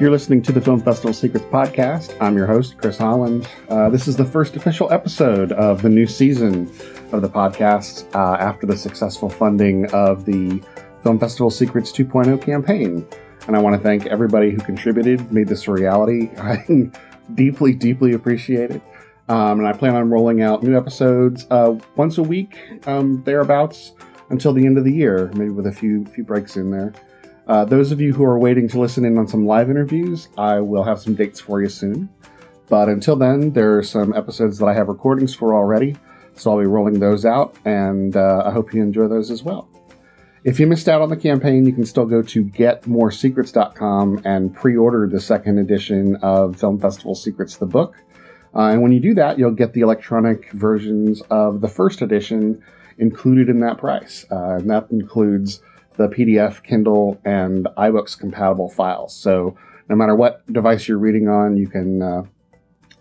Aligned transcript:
You're 0.00 0.12
listening 0.12 0.42
to 0.42 0.52
the 0.52 0.60
Film 0.60 0.80
Festival 0.80 1.12
Secrets 1.12 1.44
podcast. 1.46 2.16
I'm 2.20 2.36
your 2.36 2.46
host, 2.46 2.78
Chris 2.78 2.96
Holland. 2.96 3.48
Uh, 3.68 3.90
this 3.90 4.06
is 4.06 4.16
the 4.16 4.24
first 4.24 4.54
official 4.54 4.92
episode 4.92 5.50
of 5.50 5.82
the 5.82 5.88
new 5.88 6.06
season 6.06 6.70
of 7.10 7.20
the 7.20 7.28
podcast 7.28 8.06
uh, 8.14 8.36
after 8.40 8.64
the 8.64 8.76
successful 8.76 9.28
funding 9.28 9.90
of 9.90 10.24
the 10.24 10.62
Film 11.02 11.18
Festival 11.18 11.50
Secrets 11.50 11.90
2.0 11.90 12.40
campaign. 12.40 13.04
And 13.48 13.56
I 13.56 13.58
want 13.58 13.74
to 13.74 13.82
thank 13.82 14.06
everybody 14.06 14.52
who 14.52 14.58
contributed, 14.58 15.32
made 15.32 15.48
this 15.48 15.66
a 15.66 15.72
reality. 15.72 16.30
I 16.38 16.64
deeply, 17.34 17.72
deeply 17.74 18.12
appreciate 18.12 18.70
it. 18.70 18.82
Um, 19.28 19.58
and 19.58 19.66
I 19.66 19.72
plan 19.72 19.96
on 19.96 20.10
rolling 20.10 20.42
out 20.42 20.62
new 20.62 20.78
episodes 20.78 21.44
uh, 21.50 21.76
once 21.96 22.18
a 22.18 22.22
week, 22.22 22.56
um, 22.86 23.24
thereabouts, 23.24 23.94
until 24.30 24.52
the 24.52 24.64
end 24.64 24.78
of 24.78 24.84
the 24.84 24.92
year, 24.92 25.28
maybe 25.34 25.50
with 25.50 25.66
a 25.66 25.72
few 25.72 26.04
few 26.04 26.22
breaks 26.22 26.56
in 26.56 26.70
there. 26.70 26.92
Uh, 27.48 27.64
those 27.64 27.90
of 27.90 28.00
you 28.00 28.12
who 28.12 28.24
are 28.24 28.38
waiting 28.38 28.68
to 28.68 28.78
listen 28.78 29.06
in 29.06 29.16
on 29.16 29.26
some 29.26 29.46
live 29.46 29.70
interviews, 29.70 30.28
I 30.36 30.60
will 30.60 30.84
have 30.84 31.00
some 31.00 31.14
dates 31.14 31.40
for 31.40 31.62
you 31.62 31.68
soon. 31.68 32.10
But 32.68 32.90
until 32.90 33.16
then, 33.16 33.52
there 33.52 33.78
are 33.78 33.82
some 33.82 34.14
episodes 34.14 34.58
that 34.58 34.66
I 34.66 34.74
have 34.74 34.88
recordings 34.88 35.34
for 35.34 35.54
already, 35.54 35.96
so 36.34 36.50
I'll 36.50 36.60
be 36.60 36.66
rolling 36.66 37.00
those 37.00 37.24
out, 37.24 37.56
and 37.64 38.14
uh, 38.14 38.42
I 38.44 38.50
hope 38.50 38.74
you 38.74 38.82
enjoy 38.82 39.08
those 39.08 39.30
as 39.30 39.42
well. 39.42 39.68
If 40.44 40.60
you 40.60 40.66
missed 40.66 40.88
out 40.88 41.00
on 41.00 41.08
the 41.08 41.16
campaign, 41.16 41.64
you 41.64 41.72
can 41.72 41.86
still 41.86 42.04
go 42.04 42.22
to 42.22 42.44
getmoresecrets.com 42.44 44.22
and 44.24 44.54
pre 44.54 44.76
order 44.76 45.08
the 45.08 45.20
second 45.20 45.58
edition 45.58 46.16
of 46.16 46.60
Film 46.60 46.78
Festival 46.78 47.14
Secrets, 47.14 47.56
the 47.56 47.66
book. 47.66 47.96
Uh, 48.54 48.70
and 48.72 48.82
when 48.82 48.92
you 48.92 49.00
do 49.00 49.14
that, 49.14 49.38
you'll 49.38 49.50
get 49.50 49.72
the 49.72 49.80
electronic 49.80 50.50
versions 50.52 51.22
of 51.30 51.60
the 51.60 51.68
first 51.68 52.02
edition 52.02 52.62
included 52.98 53.48
in 53.48 53.60
that 53.60 53.78
price. 53.78 54.26
Uh, 54.30 54.56
and 54.56 54.70
that 54.70 54.90
includes 54.90 55.60
the 55.98 56.08
PDF, 56.08 56.62
Kindle, 56.62 57.20
and 57.24 57.66
iBooks 57.76 58.18
compatible 58.18 58.70
files. 58.70 59.14
So 59.14 59.58
no 59.90 59.96
matter 59.96 60.14
what 60.14 60.50
device 60.50 60.88
you're 60.88 60.96
reading 60.96 61.28
on, 61.28 61.56
you 61.56 61.66
can 61.66 62.00
uh, 62.00 62.22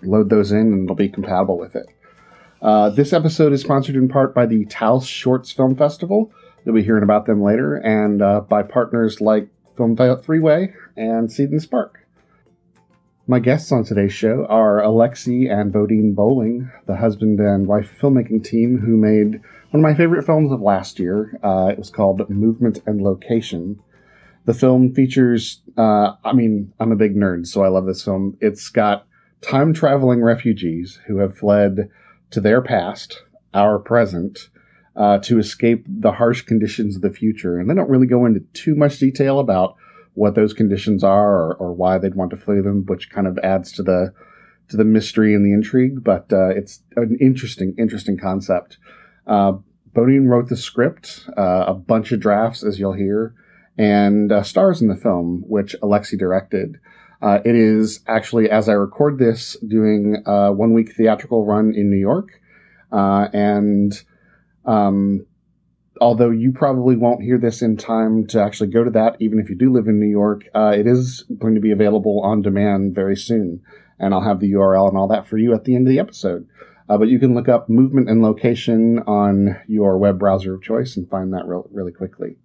load 0.01 0.29
those 0.29 0.51
in 0.51 0.73
and 0.73 0.83
it'll 0.83 0.95
be 0.95 1.07
compatible 1.07 1.57
with 1.57 1.75
it. 1.75 1.85
Uh, 2.61 2.89
this 2.89 3.13
episode 3.13 3.53
is 3.53 3.61
sponsored 3.61 3.95
in 3.95 4.09
part 4.09 4.33
by 4.33 4.47
the 4.47 4.65
Taos 4.65 5.05
Shorts 5.05 5.51
Film 5.51 5.75
Festival. 5.75 6.31
You'll 6.65 6.75
be 6.75 6.83
hearing 6.83 7.03
about 7.03 7.27
them 7.27 7.41
later, 7.41 7.75
and 7.75 8.21
uh, 8.21 8.41
by 8.41 8.63
partners 8.63 9.21
like 9.21 9.47
FilmFreeway 9.77 10.73
and 10.97 11.31
Seed 11.31 11.51
and 11.51 11.61
Spark. 11.61 11.99
My 13.27 13.39
guests 13.39 13.71
on 13.71 13.83
today's 13.83 14.13
show 14.13 14.45
are 14.49 14.81
Alexi 14.81 15.51
and 15.51 15.71
Bodine 15.71 16.13
Boling, 16.13 16.71
the 16.87 16.95
husband 16.95 17.39
and 17.39 17.67
wife 17.67 17.95
filmmaking 18.01 18.43
team 18.43 18.79
who 18.79 18.97
made 18.97 19.41
one 19.71 19.83
of 19.83 19.89
my 19.89 19.95
favorite 19.95 20.25
films 20.25 20.51
of 20.51 20.61
last 20.61 20.99
year. 20.99 21.37
Uh, 21.43 21.69
it 21.71 21.77
was 21.77 21.89
called 21.89 22.29
Movement 22.29 22.81
and 22.85 23.01
Location. 23.01 23.79
The 24.45 24.53
film 24.53 24.93
features, 24.93 25.61
uh, 25.77 26.13
I 26.23 26.33
mean, 26.33 26.71
I'm 26.79 26.93
a 26.93 26.95
big 26.95 27.15
nerd, 27.15 27.47
so 27.47 27.63
I 27.63 27.67
love 27.67 27.85
this 27.85 28.03
film. 28.03 28.37
It's 28.39 28.69
got 28.69 29.05
time 29.41 29.73
traveling 29.73 30.23
refugees 30.23 30.99
who 31.07 31.17
have 31.17 31.37
fled 31.37 31.89
to 32.31 32.39
their 32.39 32.61
past, 32.61 33.23
our 33.53 33.77
present, 33.77 34.49
uh, 34.95 35.19
to 35.19 35.37
escape 35.37 35.85
the 35.87 36.13
harsh 36.13 36.43
conditions 36.43 36.95
of 36.95 37.01
the 37.01 37.11
future. 37.11 37.59
And 37.59 37.69
they 37.69 37.75
don't 37.75 37.89
really 37.89 38.07
go 38.07 38.25
into 38.25 38.39
too 38.53 38.75
much 38.75 38.99
detail 38.99 39.39
about 39.39 39.75
what 40.13 40.33
those 40.33 40.53
conditions 40.53 41.03
are 41.03 41.35
or, 41.35 41.55
or 41.55 41.73
why 41.73 41.97
they'd 41.97 42.15
want 42.15 42.31
to 42.31 42.37
flee 42.37 42.61
them, 42.61 42.85
which 42.85 43.09
kind 43.09 43.27
of 43.27 43.37
adds 43.39 43.71
to 43.73 43.83
the 43.83 44.13
to 44.69 44.75
the 44.75 44.83
mystery 44.83 45.33
and 45.33 45.45
the 45.45 45.53
intrigue. 45.53 46.03
But 46.03 46.31
uh, 46.33 46.49
it's 46.49 46.81
an 46.95 47.17
interesting, 47.21 47.75
interesting 47.77 48.17
concept. 48.17 48.77
Uh, 49.27 49.53
Bodine 49.93 50.27
wrote 50.27 50.49
the 50.49 50.57
script, 50.57 51.27
uh, 51.37 51.65
a 51.67 51.73
bunch 51.73 52.11
of 52.11 52.19
drafts, 52.19 52.63
as 52.63 52.79
you'll 52.79 52.93
hear, 52.93 53.33
and 53.77 54.31
uh, 54.31 54.43
stars 54.43 54.81
in 54.81 54.87
the 54.87 54.95
film, 54.95 55.43
which 55.47 55.75
Alexi 55.81 56.17
directed. 56.17 56.79
Uh, 57.21 57.39
it 57.43 57.55
is 57.55 58.01
actually, 58.07 58.49
as 58.49 58.69
I 58.69 58.73
record 58.73 59.17
this, 59.17 59.57
doing 59.67 60.21
a 60.25 60.53
one 60.53 60.73
week 60.73 60.93
theatrical 60.95 61.45
run 61.45 61.73
in 61.75 61.89
New 61.89 61.97
York. 61.97 62.29
Uh, 62.91 63.27
and 63.33 63.93
um, 64.65 65.25
although 65.99 66.29
you 66.29 66.51
probably 66.51 66.95
won't 66.95 67.23
hear 67.23 67.37
this 67.37 67.61
in 67.61 67.75
time 67.75 68.27
to 68.27 68.41
actually 68.41 68.69
go 68.69 68.83
to 68.83 68.91
that, 68.91 69.17
even 69.19 69.39
if 69.39 69.49
you 69.49 69.55
do 69.55 69.73
live 69.73 69.87
in 69.87 69.99
New 69.99 70.09
York, 70.09 70.43
uh, 70.53 70.73
it 70.77 70.85
is 70.85 71.25
going 71.39 71.55
to 71.55 71.61
be 71.61 71.71
available 71.71 72.21
on 72.23 72.41
demand 72.41 72.93
very 72.93 73.15
soon. 73.15 73.61
And 73.99 74.13
I'll 74.13 74.21
have 74.21 74.39
the 74.39 74.51
URL 74.51 74.89
and 74.89 74.97
all 74.97 75.07
that 75.07 75.27
for 75.27 75.37
you 75.37 75.55
at 75.55 75.63
the 75.63 75.75
end 75.75 75.87
of 75.87 75.91
the 75.91 75.99
episode. 75.99 76.47
Uh, 76.89 76.97
but 76.97 77.09
you 77.09 77.19
can 77.19 77.33
look 77.33 77.49
up 77.49 77.69
movement 77.69 78.09
and 78.09 78.21
location 78.21 78.99
on 78.99 79.59
your 79.67 79.97
web 79.97 80.17
browser 80.17 80.55
of 80.55 80.63
choice 80.63 80.95
and 80.95 81.09
find 81.09 81.33
that 81.33 81.45
re- 81.45 81.61
really 81.71 81.91
quickly. 81.91 82.37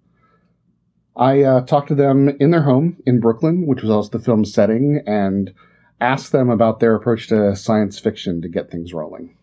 I 1.16 1.42
uh, 1.42 1.60
talked 1.62 1.88
to 1.88 1.94
them 1.94 2.28
in 2.41 2.50
their 2.50 2.62
home 2.62 2.97
in 3.06 3.20
Brooklyn, 3.20 3.66
which 3.66 3.82
was 3.82 3.91
also 3.91 4.19
the 4.19 4.25
film's 4.25 4.53
setting, 4.53 5.03
and 5.06 5.53
asked 6.00 6.32
them 6.32 6.50
about 6.50 6.80
their 6.80 6.94
approach 6.94 7.28
to 7.28 7.54
science 7.54 7.98
fiction 7.98 8.42
to 8.42 8.48
get 8.48 8.70
things 8.70 8.92
rolling. 8.92 9.36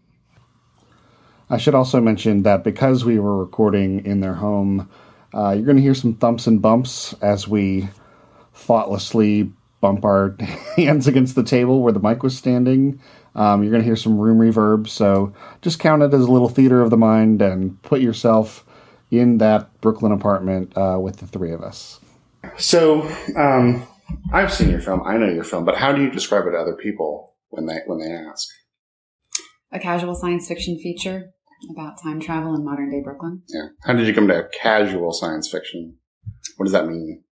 I 1.50 1.58
should 1.58 1.76
also 1.76 2.02
mention 2.02 2.44
that 2.44 2.64
because 2.64 3.06
we 3.06 3.20
were 3.20 3.38
recording 3.38 4.06
in 4.06 4.20
their 4.20 4.36
home, 4.36 4.90
uh, 5.34 5.52
you're 5.52 5.66
going 5.66 5.78
to 5.78 5.84
hear 5.84 5.96
some 5.96 6.16
thumps 6.16 6.48
and 6.48 6.62
bumps 6.62 7.14
as 7.22 7.48
we 7.48 7.90
thoughtlessly 8.54 9.52
bump 9.80 10.04
our 10.04 10.36
hands 10.76 11.08
against 11.08 11.36
the 11.36 11.44
table 11.44 11.82
where 11.82 11.94
the 11.94 12.00
mic 12.00 12.24
was 12.24 12.38
standing. 12.38 13.00
Um, 13.36 13.64
you're 13.64 13.72
going 13.72 13.82
to 13.82 13.88
hear 13.88 13.96
some 13.96 14.18
room 14.18 14.40
reverb, 14.40 14.88
so 14.88 15.34
just 15.62 15.80
count 15.80 16.02
it 16.02 16.14
as 16.14 16.22
a 16.22 16.32
little 16.32 16.50
theater 16.50 16.82
of 16.82 16.90
the 16.90 16.98
mind 16.98 17.42
and 17.42 17.82
put 17.84 18.02
yourself 18.02 18.66
in 19.12 19.38
that 19.38 19.82
Brooklyn 19.82 20.12
apartment 20.12 20.76
uh, 20.76 20.98
with 21.00 21.18
the 21.18 21.28
three 21.28 21.52
of 21.52 21.62
us. 21.62 22.00
So, 22.58 23.10
um, 23.36 23.88
I've 24.34 24.54
seen 24.54 24.70
your 24.70 24.82
film. 24.82 25.04
I 25.06 25.18
know 25.18 25.30
your 25.30 25.44
film, 25.44 25.66
but 25.66 25.78
how 25.78 25.92
do 25.92 26.02
you 26.02 26.10
describe 26.10 26.46
it 26.48 26.52
to 26.52 26.58
other 26.58 26.76
people 26.76 27.36
when 27.50 27.66
they 27.66 27.80
when 27.86 28.00
they 28.00 28.12
ask? 28.12 28.48
A 29.72 29.80
casual 29.80 30.16
science 30.16 30.48
fiction 30.48 30.80
feature 30.80 31.32
about 31.72 32.02
time 32.02 32.20
travel 32.20 32.56
in 32.56 32.64
modern 32.64 32.90
day 32.90 33.02
Brooklyn. 33.04 33.44
Yeah. 33.50 33.68
How 33.84 33.94
did 33.94 34.08
you 34.08 34.14
come 34.14 34.28
to 34.30 34.48
casual 34.62 35.12
science 35.12 35.50
fiction? 35.50 35.98
What 36.58 36.66
does 36.66 36.74
that 36.74 36.88
mean? 36.88 37.24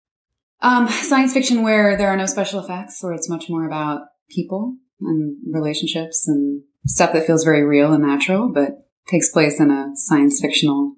Um, 0.61 0.87
science 0.87 1.33
fiction 1.33 1.63
where 1.63 1.97
there 1.97 2.09
are 2.09 2.17
no 2.17 2.25
special 2.25 2.59
effects, 2.59 3.01
where 3.01 3.13
it's 3.13 3.29
much 3.29 3.49
more 3.49 3.65
about 3.65 4.01
people 4.29 4.75
and 5.01 5.37
relationships 5.51 6.27
and 6.27 6.63
stuff 6.85 7.13
that 7.13 7.27
feels 7.27 7.43
very 7.43 7.63
real 7.63 7.93
and 7.93 8.03
natural, 8.03 8.49
but 8.53 8.87
takes 9.09 9.29
place 9.29 9.59
in 9.59 9.71
a 9.71 9.91
science 9.95 10.39
fictional 10.41 10.95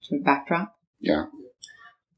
sort 0.00 0.20
of 0.20 0.24
backdrop. 0.24 0.76
Yeah. 1.00 1.24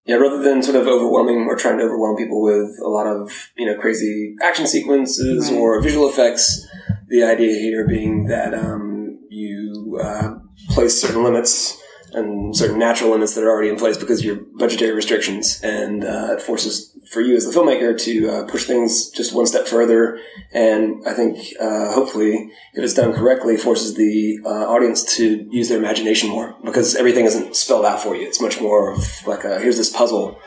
Yeah, 0.04 0.16
rather 0.16 0.42
than 0.42 0.62
sort 0.62 0.76
of 0.76 0.86
overwhelming 0.86 1.46
or 1.48 1.54
trying 1.56 1.78
to 1.78 1.84
overwhelm 1.84 2.16
people 2.16 2.42
with 2.42 2.78
a 2.82 2.88
lot 2.88 3.06
of, 3.06 3.50
you 3.58 3.66
know, 3.66 3.78
crazy 3.78 4.34
action 4.42 4.66
sequences 4.66 5.50
Right. 5.50 5.58
or 5.60 5.80
visual 5.82 6.08
effects, 6.08 6.66
the 7.08 7.22
idea 7.22 7.52
here 7.58 7.86
being 7.86 8.24
that 8.26 8.54
um, 8.54 9.18
you 9.28 10.00
uh, 10.02 10.36
place 10.70 10.98
certain 11.00 11.22
limits 11.22 11.78
and 12.14 12.56
certain 12.56 12.78
natural 12.78 13.10
limits 13.10 13.34
that 13.34 13.44
are 13.44 13.50
already 13.50 13.68
in 13.68 13.76
place 13.76 13.98
because 13.98 14.20
of 14.20 14.24
your 14.24 14.36
budgetary 14.56 14.92
restrictions, 14.92 15.60
and 15.62 16.04
uh, 16.04 16.28
it 16.32 16.40
forces 16.40 16.97
for 17.10 17.20
you 17.20 17.36
as 17.36 17.46
the 17.46 17.58
filmmaker 17.58 17.98
to 17.98 18.28
uh, 18.28 18.44
push 18.44 18.64
things 18.64 19.10
just 19.10 19.34
one 19.34 19.46
step 19.46 19.66
further. 19.66 20.18
And 20.52 21.02
I 21.06 21.14
think 21.14 21.54
uh, 21.60 21.92
hopefully, 21.92 22.50
if 22.74 22.84
it's 22.84 22.94
done 22.94 23.12
correctly, 23.12 23.56
forces 23.56 23.94
the 23.94 24.40
uh, 24.44 24.66
audience 24.68 25.04
to 25.16 25.48
use 25.50 25.68
their 25.68 25.78
imagination 25.78 26.28
more 26.30 26.54
because 26.64 26.94
everything 26.94 27.24
isn't 27.24 27.56
spelled 27.56 27.84
out 27.84 28.00
for 28.00 28.14
you. 28.14 28.26
It's 28.26 28.40
much 28.40 28.60
more 28.60 28.92
of 28.92 29.26
like 29.26 29.44
a, 29.44 29.58
here's 29.60 29.76
this 29.76 29.90
puzzle, 29.94 30.38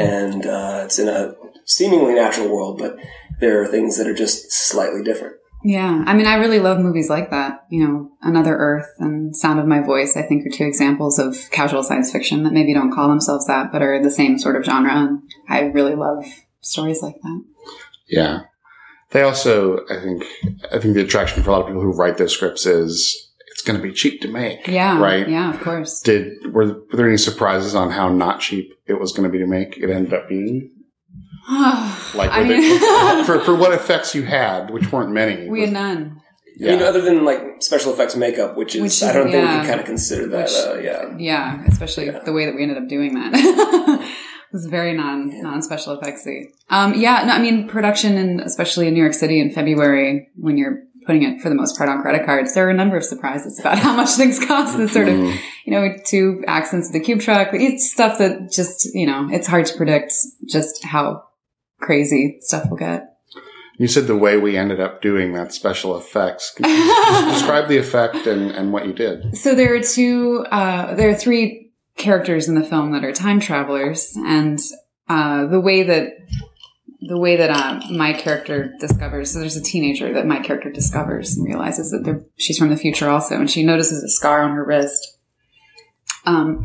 and 0.00 0.46
uh, 0.46 0.82
it's 0.84 0.98
in 0.98 1.08
a 1.08 1.34
seemingly 1.64 2.14
natural 2.14 2.48
world, 2.48 2.78
but 2.78 2.96
there 3.40 3.60
are 3.62 3.66
things 3.66 3.96
that 3.98 4.06
are 4.06 4.14
just 4.14 4.50
slightly 4.52 5.02
different. 5.02 5.36
Yeah. 5.64 6.04
I 6.06 6.14
mean, 6.14 6.26
I 6.26 6.36
really 6.36 6.60
love 6.60 6.78
movies 6.78 7.10
like 7.10 7.30
that. 7.30 7.64
You 7.70 7.86
know, 7.86 8.12
Another 8.22 8.56
Earth 8.56 8.88
and 8.98 9.34
Sound 9.34 9.58
of 9.58 9.66
My 9.66 9.80
Voice, 9.80 10.16
I 10.16 10.22
think, 10.22 10.46
are 10.46 10.50
two 10.50 10.64
examples 10.64 11.18
of 11.18 11.50
casual 11.50 11.82
science 11.82 12.12
fiction 12.12 12.44
that 12.44 12.52
maybe 12.52 12.72
don't 12.72 12.92
call 12.92 13.08
themselves 13.08 13.46
that, 13.46 13.72
but 13.72 13.82
are 13.82 14.02
the 14.02 14.10
same 14.10 14.38
sort 14.38 14.56
of 14.56 14.64
genre. 14.64 14.94
And 14.94 15.22
I 15.48 15.62
really 15.62 15.94
love 15.94 16.24
stories 16.60 17.02
like 17.02 17.16
that. 17.22 17.44
Yeah. 18.08 18.40
They 19.10 19.22
also, 19.22 19.84
I 19.90 20.00
think, 20.00 20.24
I 20.72 20.78
think 20.78 20.94
the 20.94 21.02
attraction 21.02 21.42
for 21.42 21.50
a 21.50 21.52
lot 21.54 21.62
of 21.62 21.66
people 21.66 21.82
who 21.82 21.92
write 21.92 22.18
those 22.18 22.34
scripts 22.34 22.66
is 22.66 23.32
it's 23.50 23.62
going 23.62 23.76
to 23.76 23.82
be 23.82 23.92
cheap 23.92 24.20
to 24.20 24.28
make. 24.28 24.68
Yeah. 24.68 25.00
Right. 25.00 25.28
Yeah, 25.28 25.52
of 25.52 25.60
course. 25.60 26.00
Did 26.00 26.52
were, 26.52 26.66
were 26.66 26.96
there 26.96 27.08
any 27.08 27.16
surprises 27.16 27.74
on 27.74 27.90
how 27.90 28.08
not 28.08 28.40
cheap 28.40 28.72
it 28.86 29.00
was 29.00 29.12
going 29.12 29.24
to 29.24 29.32
be 29.32 29.38
to 29.38 29.46
make? 29.46 29.78
It 29.78 29.90
ended 29.90 30.14
up 30.14 30.28
being 30.28 30.70
like 32.14 32.30
I 32.30 32.44
mean, 32.44 32.60
there- 32.80 33.24
for 33.28 33.40
for 33.40 33.54
what 33.54 33.72
effects 33.72 34.14
you 34.14 34.22
had, 34.24 34.70
which 34.70 34.92
weren't 34.92 35.10
many. 35.12 35.48
we 35.48 35.62
had 35.62 35.72
none. 35.72 36.20
yeah. 36.56 36.72
I 36.72 36.76
mean, 36.76 36.84
other 36.84 37.00
than 37.00 37.24
like 37.24 37.62
special 37.62 37.92
effects 37.92 38.16
makeup, 38.16 38.56
which 38.56 38.74
is, 38.74 38.82
Which 38.82 38.92
is- 38.92 39.02
I 39.02 39.12
don't 39.12 39.30
think 39.30 39.34
we 39.36 39.40
yeah. 39.48 39.58
can 39.58 39.66
kind 39.66 39.80
of 39.80 39.86
consider 39.86 40.26
that. 40.28 40.44
Which- 40.48 40.54
uh, 40.54 40.78
yeah. 40.80 41.14
Yeah, 41.18 41.64
especially 41.66 42.06
Yeah. 42.06 42.18
the 42.20 42.32
way 42.32 42.46
that 42.46 42.54
we 42.54 42.62
ended 42.62 42.78
up 42.78 42.88
doing 42.88 43.14
that. 43.14 43.32
it 43.34 44.52
was 44.52 44.66
very 44.66 44.94
non 44.94 45.40
non 45.42 45.62
special 45.62 45.96
effectsy. 45.98 46.46
Um, 46.70 46.94
yeah, 46.94 47.24
no, 47.24 47.32
I 47.32 47.38
mean 47.40 47.66
production, 47.68 48.16
and 48.16 48.40
especially 48.40 48.86
in 48.88 48.94
New 48.94 49.00
York 49.02 49.14
City 49.14 49.40
in 49.40 49.50
February 49.52 50.28
when 50.36 50.58
you're 50.58 50.82
putting 51.06 51.22
it 51.22 51.40
for 51.40 51.48
the 51.48 51.54
most 51.54 51.78
part 51.78 51.88
on 51.88 52.02
credit 52.02 52.26
cards, 52.26 52.54
there 52.54 52.66
are 52.66 52.70
a 52.70 52.74
number 52.74 52.94
of 52.94 53.02
surprises 53.02 53.58
about 53.58 53.78
how 53.78 53.96
much 53.96 54.10
things 54.10 54.38
cost. 54.44 54.76
That 54.76 54.90
sort 54.90 55.08
of 55.08 55.14
Mhm. 55.14 55.38
you 55.64 55.72
know 55.72 55.94
two 56.04 56.44
accidents 56.46 56.88
with 56.88 56.94
the 57.00 57.00
cube 57.00 57.20
truck, 57.20 57.48
it's 57.54 57.90
stuff 57.90 58.18
that 58.18 58.50
just 58.52 58.94
you 58.94 59.06
know 59.06 59.28
it's 59.30 59.46
hard 59.46 59.64
to 59.66 59.76
predict 59.76 60.12
just 60.46 60.84
how 60.84 61.24
crazy 61.80 62.38
stuff 62.40 62.66
we'll 62.68 62.78
get. 62.78 63.14
You 63.76 63.86
said 63.86 64.06
the 64.08 64.16
way 64.16 64.36
we 64.36 64.56
ended 64.56 64.80
up 64.80 65.00
doing 65.02 65.34
that 65.34 65.52
special 65.52 65.96
effects. 65.96 66.52
Describe 66.56 67.68
the 67.68 67.78
effect 67.78 68.26
and, 68.26 68.50
and 68.50 68.72
what 68.72 68.86
you 68.86 68.92
did? 68.92 69.36
So 69.36 69.54
there 69.54 69.74
are 69.74 69.80
two, 69.82 70.44
uh, 70.50 70.94
there 70.96 71.08
are 71.10 71.14
three 71.14 71.70
characters 71.96 72.48
in 72.48 72.54
the 72.56 72.64
film 72.64 72.90
that 72.92 73.04
are 73.04 73.12
time 73.12 73.38
travelers, 73.38 74.14
and 74.16 74.58
uh, 75.08 75.46
the 75.46 75.60
way 75.60 75.84
that 75.84 76.12
the 77.00 77.16
way 77.18 77.36
that 77.36 77.50
uh, 77.50 77.80
my 77.92 78.12
character 78.12 78.74
discovers 78.80 79.32
so 79.32 79.38
there's 79.38 79.54
a 79.56 79.62
teenager 79.62 80.12
that 80.12 80.26
my 80.26 80.40
character 80.40 80.68
discovers 80.70 81.36
and 81.36 81.46
realizes 81.46 81.92
that 81.92 82.02
they're- 82.04 82.24
she's 82.36 82.58
from 82.58 82.70
the 82.70 82.76
future 82.76 83.08
also 83.08 83.36
and 83.36 83.48
she 83.48 83.62
notices 83.62 84.02
a 84.02 84.08
scar 84.08 84.42
on 84.42 84.50
her 84.50 84.64
wrist 84.64 85.16
um, 86.26 86.64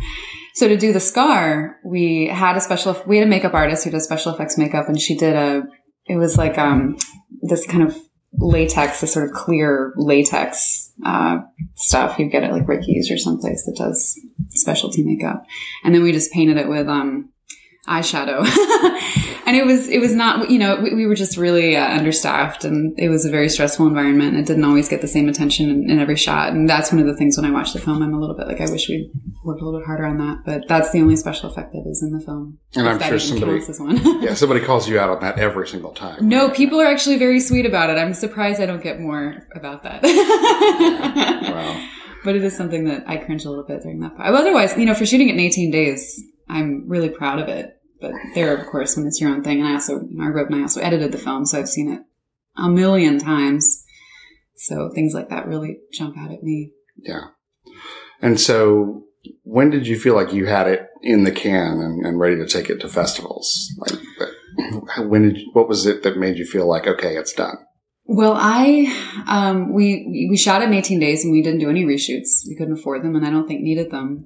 so 0.53 0.67
to 0.67 0.77
do 0.77 0.93
the 0.93 0.99
scar 0.99 1.77
we 1.83 2.27
had 2.27 2.55
a 2.55 2.61
special 2.61 3.01
we 3.05 3.17
had 3.17 3.27
a 3.27 3.29
makeup 3.29 3.53
artist 3.53 3.83
who 3.83 3.91
does 3.91 4.03
special 4.03 4.33
effects 4.33 4.57
makeup 4.57 4.87
and 4.87 4.99
she 4.99 5.15
did 5.15 5.35
a 5.35 5.63
it 6.05 6.17
was 6.17 6.37
like 6.37 6.57
um, 6.57 6.97
this 7.41 7.65
kind 7.65 7.83
of 7.83 7.97
latex 8.37 9.01
this 9.01 9.13
sort 9.13 9.29
of 9.29 9.35
clear 9.35 9.93
latex 9.95 10.91
uh, 11.05 11.39
stuff. 11.75 12.19
You 12.19 12.29
get 12.29 12.43
it 12.43 12.51
like 12.51 12.67
ricky's 12.67 13.11
or 13.11 13.17
someplace 13.17 13.65
that 13.65 13.75
does 13.75 14.19
specialty 14.49 15.03
makeup. 15.03 15.45
And 15.83 15.93
then 15.93 16.03
we 16.03 16.11
just 16.11 16.31
painted 16.31 16.57
it 16.57 16.67
with 16.67 16.87
um, 16.87 17.29
eyeshadow 17.87 18.39
and 19.45 19.57
it 19.57 19.65
was 19.65 19.89
it 19.89 19.99
was 19.99 20.13
not 20.15 20.49
you 20.49 20.57
know 20.57 20.77
we, 20.77 20.93
we 20.95 21.05
were 21.05 21.15
just 21.15 21.35
really 21.35 21.75
uh, 21.75 21.85
understaffed 21.97 22.63
and 22.63 22.97
it 22.97 23.09
was 23.09 23.25
a 23.25 23.29
very 23.29 23.49
stressful 23.49 23.85
environment 23.85 24.37
it 24.37 24.45
didn't 24.45 24.63
always 24.63 24.87
get 24.87 25.01
the 25.01 25.07
same 25.07 25.27
attention 25.27 25.69
in, 25.69 25.89
in 25.89 25.99
every 25.99 26.15
shot 26.15 26.53
and 26.53 26.69
that's 26.69 26.93
one 26.93 27.01
of 27.01 27.07
the 27.07 27.15
things 27.17 27.35
when 27.37 27.45
i 27.45 27.51
watch 27.51 27.73
the 27.73 27.79
film 27.79 28.01
i'm 28.01 28.13
a 28.13 28.19
little 28.19 28.37
bit 28.37 28.47
like 28.47 28.61
i 28.61 28.71
wish 28.71 28.87
we'd 28.87 29.11
worked 29.43 29.61
a 29.61 29.65
little 29.65 29.81
bit 29.81 29.85
harder 29.85 30.05
on 30.05 30.17
that 30.17 30.37
but 30.45 30.65
that's 30.69 30.91
the 30.91 31.01
only 31.01 31.17
special 31.17 31.49
effect 31.49 31.73
that 31.73 31.83
is 31.89 32.01
in 32.01 32.17
the 32.17 32.23
film 32.23 32.57
And 32.77 32.87
I'm 32.87 33.01
sure 33.01 33.19
somebody, 33.19 33.59
one. 33.79 34.21
yeah, 34.23 34.33
somebody 34.33 34.61
calls 34.61 34.87
you 34.87 34.97
out 34.97 35.09
on 35.09 35.19
that 35.21 35.37
every 35.37 35.67
single 35.67 35.91
time. 35.91 36.25
no 36.29 36.49
people 36.51 36.79
are 36.79 36.87
actually 36.87 37.17
very 37.17 37.41
sweet 37.41 37.65
about 37.65 37.89
it 37.89 37.97
i'm 37.97 38.13
surprised 38.13 38.61
i 38.61 38.65
don't 38.65 38.81
get 38.81 39.01
more 39.01 39.45
about 39.55 39.83
that 39.83 40.01
Wow. 40.03 41.89
but 42.23 42.35
it 42.35 42.43
is 42.43 42.55
something 42.55 42.85
that 42.85 43.03
I 43.07 43.17
cringe 43.17 43.43
a 43.45 43.49
little 43.49 43.65
bit 43.65 43.81
during 43.81 43.99
that. 43.99 44.15
Part. 44.15 44.33
Otherwise, 44.33 44.77
you 44.77 44.85
know, 44.85 44.93
for 44.93 45.05
shooting 45.05 45.27
it 45.29 45.33
in 45.33 45.39
18 45.41 45.71
days, 45.71 46.23
I'm 46.53 46.87
really 46.87 47.09
proud 47.09 47.39
of 47.39 47.49
it. 47.49 47.75
But 47.99 48.11
there, 48.35 48.55
of 48.55 48.67
course, 48.67 48.97
when 48.97 49.07
it's 49.07 49.21
your 49.21 49.29
own 49.31 49.43
thing, 49.43 49.59
and 49.59 49.67
I 49.67 49.73
also, 49.73 50.01
I 50.21 50.27
wrote 50.27 50.49
and 50.49 50.57
I 50.57 50.61
also 50.61 50.81
edited 50.81 51.11
the 51.11 51.17
film, 51.17 51.45
so 51.45 51.59
I've 51.59 51.69
seen 51.69 51.91
it 51.91 52.01
a 52.57 52.69
million 52.69 53.17
times. 53.17 53.83
So 54.55 54.89
things 54.93 55.13
like 55.13 55.29
that 55.29 55.47
really 55.47 55.77
jump 55.91 56.17
out 56.17 56.31
at 56.31 56.43
me. 56.43 56.71
Yeah. 56.97 57.27
And 58.21 58.39
so 58.39 59.03
when 59.43 59.69
did 59.69 59.87
you 59.87 59.97
feel 59.97 60.15
like 60.15 60.33
you 60.33 60.45
had 60.45 60.67
it 60.67 60.87
in 61.01 61.23
the 61.23 61.31
can 61.31 61.79
and, 61.79 62.05
and 62.05 62.19
ready 62.19 62.35
to 62.35 62.47
take 62.47 62.69
it 62.69 62.79
to 62.81 62.89
festivals? 62.89 63.69
Like, 63.77 63.99
when 65.07 65.33
did, 65.33 65.43
what 65.53 65.67
was 65.67 65.85
it 65.85 66.03
that 66.03 66.17
made 66.17 66.37
you 66.37 66.45
feel 66.45 66.67
like, 66.67 66.87
okay, 66.87 67.15
it's 67.15 67.33
done? 67.33 67.57
Well, 68.05 68.33
I, 68.35 68.93
um, 69.27 69.73
we, 69.73 70.27
we 70.29 70.37
shot 70.37 70.61
it 70.61 70.65
in 70.65 70.73
18 70.73 70.99
days 70.99 71.23
and 71.23 71.31
we 71.31 71.41
didn't 71.41 71.61
do 71.61 71.69
any 71.69 71.85
reshoots. 71.85 72.45
We 72.47 72.55
couldn't 72.57 72.77
afford 72.77 73.01
them 73.03 73.15
and 73.15 73.25
I 73.25 73.29
don't 73.29 73.47
think 73.47 73.61
needed 73.61 73.91
them. 73.91 74.25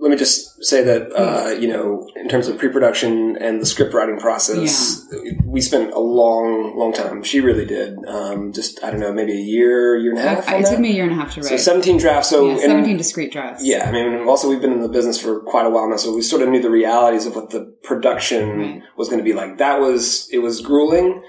Let 0.00 0.10
me 0.10 0.16
just 0.16 0.62
say 0.64 0.82
that, 0.84 1.12
uh, 1.14 1.50
you 1.52 1.68
know, 1.68 2.06
in 2.16 2.28
terms 2.28 2.48
of 2.48 2.58
pre-production 2.58 3.36
and 3.38 3.60
the 3.60 3.64
script 3.66 3.94
writing 3.94 4.18
process, 4.18 5.06
we 5.44 5.60
spent 5.60 5.92
a 5.94 5.98
long, 5.98 6.76
long 6.76 6.92
time. 6.92 7.22
She 7.22 7.40
really 7.40 7.64
did. 7.64 7.96
Um, 8.06 8.52
just, 8.52 8.82
I 8.84 8.90
don't 8.90 9.00
know, 9.00 9.12
maybe 9.12 9.32
a 9.32 9.40
year, 9.40 9.96
year 9.96 10.10
and 10.10 10.18
a 10.18 10.22
half. 10.22 10.48
I, 10.48 10.56
it 10.58 10.66
took 10.66 10.78
me 10.80 10.90
a 10.90 10.92
year 10.94 11.04
and 11.04 11.12
a 11.12 11.14
half 11.16 11.32
to 11.34 11.40
write. 11.40 11.48
So 11.48 11.56
17 11.56 11.98
drafts. 11.98 12.28
So, 12.28 12.44
yeah, 12.46 12.52
and- 12.52 12.60
17 12.60 12.96
discrete 12.96 13.32
drafts. 13.32 13.64
yeah, 13.64 13.88
I 13.88 13.92
mean, 13.92 14.26
also 14.28 14.48
we've 14.48 14.60
been 14.60 14.72
in 14.72 14.80
the 14.82 14.88
business 14.88 15.18
for 15.20 15.40
quite 15.40 15.64
a 15.64 15.70
while 15.70 15.88
now, 15.88 15.96
so 15.96 16.14
we 16.14 16.22
sort 16.22 16.42
of 16.42 16.48
knew 16.48 16.60
the 16.60 16.70
realities 16.70 17.24
of 17.26 17.34
what 17.36 17.50
the 17.50 17.74
production 17.82 18.58
Right. 18.58 18.82
was 18.98 19.08
going 19.08 19.18
to 19.20 19.24
be 19.24 19.32
like. 19.32 19.58
That 19.58 19.80
was, 19.80 20.28
it 20.32 20.38
was 20.38 20.60
grueling 20.60 21.22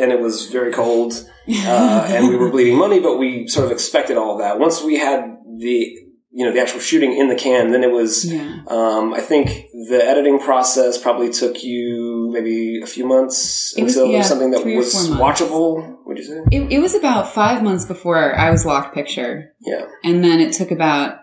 and 0.00 0.12
it 0.12 0.20
was 0.20 0.46
very 0.50 0.72
cold, 0.72 1.28
uh, 1.48 2.06
and 2.08 2.28
we 2.28 2.36
were 2.36 2.50
bleeding 2.50 2.78
money, 2.78 3.00
but 3.00 3.18
we 3.18 3.48
sort 3.48 3.66
of 3.66 3.72
expected 3.72 4.16
all 4.16 4.32
of 4.34 4.38
that. 4.38 4.58
Once 4.60 4.82
we 4.82 4.96
had 4.98 5.36
the, 5.58 5.98
you 6.30 6.44
know, 6.44 6.52
the 6.52 6.60
actual 6.60 6.80
shooting 6.80 7.16
in 7.16 7.28
the 7.28 7.34
can, 7.34 7.70
then 7.72 7.82
it 7.82 7.90
was, 7.90 8.30
yeah. 8.30 8.60
um, 8.68 9.14
I 9.14 9.20
think 9.20 9.66
the 9.88 10.00
editing 10.04 10.38
process 10.38 11.00
probably 11.00 11.30
took 11.30 11.64
you 11.64 12.30
maybe 12.32 12.80
a 12.82 12.86
few 12.86 13.06
months 13.06 13.74
It 13.76 13.84
was, 13.84 13.96
until 13.96 14.12
yeah, 14.12 14.22
something 14.22 14.50
that 14.50 14.64
was 14.64 15.08
watchable. 15.10 15.96
Would 16.04 16.18
you 16.18 16.24
say? 16.24 16.40
It, 16.52 16.72
it 16.72 16.78
was 16.80 16.94
about 16.94 17.32
five 17.32 17.62
months 17.62 17.86
before 17.86 18.36
I 18.36 18.50
was 18.50 18.66
locked 18.66 18.94
picture. 18.94 19.52
Yeah. 19.60 19.86
And 20.04 20.22
then 20.22 20.40
it 20.40 20.52
took 20.52 20.70
about 20.70 21.18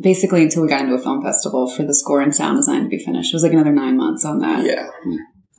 basically 0.00 0.42
until 0.42 0.62
we 0.62 0.68
got 0.68 0.80
into 0.80 0.94
a 0.94 0.98
film 0.98 1.22
festival 1.22 1.70
for 1.70 1.84
the 1.84 1.94
score 1.94 2.20
and 2.20 2.34
sound 2.34 2.58
design 2.58 2.82
to 2.82 2.88
be 2.88 2.98
finished. 2.98 3.32
It 3.32 3.36
was 3.36 3.42
like 3.42 3.52
another 3.52 3.72
nine 3.72 3.96
months 3.96 4.24
on 4.24 4.40
that. 4.40 4.64
Yeah. 4.64 4.88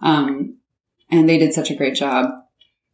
Um, 0.02 0.60
and 1.10 1.28
they 1.28 1.38
did 1.38 1.54
such 1.54 1.72
a 1.72 1.75
great 1.75 1.96
job. 1.96 2.28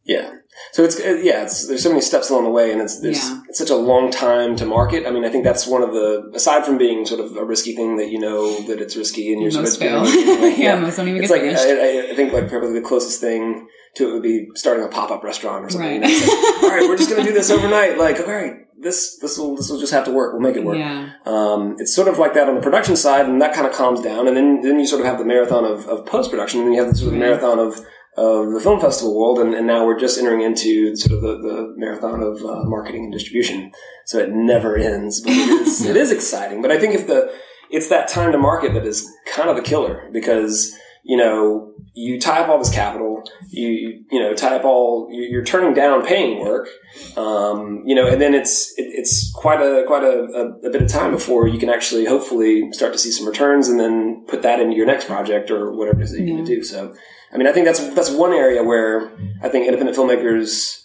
Yeah. 0.06 0.30
So 0.72 0.84
it's 0.84 1.00
uh, 1.00 1.18
yeah, 1.22 1.42
it's, 1.44 1.66
there's 1.66 1.82
so 1.82 1.88
many 1.88 2.00
steps 2.02 2.28
along 2.30 2.44
the 2.44 2.50
way, 2.50 2.70
and 2.72 2.80
it's 2.82 3.00
there's 3.00 3.24
Yeah. 3.28 3.40
it's 3.48 3.58
such 3.58 3.70
a 3.70 3.76
long 3.76 4.10
time 4.10 4.54
to 4.56 4.66
market. 4.66 5.06
I 5.06 5.10
mean, 5.10 5.24
I 5.24 5.30
think 5.30 5.44
that's 5.44 5.66
one 5.66 5.82
of 5.82 5.92
the 5.92 6.30
aside 6.34 6.64
from 6.66 6.76
being 6.78 7.06
sort 7.06 7.20
of 7.20 7.34
a 7.36 7.44
risky 7.44 7.74
thing 7.74 7.96
that 7.96 8.10
you 8.10 8.18
know 8.20 8.60
that 8.66 8.80
it's 8.80 8.96
risky 8.96 9.32
and 9.32 9.40
you're 9.42 9.50
Most 9.52 9.78
sort 9.80 9.92
of 9.92 10.06
fail. 10.06 10.40
like, 10.42 10.58
yeah, 10.66 10.78
most 10.78 10.96
don't 10.96 11.08
even 11.08 11.22
It's 11.22 11.32
get 11.32 11.42
like 11.42 11.56
I- 11.56 12.12
I 12.12 12.14
think 12.14 12.32
like 12.32 12.48
probably 12.48 12.72
the 12.74 12.86
closest 12.86 13.20
thing 13.20 13.66
to 13.96 14.08
it 14.08 14.12
would 14.12 14.22
be 14.22 14.48
starting 14.54 14.84
a 14.84 14.88
pop 14.88 15.10
up 15.10 15.24
restaurant 15.24 15.64
or 15.64 15.70
something. 15.70 16.02
Right. 16.02 16.10
You 16.10 16.20
know, 16.26 16.42
like, 16.52 16.62
all 16.64 16.68
right, 16.70 16.88
we're 16.88 16.96
just 16.98 17.08
gonna 17.10 17.24
do 17.24 17.32
this 17.32 17.50
overnight. 17.56 17.96
Like, 17.96 18.18
all 18.20 18.26
right, 18.26 18.56
this 18.78 19.16
this 19.20 19.38
will 19.38 19.56
this 19.56 19.70
will 19.70 19.80
just 19.80 19.92
have 19.92 20.04
to 20.04 20.10
work. 20.10 20.32
We'll 20.34 20.42
make 20.42 20.56
it 20.56 20.64
work. 20.64 20.76
yeah. 20.76 21.12
Um, 21.24 21.76
it's 21.78 21.94
sort 21.94 22.08
of 22.08 22.18
like 22.18 22.34
that 22.34 22.48
on 22.48 22.54
the 22.56 22.60
production 22.60 22.94
side, 22.96 23.24
and 23.26 23.40
that 23.40 23.54
kind 23.54 23.66
of 23.66 23.72
calms 23.72 24.02
down. 24.02 24.28
And 24.28 24.36
then, 24.36 24.60
then 24.60 24.78
you 24.78 24.86
sort 24.86 25.00
of 25.00 25.06
have 25.06 25.18
the 25.18 25.24
marathon 25.24 25.64
of, 25.64 25.86
of 25.88 26.04
post 26.04 26.30
production, 26.30 26.60
and 26.60 26.66
then 26.68 26.74
you 26.74 26.82
have 26.82 26.90
the 26.92 26.98
sort 26.98 27.08
of 27.08 27.12
Right. 27.14 27.20
marathon 27.30 27.58
of, 27.58 27.80
of 28.16 28.52
the 28.52 28.60
film 28.60 28.80
festival 28.80 29.18
world, 29.18 29.38
and, 29.38 29.54
and 29.54 29.66
now 29.66 29.84
we're 29.84 29.98
just 29.98 30.18
entering 30.18 30.40
into 30.42 30.94
sort 30.96 31.16
of 31.16 31.22
the, 31.22 31.36
the 31.38 31.74
marathon 31.76 32.20
of 32.22 32.44
uh, 32.44 32.62
marketing 32.64 33.04
and 33.04 33.12
distribution. 33.12 33.72
So 34.06 34.18
it 34.18 34.30
never 34.30 34.76
ends, 34.76 35.20
but 35.20 35.32
it 35.32 35.48
is, 35.66 35.84
it 35.90 35.96
is 35.96 36.10
exciting. 36.12 36.62
But 36.62 36.70
I 36.70 36.78
think 36.78 36.94
if 36.94 37.06
the 37.06 37.32
it's 37.70 37.88
that 37.88 38.08
time 38.08 38.30
to 38.32 38.38
market 38.38 38.74
that 38.74 38.86
is 38.86 39.10
kind 39.32 39.48
of 39.50 39.56
the 39.56 39.62
killer 39.62 40.08
because 40.12 40.76
you 41.02 41.16
know 41.16 41.72
you 41.92 42.20
tie 42.20 42.40
up 42.40 42.48
all 42.48 42.58
this 42.58 42.72
capital, 42.72 43.22
you 43.48 44.04
you, 44.10 44.20
know 44.20 44.32
tie 44.34 44.56
up 44.56 44.64
all 44.64 45.08
you- 45.10 45.28
you're 45.30 45.44
turning 45.44 45.74
down 45.74 46.04
paying 46.04 46.40
work, 46.40 46.68
um, 47.16 47.82
you 47.84 47.94
know, 47.94 48.06
and 48.06 48.20
then 48.20 48.34
it's 48.34 48.72
it, 48.78 48.86
it's 48.94 49.32
quite 49.34 49.60
a 49.60 49.84
quite 49.86 50.02
a, 50.04 50.22
a, 50.34 50.68
a 50.68 50.70
bit 50.70 50.82
of 50.82 50.88
time 50.88 51.10
before 51.10 51.48
you 51.48 51.58
can 51.58 51.68
actually 51.68 52.04
hopefully 52.04 52.70
start 52.72 52.92
to 52.92 52.98
see 52.98 53.10
some 53.10 53.26
returns, 53.26 53.68
and 53.68 53.78
then 53.80 54.24
put 54.28 54.42
that 54.42 54.60
into 54.60 54.76
your 54.76 54.86
next 54.86 55.06
project 55.06 55.50
or 55.50 55.72
whatever 55.72 56.00
it 56.00 56.04
is 56.04 56.12
that 56.12 56.20
you're 56.20 56.34
going 56.36 56.44
to 56.44 56.54
do. 56.56 56.62
So, 56.62 56.94
I 57.34 57.38
mean, 57.38 57.46
I 57.46 57.52
think 57.52 57.66
that's 57.66 57.94
that's 57.94 58.10
one 58.10 58.32
area 58.32 58.62
where 58.62 59.10
I 59.42 59.48
think 59.48 59.66
independent 59.66 59.96
filmmakers 59.96 60.80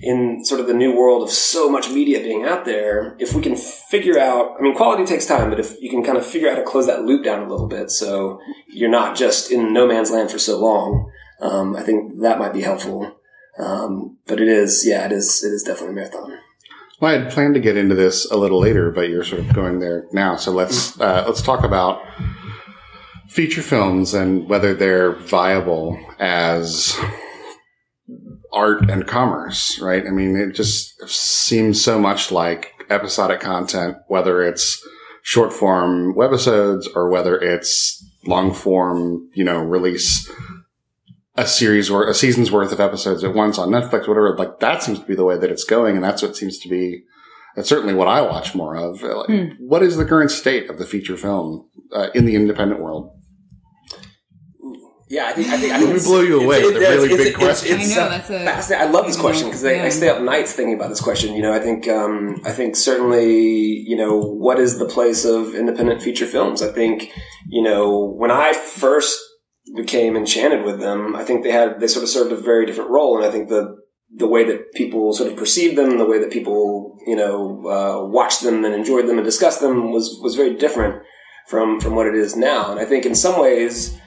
in 0.00 0.44
sort 0.44 0.60
of 0.60 0.66
the 0.66 0.74
new 0.74 0.96
world 0.96 1.22
of 1.22 1.30
so 1.30 1.68
much 1.68 1.90
media 1.90 2.20
being 2.20 2.44
out 2.44 2.64
there, 2.64 3.14
if 3.18 3.34
we 3.34 3.42
can 3.42 3.56
figure 3.56 4.18
out, 4.18 4.56
I 4.58 4.62
mean, 4.62 4.74
quality 4.74 5.04
takes 5.04 5.26
time, 5.26 5.50
but 5.50 5.60
if 5.60 5.80
you 5.82 5.90
can 5.90 6.02
kind 6.02 6.16
of 6.16 6.24
figure 6.24 6.48
out 6.48 6.54
how 6.54 6.60
to 6.60 6.66
close 6.66 6.86
that 6.86 7.02
loop 7.02 7.22
down 7.24 7.42
a 7.42 7.48
little 7.48 7.68
bit, 7.68 7.90
so 7.90 8.40
you're 8.68 8.90
not 8.90 9.16
just 9.16 9.50
in 9.50 9.72
no 9.74 9.86
man's 9.86 10.10
land 10.10 10.30
for 10.30 10.38
so 10.38 10.58
long, 10.58 11.10
um, 11.40 11.76
I 11.76 11.82
think 11.82 12.20
that 12.22 12.38
might 12.38 12.54
be 12.54 12.62
helpful. 12.62 13.16
Um, 13.58 14.16
but 14.26 14.40
it 14.40 14.48
is, 14.48 14.86
yeah, 14.86 15.04
it 15.04 15.12
is, 15.12 15.44
it 15.44 15.52
is 15.52 15.62
definitely 15.62 15.92
a 15.92 15.96
marathon. 15.96 16.38
Well, 16.98 17.10
I 17.10 17.18
had 17.18 17.32
planned 17.32 17.54
to 17.54 17.60
get 17.60 17.76
into 17.76 17.94
this 17.94 18.30
a 18.30 18.36
little 18.36 18.60
later, 18.60 18.90
but 18.90 19.10
you're 19.10 19.24
sort 19.24 19.42
of 19.42 19.52
going 19.52 19.80
there 19.80 20.06
now. 20.12 20.36
So 20.36 20.52
let's 20.52 20.98
uh, 21.00 21.24
let's 21.26 21.42
talk 21.42 21.64
about 21.64 22.00
feature 23.32 23.62
films 23.62 24.12
and 24.12 24.46
whether 24.46 24.74
they're 24.74 25.14
viable 25.14 25.98
as 26.18 26.94
art 28.52 28.90
and 28.90 29.06
commerce, 29.06 29.78
right? 29.80 30.06
I 30.06 30.10
mean, 30.10 30.36
it 30.36 30.54
just 30.54 31.00
seems 31.08 31.82
so 31.82 31.98
much 31.98 32.30
like 32.30 32.72
episodic 32.90 33.40
content, 33.40 33.96
whether 34.08 34.42
it's 34.42 34.86
short 35.22 35.50
form 35.52 36.14
webisodes 36.14 36.84
or 36.94 37.08
whether 37.08 37.38
it's 37.38 38.04
long 38.26 38.52
form, 38.52 39.30
you 39.32 39.44
know, 39.44 39.62
release 39.62 40.30
a 41.36 41.46
series 41.46 41.88
or 41.88 42.06
a 42.06 42.12
season's 42.12 42.52
worth 42.52 42.70
of 42.70 42.80
episodes 42.80 43.24
at 43.24 43.34
once 43.34 43.56
on 43.56 43.70
Netflix, 43.70 44.06
whatever. 44.06 44.36
Like 44.36 44.60
that 44.60 44.82
seems 44.82 44.98
to 44.98 45.06
be 45.06 45.14
the 45.14 45.24
way 45.24 45.38
that 45.38 45.50
it's 45.50 45.64
going, 45.64 45.94
and 45.94 46.04
that's 46.04 46.20
what 46.20 46.36
seems 46.36 46.58
to 46.58 46.68
be. 46.68 47.04
That's 47.56 47.68
certainly 47.68 47.94
what 47.94 48.08
I 48.08 48.20
watch 48.20 48.54
more 48.54 48.76
of. 48.76 49.02
Like, 49.02 49.26
Hmm. 49.28 49.44
What 49.58 49.82
is 49.82 49.96
the 49.96 50.04
current 50.04 50.30
state 50.30 50.68
of 50.68 50.78
the 50.78 50.86
feature 50.86 51.16
film 51.16 51.68
uh, 51.94 52.08
in 52.14 52.26
the 52.26 52.34
independent 52.34 52.80
world? 52.80 53.10
Yeah, 55.14 55.26
I 55.26 55.32
think 55.34 55.48
I 55.54 55.58
think 55.58 55.72
I 55.74 55.76
Let 55.76 55.80
think 55.80 55.90
me 55.90 55.96
it's- 55.96 56.06
blow 56.10 56.22
you 56.30 56.36
away 56.44 56.58
with 56.64 56.76
a 56.76 56.80
really 56.80 57.04
it's- 57.12 57.18
big 57.18 57.34
it's- 57.34 57.44
question. 57.44 57.80
it's, 57.80 57.92
I 57.96 58.00
know, 58.02 58.08
that's 58.14 58.30
a- 58.30 58.44
fascinating. 58.50 58.88
I 58.88 58.90
love 58.96 59.06
this 59.10 59.20
question 59.26 59.46
because 59.48 59.64
I, 59.70 59.72
yeah. 59.72 59.84
I 59.84 59.90
stay 59.90 60.08
up 60.08 60.20
nights 60.22 60.50
thinking 60.54 60.74
about 60.78 60.88
this 60.88 61.02
question. 61.08 61.28
You 61.36 61.42
know, 61.42 61.52
I 61.52 61.60
think 61.66 61.80
um, 61.98 62.40
I 62.50 62.52
think 62.58 62.70
certainly 62.76 63.30
you 63.90 63.96
know 64.02 64.12
what 64.46 64.58
is 64.58 64.78
the 64.78 64.86
place 64.96 65.22
of 65.34 65.54
independent 65.54 66.00
feature 66.06 66.28
films. 66.34 66.62
I 66.62 66.70
think 66.78 66.96
you 67.56 67.62
know 67.68 67.84
when 68.22 68.30
I 68.30 68.48
first 68.54 69.14
became 69.76 70.16
enchanted 70.16 70.64
with 70.64 70.78
them, 70.80 71.14
I 71.14 71.24
think 71.24 71.44
they 71.44 71.52
had 71.60 71.78
they 71.80 71.88
sort 71.88 72.04
of 72.04 72.08
served 72.08 72.32
a 72.32 72.36
very 72.50 72.64
different 72.66 72.90
role, 72.90 73.12
and 73.16 73.24
I 73.26 73.30
think 73.30 73.48
the 73.50 73.62
the 74.22 74.26
way 74.34 74.42
that 74.44 74.60
people 74.80 75.12
sort 75.12 75.30
of 75.30 75.36
perceived 75.36 75.76
them, 75.76 75.98
the 75.98 76.06
way 76.12 76.18
that 76.22 76.30
people 76.38 76.96
you 77.06 77.16
know 77.16 77.36
uh, 77.76 77.96
watched 78.18 78.42
them 78.42 78.64
and 78.64 78.74
enjoyed 78.74 79.06
them 79.08 79.18
and 79.18 79.26
discussed 79.32 79.60
them 79.60 79.92
was 79.92 80.06
was 80.24 80.36
very 80.36 80.54
different 80.64 80.94
from 81.50 81.80
from 81.80 81.92
what 81.96 82.06
it 82.06 82.14
is 82.14 82.34
now. 82.34 82.70
And 82.70 82.80
I 82.80 82.86
think 82.90 83.04
in 83.04 83.14
some 83.14 83.36
ways 83.40 83.98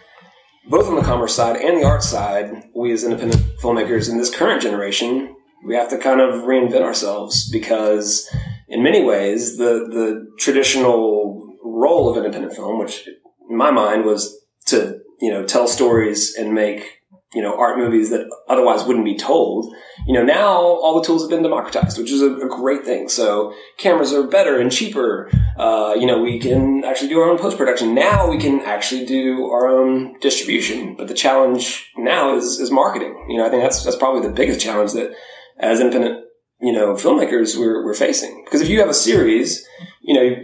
both 0.68 0.88
on 0.88 0.96
the 0.96 1.02
commerce 1.02 1.36
side 1.36 1.58
and 1.58 1.78
the 1.78 1.86
art 1.86 2.04
side, 2.04 2.64
we 2.76 2.92
as 2.92 3.04
independent 3.04 3.42
filmmakers 3.60 4.10
in 4.10 4.18
this 4.18 4.36
current 4.36 4.62
generation, 4.62 5.36
we 5.66 5.76
have 5.76 5.90
to 5.90 5.98
kind 5.98 6.22
of 6.22 6.44
reinvent 6.44 6.82
ourselves 6.82 7.50
because 7.50 8.30
in 8.68 8.84
many 8.84 9.04
ways, 9.04 9.58
the, 9.58 9.88
the 9.90 10.28
traditional 10.38 11.58
role 11.64 12.10
of 12.10 12.18
independent 12.18 12.56
film, 12.56 12.80
which 12.80 13.08
in 13.50 13.58
my 13.58 13.72
mind 13.72 14.06
was 14.06 14.44
to, 14.66 15.00
you 15.22 15.32
know, 15.32 15.46
tell 15.46 15.68
stories 15.68 16.36
and 16.36 16.54
make 16.54 17.02
you 17.34 17.42
know, 17.42 17.58
art 17.60 17.78
movies 17.78 18.10
that 18.12 18.30
otherwise 18.48 18.86
wouldn't 18.86 19.06
be 19.06 19.18
told. 19.18 19.74
You 20.08 20.14
know, 20.14 20.24
now 20.24 20.56
all 20.56 21.00
the 21.00 21.06
tools 21.06 21.24
have 21.24 21.30
been 21.30 21.44
democratized, 21.44 21.98
which 21.98 22.12
is 22.12 22.22
a, 22.22 22.34
a 22.36 22.48
great 22.48 22.84
thing. 22.84 23.10
So 23.10 23.54
cameras 23.78 24.14
are 24.14 24.24
better 24.24 24.60
and 24.60 24.72
cheaper. 24.72 25.30
Uh, 25.58 25.96
you 26.00 26.06
know, 26.06 26.22
we 26.22 26.40
can 26.40 26.84
actually 26.86 27.10
do 27.10 27.20
our 27.20 27.30
own 27.30 27.38
post 27.38 27.58
production. 27.58 27.94
Now 27.94 28.30
we 28.30 28.38
can 28.38 28.62
actually 28.62 29.06
do 29.06 29.46
our 29.46 29.68
own 29.68 30.18
distribution. 30.20 30.96
But 30.96 31.08
the 31.08 31.14
challenge 31.14 31.92
now 31.98 32.36
is, 32.36 32.60
is 32.60 32.72
marketing. 32.72 33.26
You 33.30 33.38
know, 33.38 33.46
I 33.46 33.50
think 33.50 33.64
that's, 33.64 33.84
that's 33.84 33.98
probably 33.98 34.28
the 34.28 34.34
biggest 34.34 34.62
challenge 34.62 34.94
that 34.94 35.14
as 35.60 35.80
independent, 35.80 36.26
you 36.62 36.72
know, 36.72 36.94
filmmakers 36.94 37.58
we're, 37.58 37.84
we're 37.84 37.94
facing. 37.94 38.44
Because 38.46 38.62
if 38.62 38.70
you 38.70 38.80
have 38.80 38.90
a 38.90 38.94
series, 38.94 39.68
you 40.02 40.14
know, 40.14 40.36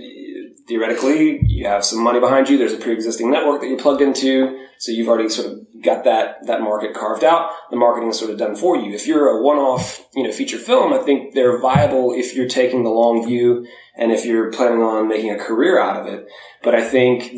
theoretically, 0.72 1.42
you 1.48 1.68
have 1.68 1.84
some 1.84 2.02
money 2.02 2.22
behind 2.22 2.48
you. 2.48 2.58
There's 2.58 2.72
a 2.72 2.78
pre-existing 2.78 3.30
network 3.30 3.60
that 3.60 3.68
you're 3.68 3.78
plugged 3.78 4.02
into, 4.02 4.68
so 4.78 4.94
you've 4.94 5.10
already 5.10 5.28
sort 5.28 5.52
of 5.52 5.60
got 5.84 6.06
that 6.06 6.48
that 6.48 6.62
market 6.62 6.94
carved 6.94 7.26
out. 7.26 7.52
The 7.72 7.76
marketing 7.76 8.10
is 8.10 8.18
sort 8.18 8.32
of 8.32 8.38
done 8.38 8.56
for 8.56 8.78
you. 8.78 8.94
If 8.94 9.06
you're 9.06 9.28
a 9.28 9.44
one-off, 9.44 10.08
you 10.16 10.24
know, 10.24 10.32
feature 10.32 10.58
film, 10.58 10.94
I 10.94 11.00
think 11.00 11.34
they're 11.34 11.60
viable 11.60 12.14
if 12.14 12.34
you're 12.34 12.48
taking 12.48 12.84
the 12.84 12.90
long 12.90 13.28
view 13.28 13.68
and 13.98 14.14
if 14.14 14.26
you're 14.26 14.50
planning 14.50 14.82
on 14.82 15.10
making 15.10 15.32
a 15.32 15.38
career 15.38 15.78
out 15.78 16.00
of 16.00 16.08
it. 16.08 16.26
But 16.64 16.74
I 16.74 16.82
think 16.88 17.34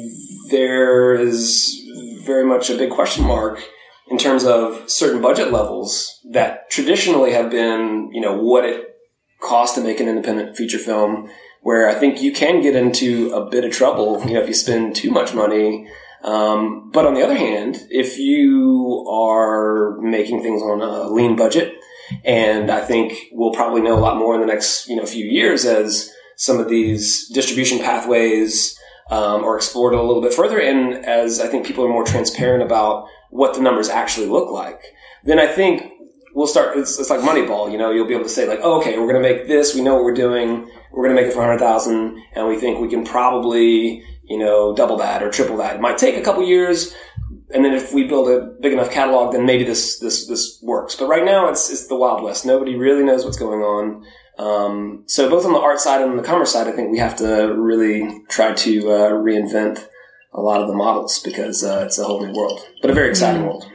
there 0.52 1.16
is 1.16 1.84
very 2.24 2.46
much 2.46 2.70
a 2.70 2.78
big 2.78 2.92
question 2.92 3.26
mark 3.26 3.64
in 4.12 4.20
terms 4.20 4.44
of 4.44 4.88
certain 4.88 5.24
budget 5.24 5.52
levels 5.52 6.20
that 6.34 6.70
traditionally 6.70 7.32
have 7.32 7.50
been, 7.50 8.12
you 8.14 8.22
know, 8.22 8.38
what 8.38 8.64
it 8.64 8.96
costs 9.42 9.76
to 9.76 9.82
make 9.84 10.00
an 10.00 10.08
independent 10.08 10.56
feature 10.56 10.78
film 10.78 11.32
where 11.64 11.90
I 11.90 11.96
think 11.96 12.22
you 12.22 12.32
can 12.32 12.62
get 12.62 12.76
into 12.76 13.32
a 13.34 13.50
bit 13.50 13.64
of 13.64 13.72
trouble, 13.72 14.22
you 14.26 14.34
know, 14.34 14.42
if 14.42 14.48
you 14.48 14.54
spend 14.54 14.96
too 14.96 15.10
much 15.10 15.34
money. 15.34 15.88
Um, 16.24 16.92
but 16.92 17.06
on 17.06 17.14
the 17.14 17.24
other 17.24 17.36
hand, 17.36 17.88
if 17.90 18.20
you 18.20 19.06
are 19.10 19.98
making 20.00 20.42
things 20.42 20.62
on 20.62 20.82
a 20.82 21.10
lean 21.10 21.36
budget, 21.36 21.76
and 22.24 22.70
I 22.70 22.82
think 22.82 23.14
we'll 23.32 23.54
probably 23.54 23.82
know 23.82 23.98
a 23.98 24.00
lot 24.00 24.18
more 24.18 24.36
in 24.36 24.42
the 24.42 24.48
next, 24.48 24.88
you 24.88 24.96
know, 24.96 25.06
few 25.06 25.26
years 25.26 25.66
as 25.66 26.14
some 26.36 26.60
of 26.60 26.70
these 26.70 27.30
distribution 27.30 27.80
pathways 27.80 28.78
um, 29.10 29.44
are 29.44 29.56
explored 29.56 29.94
a 29.94 30.02
little 30.02 30.22
bit 30.22 30.34
further, 30.34 30.60
and 30.60 31.06
as 31.06 31.40
I 31.40 31.48
think 31.48 31.66
people 31.66 31.86
are 31.86 31.90
more 31.90 32.06
transparent 32.06 32.64
about 32.64 33.08
what 33.30 33.54
the 33.54 33.62
numbers 33.62 33.90
actually 33.90 34.28
look 34.28 34.52
like, 34.52 34.82
then 35.24 35.40
I 35.40 35.48
think 35.48 35.93
we'll 36.34 36.48
start. 36.48 36.78
It's, 36.78 37.00
it's 37.00 37.10
like 37.10 37.22
Moneyball. 37.22 37.72
You 37.72 37.78
know, 37.78 37.92
you'll 37.92 38.08
be 38.08 38.14
able 38.14 38.24
to 38.24 38.30
say 38.30 38.48
like, 38.48 38.60
oh, 38.62 38.80
okay, 38.80 38.98
we're 38.98 39.12
going 39.12 39.22
to 39.22 39.28
make 39.28 39.48
this. 39.48 39.76
We 39.76 39.82
know 39.82 39.96
what 39.96 40.04
we're 40.04 40.14
doing. 40.14 40.70
We're 40.92 41.06
going 41.06 41.16
to 41.16 41.22
make 41.22 41.30
it 41.30 41.34
for 41.34 41.42
hundred 41.42 41.60
thousand, 41.60 42.22
and 42.36 42.48
we 42.48 42.58
think 42.58 42.80
we 42.80 42.90
can 42.90 43.04
probably 43.04 44.04
you 44.26 44.38
know 44.38 44.76
double 44.76 44.98
that 44.98 45.24
or 45.24 45.30
triple 45.30 45.58
that. 45.58 45.76
It 45.76 45.82
might 45.82 45.98
take 45.98 46.18
a 46.18 46.22
couple 46.22 46.48
years, 46.48 46.94
and 47.54 47.66
then 47.66 47.74
if 47.74 47.94
we 47.94 48.08
build 48.08 48.30
a 48.30 48.56
big 48.62 48.74
enough 48.74 48.92
catalog, 48.92 49.34
then 49.34 49.46
maybe 49.46 49.64
this 49.64 50.00
this 50.00 50.28
this 50.28 50.60
works. 50.62 50.96
But 50.96 51.08
right 51.08 51.26
now, 51.26 51.50
it's 51.50 51.72
it's 51.72 51.88
the 51.88 51.96
wild 51.96 52.24
west. 52.24 52.46
Nobody 52.46 52.76
really 52.76 53.04
knows 53.04 53.26
what's 53.26 53.38
going 53.38 53.62
on. 53.62 54.06
Um, 54.40 55.04
so 55.06 55.30
both 55.30 55.46
on 55.46 55.54
the 55.54 55.60
art 55.60 55.80
side 55.80 56.02
and 56.02 56.12
on 56.12 56.18
the 56.18 56.24
commerce 56.24 56.54
side, 56.54 56.68
I 56.68 56.72
think 56.72 56.92
we 56.92 56.98
have 56.98 57.16
to 57.18 57.54
really 57.56 58.24
try 58.30 58.54
to 58.54 58.92
uh, 58.92 59.10
reinvent 59.12 59.88
a 60.34 60.42
lot 60.42 60.62
of 60.62 60.68
the 60.68 60.74
models 60.74 61.20
because 61.20 61.64
uh, 61.64 61.84
it's 61.86 62.00
a 62.00 62.04
whole 62.04 62.26
new 62.26 62.34
world, 62.34 62.68
but 62.82 62.90
a 62.90 62.94
very 62.94 63.10
exciting 63.10 63.44
world. 63.44 63.70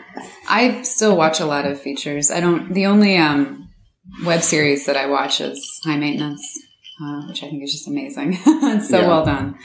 I 0.48 0.82
still 0.82 1.16
watch 1.16 1.40
a 1.40 1.46
lot 1.46 1.66
of 1.66 1.80
features. 1.80 2.30
I 2.30 2.40
don't. 2.40 2.72
The 2.72 2.86
only 2.86 3.16
um, 3.16 3.68
web 4.24 4.42
series 4.42 4.86
that 4.86 4.96
I 4.96 5.06
watch 5.06 5.40
is 5.40 5.80
High 5.84 5.96
Maintenance, 5.96 6.42
uh, 7.02 7.22
which 7.28 7.42
I 7.42 7.48
think 7.48 7.62
is 7.62 7.72
just 7.72 7.88
amazing. 7.88 8.38
it's 8.46 8.88
so 8.88 9.00
yeah. 9.00 9.06
well 9.06 9.24
done. 9.24 9.58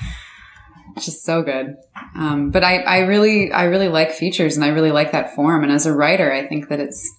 It's 0.96 1.06
just 1.06 1.26
so 1.26 1.42
good. 1.42 1.76
Um, 2.16 2.52
but 2.52 2.64
I, 2.64 2.78
I 2.82 3.00
really, 3.00 3.52
I 3.52 3.64
really 3.66 3.88
like 3.88 4.12
features, 4.12 4.56
and 4.56 4.64
I 4.64 4.70
really 4.70 4.92
like 4.92 5.12
that 5.12 5.36
form. 5.36 5.64
And 5.64 5.72
as 5.72 5.86
a 5.86 5.94
writer, 5.94 6.32
I 6.32 6.48
think 6.48 6.70
that 6.70 6.80
it's 6.80 7.10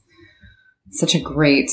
such 0.91 1.15
a 1.15 1.21
great 1.21 1.71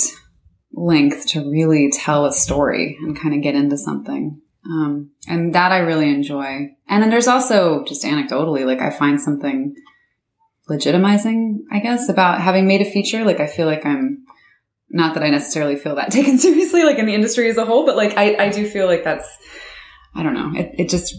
length 0.74 1.27
to 1.27 1.50
really 1.50 1.91
tell 1.91 2.25
a 2.25 2.34
story 2.34 2.98
and 3.01 3.20
kind 3.20 3.36
of 3.36 3.41
get 3.41 3.56
into 3.56 3.77
something. 3.77 4.41
Um, 4.65 5.12
and 5.27 5.53
that 5.53 5.72
I 5.72 5.80
really 5.80 6.10
enjoy. 6.10 6.75
And 6.88 7.01
then 7.01 7.10
there's 7.10 7.27
also 7.27 7.84
just 7.86 8.03
anecdotally, 8.03 8.65
like 8.65 8.80
I 8.80 8.89
find 8.89 9.20
something 9.20 9.75
legitimizing, 10.70 11.60
I 11.72 11.80
guess, 11.80 12.10
about 12.10 12.41
having 12.41 12.68
made 12.68 12.82
a 12.82 12.89
feature. 12.89 13.24
Like 13.25 13.39
I 13.39 13.48
feel 13.48 13.65
like 13.65 13.86
I'm 13.86 14.25
not 14.89 15.13
that 15.13 15.24
I 15.24 15.30
necessarily 15.30 15.75
feel 15.75 15.96
that 15.96 16.12
taken 16.12 16.38
seriously, 16.38 16.84
like 16.84 16.98
in 16.98 17.06
the 17.06 17.15
industry 17.15 17.50
as 17.50 17.58
a 17.58 17.65
whole, 17.65 17.86
but 17.86 17.96
like 17.96 18.18
I, 18.18 18.46
I 18.46 18.50
do 18.50 18.68
feel 18.68 18.86
like 18.86 19.03
that's 19.03 19.27
I 20.13 20.24
don't 20.24 20.34
know. 20.34 20.51
It, 20.56 20.72
it 20.77 20.89
just 20.89 21.15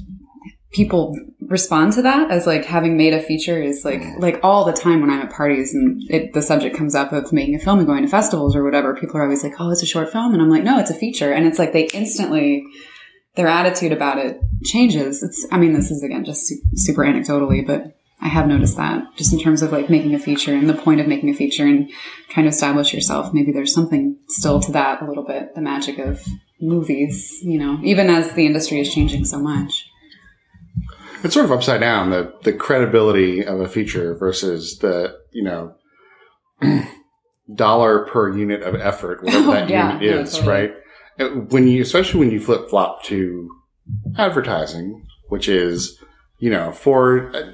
people 0.72 1.14
respond 1.40 1.92
to 1.92 2.02
that 2.02 2.30
as 2.30 2.46
like 2.46 2.64
having 2.64 2.96
made 2.96 3.12
a 3.12 3.20
feature 3.20 3.60
is 3.60 3.84
like 3.84 4.02
like 4.18 4.40
all 4.42 4.64
the 4.64 4.72
time 4.72 5.00
when 5.00 5.10
I'm 5.10 5.20
at 5.20 5.30
parties 5.30 5.74
and 5.74 6.02
it, 6.10 6.32
the 6.32 6.40
subject 6.40 6.76
comes 6.76 6.94
up 6.94 7.12
of 7.12 7.32
making 7.32 7.54
a 7.54 7.58
film 7.58 7.78
and 7.78 7.86
going 7.86 8.02
to 8.02 8.08
festivals 8.08 8.56
or 8.56 8.64
whatever. 8.64 8.94
People 8.94 9.18
are 9.18 9.24
always 9.24 9.42
like, 9.42 9.54
"Oh, 9.58 9.70
it's 9.70 9.82
a 9.82 9.86
short 9.86 10.10
film," 10.10 10.32
and 10.32 10.42
I'm 10.42 10.50
like, 10.50 10.64
"No, 10.64 10.78
it's 10.78 10.90
a 10.90 10.94
feature," 10.94 11.32
and 11.32 11.46
it's 11.46 11.58
like 11.58 11.72
they 11.72 11.88
instantly 11.92 12.64
their 13.34 13.48
attitude 13.48 13.92
about 13.92 14.18
it 14.18 14.40
changes. 14.64 15.22
It's 15.22 15.46
I 15.50 15.58
mean, 15.58 15.72
this 15.72 15.90
is 15.90 16.02
again 16.02 16.24
just 16.24 16.52
super 16.74 17.02
anecdotally, 17.02 17.66
but 17.66 17.96
I 18.22 18.28
have 18.28 18.46
noticed 18.46 18.76
that 18.76 19.04
just 19.16 19.32
in 19.32 19.40
terms 19.40 19.62
of 19.62 19.72
like 19.72 19.90
making 19.90 20.14
a 20.14 20.18
feature 20.18 20.54
and 20.54 20.68
the 20.68 20.74
point 20.74 21.00
of 21.00 21.08
making 21.08 21.30
a 21.30 21.34
feature 21.34 21.66
and 21.66 21.90
trying 22.28 22.44
to 22.44 22.50
establish 22.50 22.94
yourself. 22.94 23.34
Maybe 23.34 23.50
there's 23.50 23.74
something 23.74 24.16
still 24.28 24.60
to 24.60 24.72
that 24.72 25.02
a 25.02 25.06
little 25.06 25.24
bit, 25.24 25.54
the 25.56 25.60
magic 25.60 25.98
of 25.98 26.24
movies, 26.60 27.40
you 27.42 27.58
know, 27.58 27.80
even 27.82 28.08
as 28.08 28.32
the 28.34 28.46
industry 28.46 28.80
is 28.80 28.94
changing 28.94 29.24
so 29.24 29.40
much. 29.40 29.88
It's 31.24 31.34
sort 31.34 31.46
of 31.46 31.52
upside 31.52 31.80
down 31.80 32.10
the 32.10 32.32
the 32.42 32.52
credibility 32.52 33.44
of 33.44 33.60
a 33.60 33.68
feature 33.68 34.14
versus 34.14 34.78
the, 34.78 35.18
you 35.32 35.42
know, 35.42 35.74
dollar 37.54 38.06
per 38.06 38.36
unit 38.36 38.62
of 38.62 38.76
effort, 38.76 39.22
whatever 39.24 39.52
that 39.52 39.68
yeah, 39.68 40.00
unit 40.00 40.26
is, 40.26 40.34
totally. 40.34 40.52
right? 40.52 40.74
Uh, 41.18 41.28
when 41.50 41.66
you, 41.66 41.82
especially 41.82 42.20
when 42.20 42.30
you 42.30 42.40
flip 42.40 42.68
flop 42.70 43.02
to 43.04 43.50
advertising, 44.16 45.04
which 45.28 45.48
is, 45.48 45.98
you 46.38 46.50
know, 46.50 46.72
for 46.72 47.34
uh, 47.34 47.52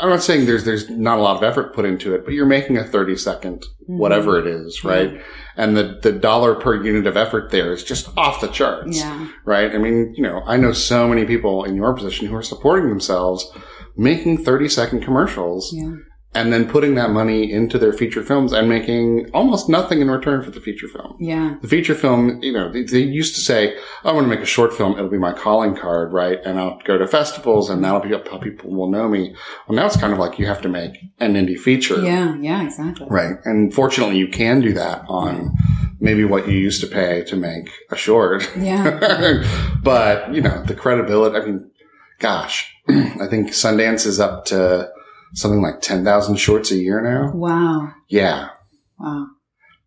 I'm 0.00 0.08
not 0.08 0.22
saying 0.22 0.46
there's 0.46 0.64
there's 0.64 0.88
not 0.88 1.18
a 1.18 1.22
lot 1.22 1.36
of 1.36 1.42
effort 1.42 1.74
put 1.74 1.84
into 1.84 2.14
it, 2.14 2.24
but 2.24 2.34
you're 2.34 2.46
making 2.46 2.76
a 2.76 2.84
30 2.84 3.16
second 3.16 3.60
mm-hmm. 3.60 3.98
whatever 3.98 4.38
it 4.38 4.46
is, 4.46 4.84
right? 4.84 5.14
Yeah. 5.14 5.22
And 5.56 5.76
the 5.76 5.98
the 6.02 6.12
dollar 6.12 6.54
per 6.54 6.82
unit 6.82 7.06
of 7.06 7.16
effort 7.16 7.50
there 7.50 7.72
is 7.72 7.84
just 7.84 8.08
off 8.16 8.40
the 8.40 8.48
charts, 8.48 8.98
yeah. 8.98 9.28
right? 9.44 9.74
I 9.74 9.78
mean, 9.78 10.14
you 10.16 10.22
know, 10.22 10.42
I 10.46 10.56
know 10.56 10.72
so 10.72 11.08
many 11.08 11.24
people 11.24 11.64
in 11.64 11.74
your 11.74 11.94
position 11.94 12.26
who 12.28 12.36
are 12.36 12.42
supporting 12.42 12.88
themselves 12.88 13.50
making 13.96 14.44
30 14.44 14.68
second 14.68 15.02
commercials 15.02 15.72
yeah 15.74 15.96
and 16.34 16.52
then 16.52 16.68
putting 16.68 16.94
that 16.94 17.10
money 17.10 17.50
into 17.50 17.78
their 17.78 17.92
feature 17.92 18.22
films 18.22 18.52
and 18.52 18.68
making 18.68 19.30
almost 19.32 19.68
nothing 19.68 20.00
in 20.00 20.10
return 20.10 20.42
for 20.42 20.50
the 20.50 20.60
feature 20.60 20.86
film. 20.86 21.16
Yeah. 21.18 21.56
The 21.62 21.68
feature 21.68 21.94
film, 21.94 22.42
you 22.42 22.52
know, 22.52 22.70
they, 22.70 22.82
they 22.82 23.00
used 23.00 23.34
to 23.36 23.40
say, 23.40 23.76
I 24.04 24.12
want 24.12 24.24
to 24.24 24.28
make 24.28 24.40
a 24.40 24.46
short 24.46 24.74
film. 24.74 24.92
It'll 24.92 25.08
be 25.08 25.18
my 25.18 25.32
calling 25.32 25.74
card, 25.74 26.12
right? 26.12 26.38
And 26.44 26.58
I'll 26.58 26.78
go 26.84 26.98
to 26.98 27.08
festivals 27.08 27.70
and 27.70 27.82
that'll 27.82 28.00
be 28.00 28.10
how 28.10 28.38
people 28.38 28.70
will 28.70 28.90
know 28.90 29.08
me. 29.08 29.34
Well, 29.66 29.76
now 29.76 29.86
it's 29.86 29.96
kind 29.96 30.12
of 30.12 30.18
like 30.18 30.38
you 30.38 30.46
have 30.46 30.60
to 30.62 30.68
make 30.68 30.98
an 31.18 31.34
indie 31.34 31.58
feature. 31.58 32.00
Yeah. 32.02 32.36
Yeah, 32.38 32.62
exactly. 32.62 33.06
Right. 33.08 33.36
And 33.44 33.72
fortunately 33.72 34.18
you 34.18 34.28
can 34.28 34.60
do 34.60 34.74
that 34.74 35.04
on 35.08 35.56
maybe 35.98 36.24
what 36.24 36.46
you 36.46 36.58
used 36.58 36.82
to 36.82 36.86
pay 36.86 37.24
to 37.24 37.36
make 37.36 37.70
a 37.90 37.96
short. 37.96 38.48
Yeah. 38.56 39.42
but, 39.82 40.32
you 40.34 40.42
know, 40.42 40.62
the 40.64 40.74
credibility, 40.74 41.36
I 41.36 41.44
mean, 41.46 41.70
gosh, 42.18 42.70
I 42.88 43.26
think 43.28 43.48
Sundance 43.48 44.06
is 44.06 44.20
up 44.20 44.44
to, 44.46 44.90
something 45.34 45.62
like 45.62 45.80
10,000 45.80 46.36
shorts 46.36 46.70
a 46.70 46.76
year 46.76 47.00
now. 47.00 47.32
Wow. 47.34 47.92
Yeah. 48.08 48.50
Wow. 48.98 49.26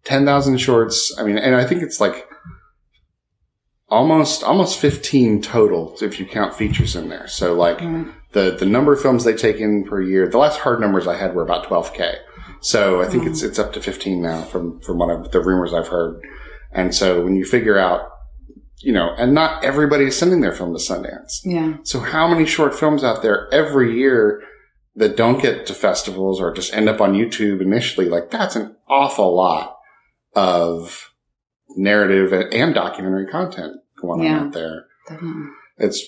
10,000 0.03 0.57
shorts. 0.57 1.15
I 1.17 1.23
mean, 1.23 1.37
and 1.37 1.55
I 1.55 1.65
think 1.65 1.83
it's 1.83 1.99
like 1.99 2.27
almost, 3.89 4.43
almost 4.43 4.79
15 4.79 5.41
total 5.41 5.95
if 6.01 6.19
you 6.19 6.25
count 6.25 6.55
features 6.55 6.95
in 6.95 7.09
there. 7.09 7.27
So 7.27 7.53
like 7.53 7.81
right. 7.81 8.07
the, 8.31 8.55
the 8.59 8.65
number 8.65 8.93
of 8.93 9.01
films 9.01 9.23
they 9.23 9.35
take 9.35 9.57
in 9.57 9.83
per 9.83 10.01
year, 10.01 10.27
the 10.27 10.37
last 10.37 10.59
hard 10.59 10.79
numbers 10.79 11.07
I 11.07 11.17
had 11.17 11.35
were 11.35 11.43
about 11.43 11.65
12K. 11.65 12.15
So 12.61 13.01
I 13.01 13.07
think 13.07 13.25
it's, 13.25 13.41
it's 13.41 13.59
up 13.59 13.73
to 13.73 13.81
15 13.81 14.21
now 14.21 14.43
from, 14.43 14.79
from 14.81 14.99
what 14.99 15.09
I've, 15.09 15.31
the 15.31 15.41
rumors 15.41 15.73
I've 15.73 15.87
heard. 15.87 16.21
And 16.71 16.93
so 16.93 17.23
when 17.23 17.35
you 17.35 17.43
figure 17.43 17.77
out 17.77 18.07
you 18.83 18.91
know, 18.91 19.13
and 19.17 19.33
not 19.33 19.63
everybody 19.63 20.05
is 20.05 20.17
sending 20.17 20.41
their 20.41 20.51
film 20.51 20.73
to 20.73 20.79
Sundance. 20.79 21.41
Yeah. 21.43 21.77
So 21.83 21.99
how 21.99 22.27
many 22.27 22.45
short 22.45 22.77
films 22.77 23.03
out 23.03 23.21
there 23.21 23.47
every 23.53 23.97
year 23.97 24.43
that 24.95 25.15
don't 25.15 25.41
get 25.41 25.65
to 25.67 25.73
festivals 25.73 26.41
or 26.41 26.53
just 26.53 26.73
end 26.73 26.89
up 26.89 26.99
on 27.01 27.13
YouTube 27.13 27.61
initially, 27.61 28.09
like 28.09 28.29
that's 28.29 28.55
an 28.55 28.75
awful 28.87 29.35
lot 29.35 29.77
of 30.35 31.11
narrative 31.75 32.33
and 32.51 32.73
documentary 32.73 33.27
content 33.27 33.77
going 34.01 34.23
yeah, 34.23 34.39
on 34.39 34.47
out 34.47 34.53
there. 34.53 34.85
Definitely. 35.07 35.43
It's 35.77 36.05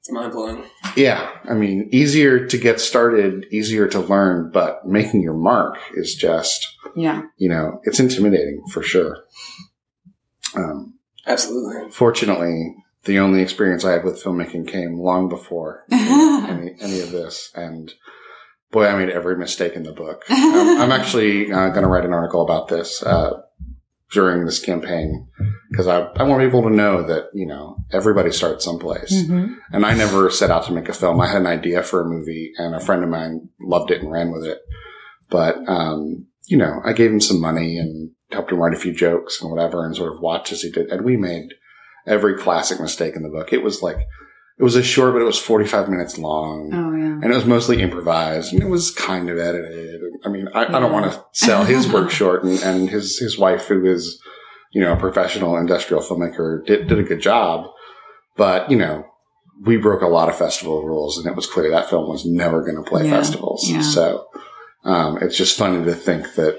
It's 0.00 0.10
mind 0.10 0.32
blowing. 0.32 0.64
Yeah, 0.96 1.30
I 1.44 1.54
mean, 1.54 1.88
easier 1.92 2.46
to 2.46 2.58
get 2.58 2.80
started, 2.80 3.46
easier 3.50 3.86
to 3.88 4.00
learn, 4.00 4.50
but 4.52 4.86
making 4.86 5.22
your 5.22 5.34
mark 5.34 5.78
is 5.94 6.14
just, 6.14 6.66
Yeah. 6.96 7.22
you 7.36 7.48
know, 7.48 7.80
it's 7.84 8.00
intimidating 8.00 8.62
for 8.72 8.82
sure. 8.82 9.18
Um, 10.56 10.94
Absolutely. 11.26 11.90
fortunately, 11.90 12.74
the 13.04 13.18
only 13.18 13.40
experience 13.42 13.84
I 13.84 13.92
had 13.92 14.04
with 14.04 14.22
filmmaking 14.22 14.68
came 14.68 14.98
long 14.98 15.28
before 15.28 15.84
any, 15.92 16.74
any 16.80 17.00
of 17.00 17.10
this, 17.10 17.50
and 17.54 17.92
boy, 18.70 18.86
I 18.86 18.96
made 18.96 19.10
every 19.10 19.36
mistake 19.36 19.74
in 19.74 19.82
the 19.84 19.92
book. 19.92 20.24
Um, 20.54 20.80
I'm 20.80 20.92
actually 20.92 21.50
uh, 21.52 21.70
going 21.70 21.82
to 21.82 21.88
write 21.88 22.04
an 22.04 22.12
article 22.12 22.42
about 22.42 22.68
this 22.68 23.02
uh, 23.02 23.40
during 24.12 24.44
this 24.44 24.60
campaign 24.60 25.26
because 25.70 25.88
I, 25.88 26.02
I 26.16 26.22
want 26.22 26.42
people 26.44 26.62
to 26.62 26.70
know 26.70 27.02
that 27.02 27.30
you 27.34 27.46
know 27.46 27.78
everybody 27.90 28.30
starts 28.30 28.64
someplace. 28.64 29.12
Mhm. 29.12 29.56
And 29.72 29.84
I 29.84 29.94
never 29.94 30.30
set 30.30 30.50
out 30.52 30.64
to 30.66 30.72
make 30.72 30.88
a 30.88 30.92
film. 30.92 31.20
I 31.20 31.26
had 31.26 31.40
an 31.40 31.46
idea 31.48 31.82
for 31.82 32.00
a 32.00 32.04
movie, 32.08 32.52
and 32.56 32.74
a 32.74 32.80
friend 32.80 33.02
of 33.02 33.10
mine 33.10 33.48
loved 33.60 33.90
it 33.90 34.00
and 34.02 34.12
ran 34.12 34.30
with 34.30 34.44
it. 34.44 34.58
But 35.28 35.68
um, 35.68 36.26
you 36.46 36.56
know, 36.56 36.80
I 36.84 36.92
gave 36.92 37.10
him 37.10 37.20
some 37.20 37.40
money 37.40 37.76
and 37.78 38.12
helped 38.30 38.52
him 38.52 38.58
write 38.58 38.74
a 38.74 38.80
few 38.80 38.92
jokes 38.92 39.40
and 39.42 39.50
whatever, 39.50 39.84
and 39.84 39.96
sort 39.96 40.12
of 40.14 40.20
watched 40.20 40.52
as 40.52 40.62
he 40.62 40.70
did. 40.70 40.88
And 40.90 41.04
we 41.04 41.16
made 41.16 41.54
every 42.06 42.36
classic 42.36 42.80
mistake 42.80 43.16
in 43.16 43.22
the 43.22 43.28
book. 43.28 43.52
It 43.52 43.62
was 43.62 43.82
like 43.82 43.98
it 44.58 44.62
was 44.62 44.76
a 44.76 44.82
short, 44.82 45.12
but 45.14 45.22
it 45.22 45.26
was 45.26 45.38
forty 45.38 45.66
five 45.66 45.88
minutes 45.88 46.18
long. 46.18 46.70
Oh 46.72 46.96
yeah. 46.96 47.04
And 47.22 47.24
it 47.32 47.34
was 47.34 47.44
mostly 47.46 47.80
improvised, 47.82 48.52
and 48.52 48.62
it 48.62 48.68
was 48.68 48.90
kind 48.90 49.28
of 49.30 49.38
edited. 49.38 50.00
I 50.24 50.28
mean, 50.28 50.48
I, 50.54 50.64
I 50.66 50.80
don't 50.80 50.92
want 50.92 51.10
to 51.12 51.24
sell 51.32 51.64
his 51.64 51.88
work 51.92 52.10
short, 52.10 52.44
and, 52.44 52.58
and 52.62 52.90
his 52.90 53.18
his 53.18 53.38
wife, 53.38 53.66
who 53.66 53.84
is, 53.86 54.20
you 54.72 54.80
know, 54.80 54.92
a 54.92 54.96
professional 54.96 55.56
industrial 55.56 56.02
filmmaker, 56.02 56.64
did 56.66 56.86
did 56.88 56.98
a 56.98 57.02
good 57.02 57.20
job. 57.20 57.68
But 58.36 58.70
you 58.70 58.76
know, 58.76 59.06
we 59.62 59.76
broke 59.76 60.02
a 60.02 60.08
lot 60.08 60.28
of 60.28 60.36
festival 60.36 60.82
rules, 60.82 61.18
and 61.18 61.26
it 61.26 61.36
was 61.36 61.46
clear 61.46 61.70
that 61.70 61.88
film 61.88 62.08
was 62.08 62.24
never 62.26 62.62
going 62.62 62.76
to 62.76 62.82
play 62.88 63.04
Yeah. 63.04 63.10
festivals. 63.10 63.68
Yeah. 63.68 63.80
So 63.82 64.26
um, 64.84 65.18
it's 65.22 65.36
just 65.36 65.56
funny 65.58 65.84
to 65.84 65.94
think 65.94 66.34
that 66.34 66.58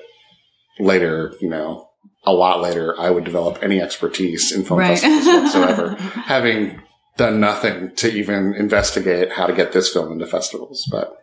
later, 0.80 1.34
you 1.42 1.50
know, 1.50 1.90
a 2.26 2.34
lot 2.34 2.62
later, 2.62 3.00
I 3.00 3.10
would 3.10 3.24
develop 3.24 3.60
any 3.62 3.82
expertise 3.82 4.52
in 4.52 4.64
film 4.64 4.80
Right. 4.80 4.98
festivals 5.00 5.26
whatsoever, 5.26 5.90
having 6.26 6.82
done 7.18 7.40
nothing 7.40 7.96
to 7.96 8.12
even 8.12 8.54
investigate 8.56 9.32
how 9.34 9.48
to 9.48 9.54
get 9.54 9.72
this 9.72 9.92
film 9.92 10.12
into 10.12 10.26
festivals. 10.28 10.88
But 10.92 11.18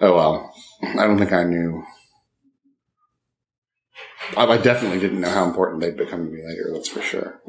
oh 0.00 0.14
well, 0.14 0.54
I 0.82 1.06
don't 1.06 1.18
think 1.18 1.32
I 1.32 1.44
knew. 1.44 1.82
I 4.36 4.44
I 4.46 4.58
definitely 4.58 4.98
didn't 5.00 5.20
know 5.20 5.30
how 5.30 5.44
important 5.44 5.80
they'd 5.80 5.96
become 5.96 6.26
to 6.26 6.30
me 6.30 6.42
later. 6.46 6.70
That's 6.72 6.88
for 6.88 7.00
sure. 7.02 7.40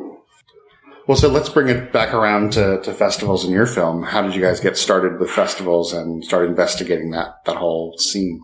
Well, 1.08 1.18
so 1.18 1.28
let's 1.28 1.50
bring 1.50 1.70
it 1.70 1.92
back 1.92 2.14
around 2.14 2.54
to, 2.54 2.80
to 2.84 2.94
festivals 2.94 3.44
in 3.44 3.52
your 3.52 3.66
film. 3.66 4.04
How 4.04 4.22
did 4.22 4.36
you 4.36 4.42
guys 4.42 4.60
get 4.60 4.78
started 4.78 5.20
with 5.20 5.32
festivals 5.32 5.92
and 5.92 6.24
start 6.24 6.48
investigating 6.48 7.10
that 7.12 7.44
that 7.46 7.56
whole 7.58 7.98
scene? 7.98 8.40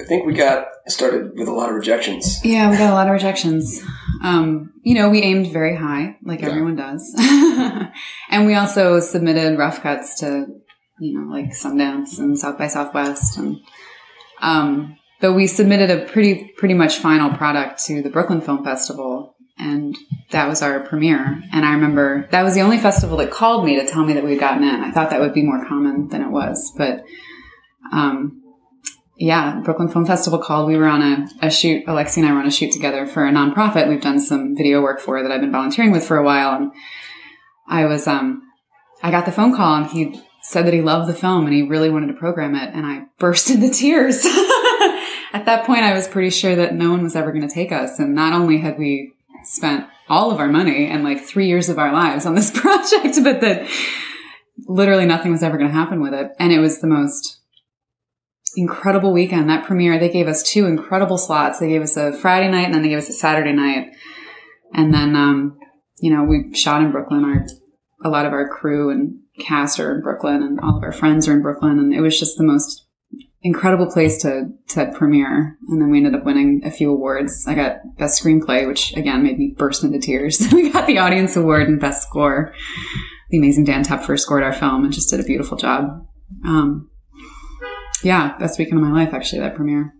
I 0.00 0.04
think 0.06 0.26
we 0.26 0.32
got 0.34 0.66
started 0.86 1.32
with 1.36 1.48
a 1.48 1.52
lot 1.52 1.68
of 1.68 1.74
rejections. 1.74 2.40
Yeah, 2.44 2.70
we 2.70 2.76
got 2.76 2.90
a 2.90 2.94
lot 2.94 3.06
of 3.06 3.12
rejections. 3.12 3.82
Um, 4.22 4.72
you 4.82 4.94
know, 4.94 5.10
we 5.10 5.22
aimed 5.22 5.48
very 5.52 5.76
high, 5.76 6.16
like 6.24 6.40
Yeah. 6.40 6.48
everyone 6.48 6.76
does. 6.76 7.14
and 8.30 8.46
we 8.46 8.54
also 8.54 9.00
submitted 9.00 9.58
rough 9.58 9.82
cuts 9.82 10.20
to, 10.20 10.46
you 11.00 11.18
know, 11.20 11.28
like 11.30 11.50
Sundance 11.50 12.18
and 12.18 12.38
South 12.38 12.58
by 12.58 12.68
Southwest. 12.68 13.36
And, 13.38 13.58
um, 14.40 14.96
but 15.20 15.34
we 15.34 15.46
submitted 15.46 15.90
a 15.90 16.06
pretty, 16.06 16.52
pretty 16.56 16.74
much 16.74 16.96
final 16.98 17.30
product 17.36 17.84
to 17.86 18.02
the 18.02 18.10
Brooklyn 18.10 18.40
Film 18.40 18.64
Festival. 18.64 19.36
And 19.58 19.94
that 20.30 20.48
was 20.48 20.62
our 20.62 20.80
premiere. 20.80 21.42
And 21.52 21.66
I 21.66 21.72
remember 21.74 22.26
that 22.30 22.42
was 22.42 22.54
the 22.54 22.62
only 22.62 22.78
festival 22.78 23.18
that 23.18 23.30
called 23.30 23.66
me 23.66 23.76
to 23.78 23.86
tell 23.86 24.04
me 24.04 24.14
that 24.14 24.24
we'd 24.24 24.40
gotten 24.40 24.62
in. 24.64 24.80
I 24.82 24.90
thought 24.90 25.10
that 25.10 25.20
would 25.20 25.34
be 25.34 25.42
more 25.42 25.66
common 25.66 26.08
than 26.08 26.22
it 26.22 26.30
was. 26.30 26.72
But, 26.78 27.04
um, 27.92 28.39
yeah, 29.20 29.60
Brooklyn 29.62 29.90
Film 29.90 30.06
Festival 30.06 30.38
called. 30.38 30.66
We 30.66 30.78
were 30.78 30.86
on 30.86 31.02
a, 31.02 31.46
a 31.46 31.50
shoot. 31.50 31.84
Alexi 31.84 32.16
and 32.16 32.26
I 32.26 32.32
were 32.32 32.38
on 32.38 32.46
a 32.46 32.50
shoot 32.50 32.72
together 32.72 33.06
for 33.06 33.26
a 33.26 33.30
nonprofit 33.30 33.86
we've 33.86 34.00
done 34.00 34.18
some 34.18 34.56
video 34.56 34.80
work 34.80 34.98
for 34.98 35.22
that 35.22 35.30
I've 35.30 35.42
been 35.42 35.52
volunteering 35.52 35.92
with 35.92 36.06
for 36.06 36.16
a 36.16 36.24
while. 36.24 36.56
And 36.56 36.72
I 37.68 37.84
was, 37.84 38.06
um, 38.06 38.42
I 39.02 39.10
got 39.10 39.26
the 39.26 39.32
phone 39.32 39.54
call 39.54 39.76
and 39.76 39.86
he 39.88 40.18
said 40.40 40.64
that 40.64 40.72
he 40.72 40.80
loved 40.80 41.06
the 41.06 41.14
film 41.14 41.44
and 41.44 41.54
he 41.54 41.60
really 41.60 41.90
wanted 41.90 42.06
to 42.06 42.14
program 42.14 42.54
it. 42.54 42.70
And 42.72 42.86
I 42.86 43.08
burst 43.18 43.50
into 43.50 43.68
tears. 43.68 44.24
At 45.34 45.44
that 45.44 45.66
point, 45.66 45.82
I 45.82 45.92
was 45.92 46.08
pretty 46.08 46.30
sure 46.30 46.56
that 46.56 46.74
no 46.74 46.90
one 46.90 47.02
was 47.02 47.14
ever 47.14 47.30
going 47.30 47.46
to 47.46 47.54
take 47.54 47.72
us. 47.72 47.98
And 47.98 48.14
not 48.14 48.32
only 48.32 48.56
had 48.56 48.78
we 48.78 49.12
spent 49.44 49.86
all 50.08 50.30
of 50.30 50.40
our 50.40 50.48
money 50.48 50.86
and 50.86 51.04
like 51.04 51.20
three 51.20 51.46
years 51.46 51.68
of 51.68 51.78
our 51.78 51.92
lives 51.92 52.24
on 52.24 52.36
this 52.36 52.50
project, 52.58 53.18
but 53.22 53.42
that 53.42 53.68
literally 54.66 55.04
nothing 55.04 55.30
was 55.30 55.42
ever 55.42 55.58
going 55.58 55.68
to 55.68 55.76
happen 55.76 56.00
with 56.00 56.14
it. 56.14 56.32
And 56.38 56.54
it 56.54 56.58
was 56.58 56.80
the 56.80 56.86
most 56.86 57.39
incredible 58.56 59.12
weekend. 59.12 59.48
That 59.48 59.64
premiere, 59.64 59.98
they 59.98 60.08
gave 60.08 60.28
us 60.28 60.42
two 60.42 60.66
incredible 60.66 61.18
slots. 61.18 61.58
They 61.58 61.68
gave 61.68 61.82
us 61.82 61.96
a 61.96 62.12
Friday 62.12 62.50
night 62.50 62.66
and 62.66 62.74
then 62.74 62.82
they 62.82 62.88
gave 62.88 62.98
us 62.98 63.08
a 63.08 63.14
Saturday 63.14 63.52
night. 63.52 63.92
And 64.72 64.92
then, 64.92 65.16
um, 65.16 65.58
you 65.98 66.10
know, 66.10 66.24
we 66.24 66.54
shot 66.54 66.82
in 66.82 66.92
Brooklyn. 66.92 67.24
Our, 67.24 67.46
a 68.04 68.10
lot 68.10 68.26
of 68.26 68.32
our 68.32 68.48
crew 68.48 68.90
and 68.90 69.18
cast 69.40 69.80
are 69.80 69.94
in 69.94 70.02
Brooklyn 70.02 70.42
and 70.42 70.60
all 70.60 70.76
of 70.76 70.82
our 70.82 70.92
friends 70.92 71.28
are 71.28 71.32
in 71.32 71.42
Brooklyn. 71.42 71.78
And 71.78 71.94
it 71.94 72.00
was 72.00 72.18
just 72.18 72.36
the 72.36 72.44
most 72.44 72.86
incredible 73.42 73.90
place 73.90 74.20
to, 74.22 74.50
to 74.68 74.92
premiere. 74.94 75.56
And 75.68 75.80
then 75.80 75.90
we 75.90 75.98
ended 75.98 76.14
up 76.14 76.24
winning 76.24 76.62
a 76.64 76.70
few 76.70 76.90
awards. 76.90 77.44
I 77.46 77.54
got 77.54 77.96
best 77.96 78.22
screenplay, 78.22 78.66
which 78.66 78.94
again 78.96 79.22
made 79.22 79.38
me 79.38 79.54
burst 79.56 79.82
into 79.82 79.98
tears. 79.98 80.46
we 80.52 80.70
got 80.70 80.86
the 80.86 80.98
audience 80.98 81.36
award 81.36 81.68
and 81.68 81.80
best 81.80 82.06
score. 82.06 82.52
The 83.30 83.38
amazing 83.38 83.64
Dan 83.64 83.84
Tepfer 83.84 84.18
scored 84.18 84.42
our 84.42 84.52
film 84.52 84.84
and 84.84 84.92
just 84.92 85.10
did 85.10 85.20
a 85.20 85.24
beautiful 85.24 85.56
job. 85.56 86.06
Um, 86.44 86.89
yeah, 88.02 88.36
best 88.38 88.58
weekend 88.58 88.78
of 88.78 88.84
my 88.88 88.92
life, 89.04 89.12
actually, 89.14 89.40
that 89.40 89.54
premiere. 89.54 89.94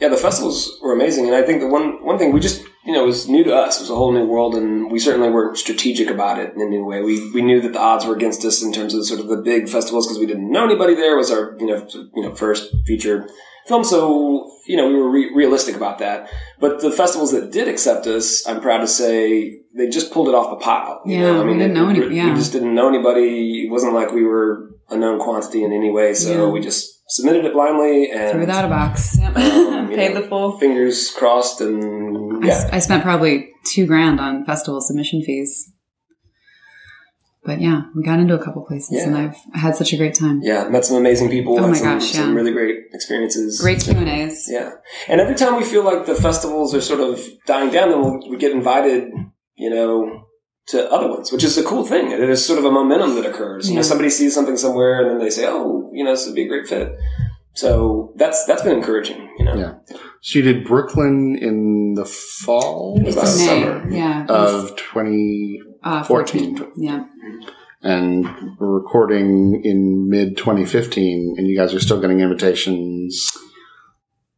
Yeah, 0.00 0.08
the 0.08 0.16
festivals 0.16 0.78
were 0.82 0.92
amazing, 0.92 1.26
and 1.26 1.34
I 1.34 1.42
think 1.42 1.60
the 1.60 1.66
one 1.68 2.04
one 2.04 2.16
thing 2.18 2.32
we 2.32 2.38
just 2.40 2.62
you 2.86 2.92
know 2.92 3.04
was 3.06 3.28
new 3.28 3.42
to 3.44 3.54
us. 3.54 3.78
It 3.78 3.82
was 3.82 3.90
a 3.90 3.94
whole 3.96 4.12
new 4.12 4.24
world, 4.26 4.54
and 4.54 4.90
we 4.90 4.98
certainly 5.00 5.30
weren't 5.30 5.58
strategic 5.58 6.08
about 6.10 6.38
it 6.38 6.54
in 6.54 6.60
a 6.62 6.66
new 6.66 6.84
way. 6.84 7.02
We 7.02 7.32
we 7.32 7.42
knew 7.42 7.60
that 7.60 7.72
the 7.72 7.80
odds 7.80 8.06
were 8.06 8.14
against 8.14 8.44
us 8.44 8.62
in 8.62 8.72
terms 8.72 8.94
of 8.94 9.04
sort 9.04 9.18
of 9.20 9.26
the 9.28 9.38
big 9.38 9.68
festivals 9.68 10.06
because 10.06 10.18
we 10.20 10.26
didn't 10.26 10.50
know 10.50 10.64
anybody 10.64 10.94
there. 10.94 11.14
It 11.14 11.18
was 11.18 11.30
our 11.32 11.56
you 11.58 11.66
know 11.66 11.86
you 12.14 12.22
know 12.22 12.34
first 12.36 12.72
feature 12.86 13.28
film, 13.66 13.82
so 13.82 14.48
you 14.68 14.76
know 14.76 14.86
we 14.86 14.94
were 14.94 15.10
re- 15.10 15.32
realistic 15.34 15.74
about 15.74 15.98
that. 15.98 16.30
But 16.60 16.80
the 16.80 16.92
festivals 16.92 17.32
that 17.32 17.50
did 17.50 17.66
accept 17.66 18.06
us, 18.06 18.46
I'm 18.46 18.60
proud 18.60 18.78
to 18.78 18.86
say, 18.86 19.58
they 19.76 19.88
just 19.88 20.12
pulled 20.12 20.28
it 20.28 20.34
off 20.36 20.50
the 20.50 20.64
pile. 20.64 21.02
You 21.04 21.16
Yeah, 21.16 21.22
know? 21.32 21.36
I 21.40 21.44
we 21.44 21.46
mean, 21.50 21.58
didn't 21.58 21.76
it- 21.76 21.80
know 21.80 21.88
any- 21.88 22.14
yeah. 22.16 22.30
we 22.30 22.36
just 22.38 22.52
didn't 22.52 22.74
know 22.76 22.88
anybody. 22.88 23.64
It 23.66 23.72
wasn't 23.72 23.94
like 23.94 24.12
we 24.12 24.24
were 24.24 24.70
a 24.90 24.96
known 24.96 25.18
quantity 25.18 25.64
in 25.64 25.72
any 25.72 25.90
way. 25.90 26.14
So 26.14 26.46
Yeah. 26.46 26.52
we 26.52 26.60
just 26.60 27.02
submitted 27.08 27.44
it 27.44 27.52
blindly 27.52 28.10
and 28.10 28.32
Threw 28.32 28.42
it 28.42 28.50
out 28.50 28.64
of 28.64 28.70
box. 28.70 29.18
Yep. 29.18 29.36
Um, 29.36 29.88
Paid 29.94 30.14
know, 30.14 30.20
the 30.22 30.28
full. 30.28 30.58
fingers 30.58 31.10
crossed 31.10 31.60
and 31.60 32.44
I, 32.44 32.46
yeah. 32.48 32.70
I 32.72 32.78
spent 32.78 33.02
probably 33.02 33.50
two 33.66 33.86
grand 33.86 34.20
on 34.20 34.44
festival 34.44 34.80
submission 34.80 35.22
fees. 35.22 35.70
But 37.46 37.60
yeah, 37.60 37.82
we 37.94 38.02
got 38.02 38.20
into 38.20 38.34
a 38.34 38.42
couple 38.42 38.64
places 38.64 39.02
and 39.02 39.14
I've 39.14 39.36
had 39.52 39.76
such 39.76 39.92
a 39.92 39.98
great 39.98 40.14
time. 40.14 40.40
Yeah, 40.42 40.66
met 40.68 40.86
some 40.86 40.96
amazing 40.96 41.28
people. 41.28 41.58
Oh 41.60 41.68
my 41.68 41.76
some, 41.76 41.98
gosh, 41.98 42.12
some 42.12 42.34
really 42.34 42.52
great 42.52 42.76
experiences. 42.94 43.60
Great 43.60 43.80
Q 43.80 43.92
and 43.98 44.08
A's. 44.08 44.46
Yeah, 44.50 44.70
and 45.08 45.20
every 45.20 45.34
time 45.34 45.56
we 45.56 45.62
feel 45.64 45.84
like 45.84 46.06
the 46.06 46.14
festivals 46.14 46.74
are 46.74 46.80
sort 46.80 47.00
of 47.00 47.20
dying 47.46 47.70
down, 47.70 47.90
then 47.90 48.00
we'll, 48.00 48.30
we 48.30 48.38
get 48.38 48.52
invited, 48.52 49.12
you 49.56 49.68
know, 49.68 50.24
to 50.66 50.90
other 50.90 51.08
ones, 51.08 51.30
which 51.30 51.44
is 51.44 51.58
a 51.58 51.62
cool 51.64 51.84
thing. 51.84 52.10
It 52.10 52.20
is 52.28 52.44
sort 52.44 52.58
of 52.58 52.64
a 52.64 52.70
momentum 52.70 53.14
that 53.16 53.26
occurs. 53.26 53.68
You 53.68 53.76
know, 53.76 53.82
somebody 53.82 54.08
sees 54.10 54.34
something 54.34 54.56
somewhere, 54.56 55.00
and 55.02 55.10
then 55.10 55.18
they 55.18 55.30
say, 55.30 55.46
"Oh, 55.46 55.90
you 55.92 56.04
know, 56.04 56.12
this 56.12 56.26
would 56.26 56.34
be 56.34 56.44
a 56.44 56.48
great 56.48 56.66
fit." 56.66 56.96
So 57.54 58.12
that's 58.16 58.44
that's 58.46 58.62
been 58.62 58.72
encouraging. 58.76 59.28
You 59.38 59.44
know, 59.44 59.54
Yeah. 59.54 59.74
So 60.22 60.38
you 60.38 60.42
did 60.42 60.64
Brooklyn 60.66 61.36
in 61.40 61.94
the 61.94 62.04
fall 62.06 62.98
It's 63.04 63.08
It's 63.08 63.16
about 63.16 63.36
May. 63.36 63.62
summer. 63.62 63.90
Yeah. 63.92 64.24
of 64.28 64.74
twenty 64.76 65.60
fourteen. 66.06 66.58
uh, 66.60 66.66
Yeah. 66.76 67.04
and 67.82 68.24
we're 68.58 68.72
recording 68.72 69.60
in 69.64 70.08
mid 70.08 70.36
2015, 70.38 71.34
and 71.36 71.46
you 71.46 71.54
guys 71.56 71.74
are 71.74 71.80
still 71.80 72.00
getting 72.00 72.20
invitations. 72.20 73.30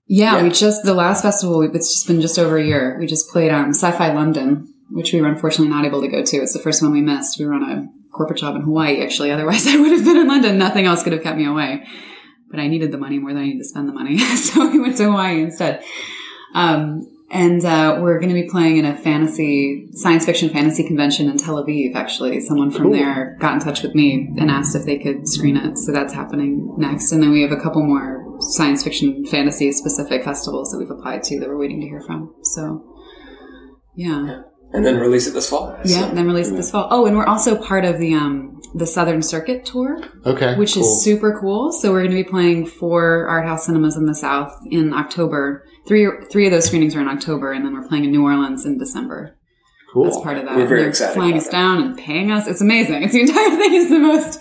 Yeah, 0.09 0.37
Yeah. 0.37 0.43
we 0.43 0.51
just 0.51 0.83
the 0.85 0.95
last 0.95 1.23
festival. 1.23 1.63
It's 1.63 1.93
just 1.93 2.07
been 2.09 2.21
just 2.21 2.39
over 2.39 2.57
a 2.59 2.65
year. 2.65 2.97
We 2.99 3.07
just 3.07 3.31
played 3.31 3.51
um, 3.53 3.71
Sci-Fi 3.71 4.13
London, 4.13 4.73
which 4.91 5.13
we 5.13 5.21
were 5.21 5.29
unfortunately 5.29 5.69
not 5.69 5.85
able 5.85 6.01
to 6.01 6.09
go 6.09 6.23
to. 6.23 6.37
It's 6.39 6.53
the 6.53 6.59
first 6.59 6.83
one 6.83 6.93
we 6.93 7.01
missed. 7.01 7.39
We 7.39 7.47
were 7.47 7.55
on 7.55 7.63
a 7.63 7.89
corporate 8.13 8.39
job 8.39 8.57
in 8.57 8.63
Hawaii, 8.63 9.03
actually. 9.03 9.31
Otherwise, 9.31 9.67
I 9.67 9.77
would 9.77 9.93
have 9.93 10.05
been 10.05 10.17
in 10.17 10.29
London. 10.29 10.59
Nothing 10.59 10.87
else 10.87 11.03
could 11.03 11.13
have 11.13 11.23
kept 11.23 11.39
me 11.39 11.47
away. 11.47 11.85
But 12.51 12.61
I 12.61 12.69
needed 12.69 12.93
the 12.93 12.99
money 12.99 13.19
more 13.19 13.33
than 13.33 13.43
I 13.43 13.47
needed 13.47 13.59
to 13.59 13.65
spend 13.65 13.89
the 13.89 13.93
money, 13.93 14.19
so 14.37 14.71
we 14.71 14.79
went 14.79 14.97
to 14.99 15.05
Hawaii 15.05 15.43
instead. 15.43 15.83
Um, 16.55 17.11
and 17.29 17.65
uh, 17.65 17.99
we're 18.01 18.21
going 18.21 18.29
to 18.29 18.41
be 18.41 18.49
playing 18.49 18.77
in 18.77 18.85
a 18.85 18.97
fantasy, 18.97 19.89
science 19.93 20.25
fiction 20.25 20.49
fantasy 20.49 20.87
convention 20.87 21.29
in 21.29 21.37
Tel 21.37 21.63
Aviv. 21.63 21.97
Actually, 21.97 22.41
someone 22.41 22.71
from 22.71 22.85
Cool. 22.85 22.93
there 22.93 23.37
got 23.41 23.55
in 23.55 23.61
touch 23.61 23.83
with 23.83 23.97
me 23.97 24.33
and 24.39 24.49
asked 24.49 24.77
if 24.77 24.85
they 24.85 24.97
could 24.97 25.29
screen 25.29 25.57
it. 25.57 25.77
So 25.77 25.91
that's 25.91 26.15
happening 26.15 26.73
next. 26.79 27.11
And 27.11 27.21
then 27.21 27.33
we 27.33 27.43
have 27.43 27.51
a 27.51 27.61
couple 27.61 27.83
more 27.83 28.25
science 28.41 28.85
fiction 28.85 29.27
fantasy 29.27 29.73
specific 29.73 30.23
festivals 30.23 30.71
that 30.71 30.79
we've 30.79 30.91
applied 30.91 31.25
to 31.25 31.41
that 31.41 31.49
we're 31.49 31.59
waiting 31.59 31.81
to 31.81 31.89
hear 31.89 32.01
from. 32.01 32.33
So, 32.43 32.95
yeah, 33.97 34.43
and 34.77 34.87
then 34.87 34.99
release 34.99 35.27
it 35.27 35.33
this 35.33 35.49
fall. 35.49 35.77
Yeah, 35.85 36.01
So, 36.03 36.09
and 36.09 36.17
then 36.19 36.27
release 36.27 36.49
it 36.49 36.55
this 36.57 36.71
fall. 36.71 36.87
Oh, 36.91 37.07
and 37.07 37.17
we're 37.17 37.27
also 37.27 37.57
part 37.61 37.85
of 37.85 37.99
the 37.99 38.15
um 38.15 38.61
the 38.75 38.87
Southern 38.87 39.23
Circuit 39.23 39.65
tour, 39.65 40.03
Okay. 40.27 40.55
which 40.57 40.75
cool. 40.75 40.83
is 40.83 41.03
super 41.03 41.39
cool. 41.41 41.73
So 41.73 41.91
we're 41.93 42.01
going 42.03 42.11
to 42.17 42.23
be 42.23 42.29
playing 42.29 42.67
four 42.67 43.27
art 43.27 43.47
house 43.47 43.67
cinemas 43.67 43.97
in 43.97 44.05
the 44.07 44.15
South 44.15 44.53
in 44.71 44.93
October. 44.93 45.65
Three 45.89 46.07
three 46.31 46.47
of 46.47 46.53
those 46.53 46.67
screenings 46.67 46.95
are 46.95 47.01
in 47.01 47.09
October, 47.09 47.53
and 47.53 47.65
then 47.65 47.73
we're 47.75 47.89
playing 47.89 48.05
in 48.05 48.11
New 48.11 48.23
Orleans 48.25 48.67
in 48.67 48.77
December. 48.79 49.37
cool. 49.93 50.05
That's 50.05 50.21
part 50.21 50.37
of 50.37 50.45
that. 50.45 50.57
We're 50.57 50.67
very 50.67 50.81
They're 50.81 50.89
excited 50.91 51.15
Flying 51.15 51.31
about 51.33 51.39
us 51.41 51.47
that. 51.47 51.53
down 51.53 51.83
and 51.83 51.97
paying 51.97 52.31
us. 52.31 52.47
It's 52.47 52.61
amazing. 52.61 53.03
It's 53.05 53.13
the 53.15 53.21
entire 53.27 53.51
thing 53.57 53.75
is 53.75 53.89
the 53.89 53.99
most. 53.99 54.41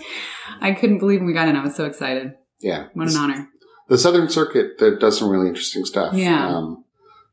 I 0.60 0.72
couldn't 0.72 0.98
believe 0.98 1.20
when 1.20 1.26
we 1.28 1.32
got 1.34 1.48
in. 1.48 1.56
I 1.56 1.62
was 1.62 1.74
so 1.76 1.84
excited. 1.86 2.32
Yeah. 2.60 2.88
What 2.94 3.08
an 3.10 3.16
honor. 3.16 3.48
the 3.88 3.96
Southern 3.98 4.28
Circuit 4.28 4.78
that 4.80 4.98
does 5.00 5.18
some 5.18 5.28
really 5.30 5.48
interesting 5.48 5.84
stuff. 5.84 6.14
Yeah. 6.14 6.48
Um, 6.48 6.84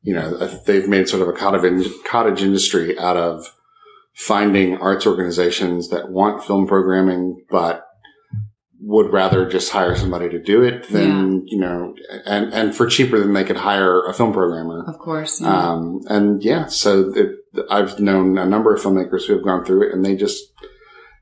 you 0.04 0.14
know, 0.14 0.38
they've 0.66 0.88
made 0.88 1.08
sort 1.10 1.22
of 1.22 1.28
a 1.30 1.34
cottage, 1.34 1.88
cottage 2.06 2.42
industry 2.44 2.98
out 3.00 3.18
of 3.18 3.56
finding 4.14 4.78
arts 4.78 5.08
organizations 5.08 5.90
that 5.90 6.10
want 6.12 6.44
film 6.44 6.68
programming, 6.68 7.44
but 7.50 7.88
would 8.86 9.12
rather 9.14 9.48
just 9.50 9.72
hire 9.72 9.96
somebody 9.96 10.28
to 10.30 10.38
do 10.44 10.62
it 10.62 10.90
than, 10.90 11.42
you 11.48 11.58
know, 11.58 11.96
and, 12.26 12.54
and 12.54 12.76
for 12.76 12.86
cheaper 12.86 13.18
than 13.18 13.32
they 13.34 13.46
could 13.46 13.56
hire 13.56 14.06
a 14.06 14.14
film 14.14 14.34
programmer. 14.34 14.84
Of 14.86 15.00
course. 15.00 15.40
yeah. 15.40 15.48
Um, 15.72 16.02
and 16.10 16.44
yeah, 16.44 16.66
so 16.66 17.12
it, 17.16 17.38
I've 17.72 17.98
known 18.02 18.38
a 18.38 18.46
number 18.46 18.74
of 18.76 18.82
filmmakers 18.82 19.26
who 19.26 19.34
have 19.36 19.44
gone 19.46 19.64
through 19.64 19.88
it 19.88 19.94
and 19.94 20.04
they 20.04 20.18
just 20.18 20.44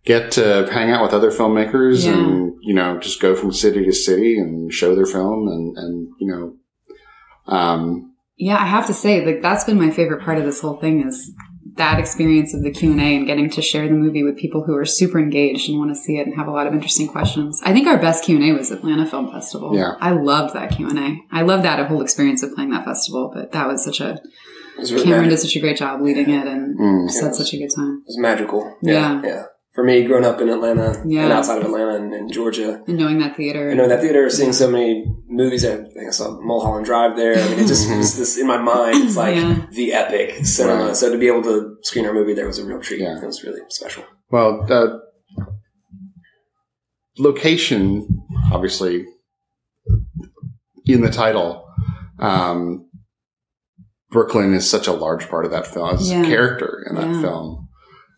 get 0.06 0.32
to 0.32 0.68
hang 0.72 0.90
out 0.90 1.04
with 1.04 1.14
other 1.14 1.30
filmmakers 1.30 2.04
Yeah. 2.06 2.14
and, 2.18 2.56
you 2.62 2.74
know, 2.74 2.98
just 2.98 3.22
go 3.22 3.36
from 3.36 3.54
city 3.54 3.86
to 3.86 3.94
city 3.94 4.40
and 4.40 4.74
show 4.74 4.96
their 4.96 5.06
film 5.06 5.48
and, 5.48 5.78
and, 5.78 6.08
you 6.20 6.28
know, 6.28 6.56
um, 7.46 8.11
Yeah, 8.42 8.58
I 8.58 8.66
have 8.66 8.88
to 8.88 8.94
say, 8.94 9.24
like 9.24 9.42
that's 9.42 9.66
been 9.66 9.80
my 9.80 9.92
favorite 9.92 10.24
part 10.24 10.40
of 10.40 10.46
this 10.46 10.62
whole 10.62 10.78
thing 10.78 11.08
is 11.08 11.32
that 11.76 12.00
experience 12.00 12.56
of 12.56 12.64
the 12.64 12.72
Q 12.72 12.92
and 12.92 13.00
A 13.00 13.16
and 13.16 13.28
getting 13.28 13.52
to 13.52 13.62
share 13.62 13.88
the 13.88 13.94
movie 13.94 14.24
with 14.24 14.36
people 14.36 14.64
who 14.64 14.76
are 14.76 14.84
super 14.84 15.20
engaged 15.20 15.70
and 15.70 15.78
want 15.78 15.92
to 15.92 15.96
see 15.96 16.18
it 16.18 16.26
and 16.26 16.36
have 16.36 16.48
a 16.48 16.52
lot 16.52 16.66
of 16.66 16.74
interesting 16.74 17.08
questions. 17.08 17.62
I 17.64 17.72
think 17.72 17.88
our 17.88 18.00
best 18.00 18.26
Q 18.26 18.38
and 18.38 18.46
A 18.46 18.58
was 18.58 18.72
Atlanta 18.72 19.06
Film 19.06 19.32
Festival. 19.32 19.76
Yeah. 19.76 19.94
I 20.02 20.12
loved 20.12 20.56
that 20.56 20.76
Q 20.76 20.90
and 20.90 20.98
A. 20.98 21.18
I 21.32 21.44
loved 21.44 21.64
that 21.66 21.88
whole 21.88 22.02
experience 22.02 22.42
of 22.42 22.54
playing 22.56 22.72
that 22.72 22.84
festival. 22.84 23.32
But 23.34 23.52
that 23.52 23.68
was 23.68 23.84
such 23.84 24.02
a 24.02 24.20
Cameron 25.04 25.30
did 25.30 25.38
such 25.38 25.56
a 25.56 25.60
great 25.60 25.78
job 25.78 26.02
leading 26.02 26.30
it 26.30 26.48
and 26.48 26.80
mm, 26.80 27.08
just 27.08 27.22
had 27.22 27.36
such 27.36 27.54
a 27.54 27.58
good 27.58 27.70
time. 27.76 28.02
It 28.02 28.08
was 28.08 28.18
magical. 28.18 28.76
Yeah. 28.82 29.22
yeah. 29.24 29.44
For 29.74 29.86
me, 29.86 30.04
growing 30.04 30.26
up 30.26 30.42
in 30.42 30.50
Atlanta 30.50 31.02
Yeah. 31.08 31.24
and 31.24 31.32
outside 31.32 31.60
of 31.60 31.64
Atlanta 31.64 31.96
and, 31.96 32.14
and 32.14 32.32
Georgia, 32.34 32.84
And 32.88 32.98
knowing 32.98 33.20
that 33.20 33.38
theater. 33.38 33.72
I 33.72 33.74
know 33.74 33.88
that 33.88 34.02
theater, 34.02 34.30
seeing 34.30 34.52
so 34.52 34.70
many 34.70 35.06
movies. 35.28 35.64
I 35.64 35.78
think 35.78 36.08
I 36.10 36.12
saw 36.12 36.38
Mulholland 36.42 36.86
Drive 36.86 37.16
there. 37.16 37.36
I 37.42 37.50
mean, 37.50 37.60
it 37.60 37.68
just 37.68 37.90
was 37.90 38.18
this 38.18 38.38
in 38.38 38.48
my 38.48 38.58
mind. 38.58 38.98
It's 39.06 39.16
like 39.16 39.38
Yeah. 39.38 39.66
the 39.72 39.94
epic 39.94 40.46
cinema. 40.46 40.88
Right. 40.88 40.96
So 40.96 41.10
to 41.10 41.18
be 41.18 41.28
able 41.28 41.44
to 41.44 41.78
screen 41.84 42.06
our 42.06 42.14
movie 42.14 42.34
there 42.34 42.48
was 42.48 42.60
a 42.60 42.66
real 42.66 42.82
treat. 42.82 43.00
Yeah. 43.00 43.18
It 43.18 43.26
was 43.26 43.44
really 43.46 43.62
special. 43.70 44.04
well, 44.30 44.66
uh, 44.70 44.98
location, 47.18 48.08
obviously, 48.52 49.06
in 50.86 51.02
the 51.02 51.10
title, 51.12 51.66
um, 52.20 52.90
Brooklyn 54.10 54.54
is 54.54 54.70
such 54.70 54.88
a 54.88 54.92
large 54.94 55.30
part 55.30 55.46
of 55.46 55.52
that 55.52 55.68
film. 55.68 55.96
It's 55.96 56.10
Yeah. 56.10 56.22
a 56.24 56.26
character 56.26 56.86
in 56.90 56.96
that 56.96 57.08
Yeah. 57.08 57.22
film. 57.22 57.68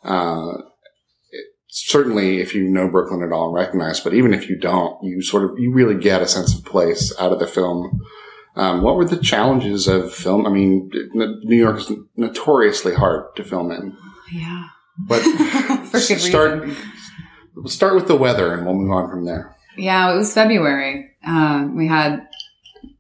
Uh, 0.04 0.54
it- 0.58 0.66
certainly, 1.74 2.40
if 2.40 2.54
you 2.54 2.70
know 2.70 2.88
Brooklyn 2.88 3.24
at 3.24 3.32
all 3.32 3.48
and 3.48 3.56
recognize, 3.56 4.00
but 4.00 4.14
even 4.14 4.34
if 4.34 4.48
you 4.48 4.56
don't, 4.56 5.04
you 5.04 5.22
sort 5.24 5.44
of 5.44 5.58
you 5.58 5.74
really 5.74 5.96
get 5.96 6.22
a 6.22 6.28
sense 6.28 6.56
of 6.56 6.64
place 6.64 7.12
out 7.20 7.34
of 7.34 7.40
the 7.40 7.48
film. 7.48 8.00
Um, 8.56 8.84
what 8.84 8.96
were 8.96 9.06
the 9.06 9.18
challenges 9.18 9.88
of 9.88 10.14
film? 10.14 10.46
I 10.46 10.50
mean, 10.52 10.92
New 11.14 11.58
York 11.58 11.80
is 11.80 11.92
notoriously 12.16 12.94
hard 12.94 13.36
to 13.36 13.44
film 13.44 13.72
in, 13.72 13.98
yeah. 14.32 14.66
but 15.00 15.22
start 15.98 16.70
start 17.66 17.96
with 17.96 18.08
the 18.08 18.16
weather 18.16 18.54
and 18.54 18.66
we'll 18.66 18.76
move 18.76 18.92
on 18.92 19.10
from 19.10 19.26
there. 19.26 19.56
Yeah, 19.76 20.14
it 20.14 20.16
was 20.16 20.32
February. 20.32 21.10
Uh, 21.26 21.68
we 21.74 21.88
had 21.88 22.28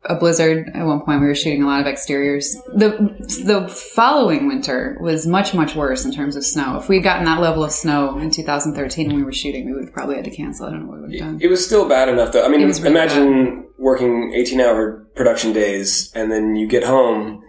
a 0.05 0.15
blizzard 0.15 0.69
at 0.73 0.85
one 0.85 1.01
point. 1.01 1.21
We 1.21 1.27
were 1.27 1.35
shooting 1.35 1.63
a 1.63 1.67
lot 1.67 1.81
of 1.81 1.87
exteriors. 1.87 2.55
The 2.75 3.15
the 3.45 3.67
following 3.67 4.47
winter 4.47 4.97
was 4.99 5.25
much 5.25 5.53
much 5.53 5.75
worse 5.75 6.05
in 6.05 6.11
terms 6.11 6.35
of 6.35 6.45
snow. 6.45 6.77
If 6.77 6.89
we'd 6.89 7.03
gotten 7.03 7.25
that 7.25 7.39
level 7.39 7.63
of 7.63 7.71
snow 7.71 8.17
in 8.19 8.29
2013 8.29 9.07
when 9.07 9.15
we 9.15 9.23
were 9.23 9.33
shooting, 9.33 9.65
we 9.65 9.73
would 9.73 9.85
have 9.85 9.93
probably 9.93 10.15
had 10.15 10.25
to 10.25 10.35
cancel. 10.35 10.67
I 10.67 10.71
don't 10.71 10.81
know 10.81 10.87
what 10.87 10.95
we 10.97 11.01
would 11.03 11.11
have 11.13 11.19
done. 11.19 11.39
It 11.41 11.47
was 11.47 11.65
still 11.65 11.87
bad 11.87 12.09
enough, 12.09 12.33
though. 12.33 12.45
I 12.45 12.49
mean, 12.49 12.61
really 12.61 12.87
imagine 12.87 13.67
working 13.77 14.33
18 14.33 14.59
hour 14.59 15.07
production 15.15 15.53
days 15.53 16.11
and 16.15 16.31
then 16.31 16.55
you 16.55 16.67
get 16.67 16.83
home 16.83 17.41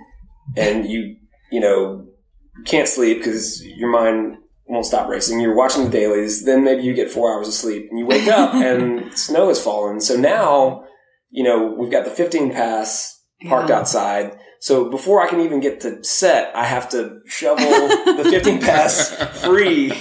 and 0.57 0.87
you, 0.87 1.17
you 1.51 1.61
know, 1.61 2.07
can't 2.65 2.89
sleep 2.89 3.19
because 3.19 3.65
your 3.65 3.91
mind 3.91 4.39
won't 4.67 4.87
stop 4.87 5.09
racing. 5.09 5.41
You're 5.41 5.57
watching 5.57 5.85
the 5.85 5.91
dailies. 5.91 6.45
Then 6.45 6.65
maybe 6.65 6.83
you 6.83 6.95
get 6.95 7.11
four 7.11 7.33
hours 7.33 7.49
of 7.49 7.55
sleep 7.55 7.89
and 7.91 7.99
you 7.99 8.07
wake 8.07 8.29
up 8.29 8.55
and 8.55 9.17
snow 9.17 9.49
has 9.49 9.63
fallen. 9.63 10.01
So 10.01 10.17
now, 10.17 10.85
you 11.37 11.43
know, 11.43 11.75
we've 11.79 11.91
got 11.91 12.05
the 12.05 12.11
15 12.11 12.53
pass 12.53 13.21
parked 13.49 13.69
Yeah. 13.71 13.79
outside. 13.79 14.39
So 14.61 14.89
before 14.89 15.21
I 15.21 15.29
can 15.29 15.41
even 15.41 15.61
get 15.61 15.81
to 15.81 16.03
set, 16.05 16.55
I 16.57 16.65
have 16.65 16.89
to 16.91 17.19
shovel 17.27 17.67
the 18.17 18.25
15 18.31 18.61
pass 18.61 19.11
free. 19.45 19.93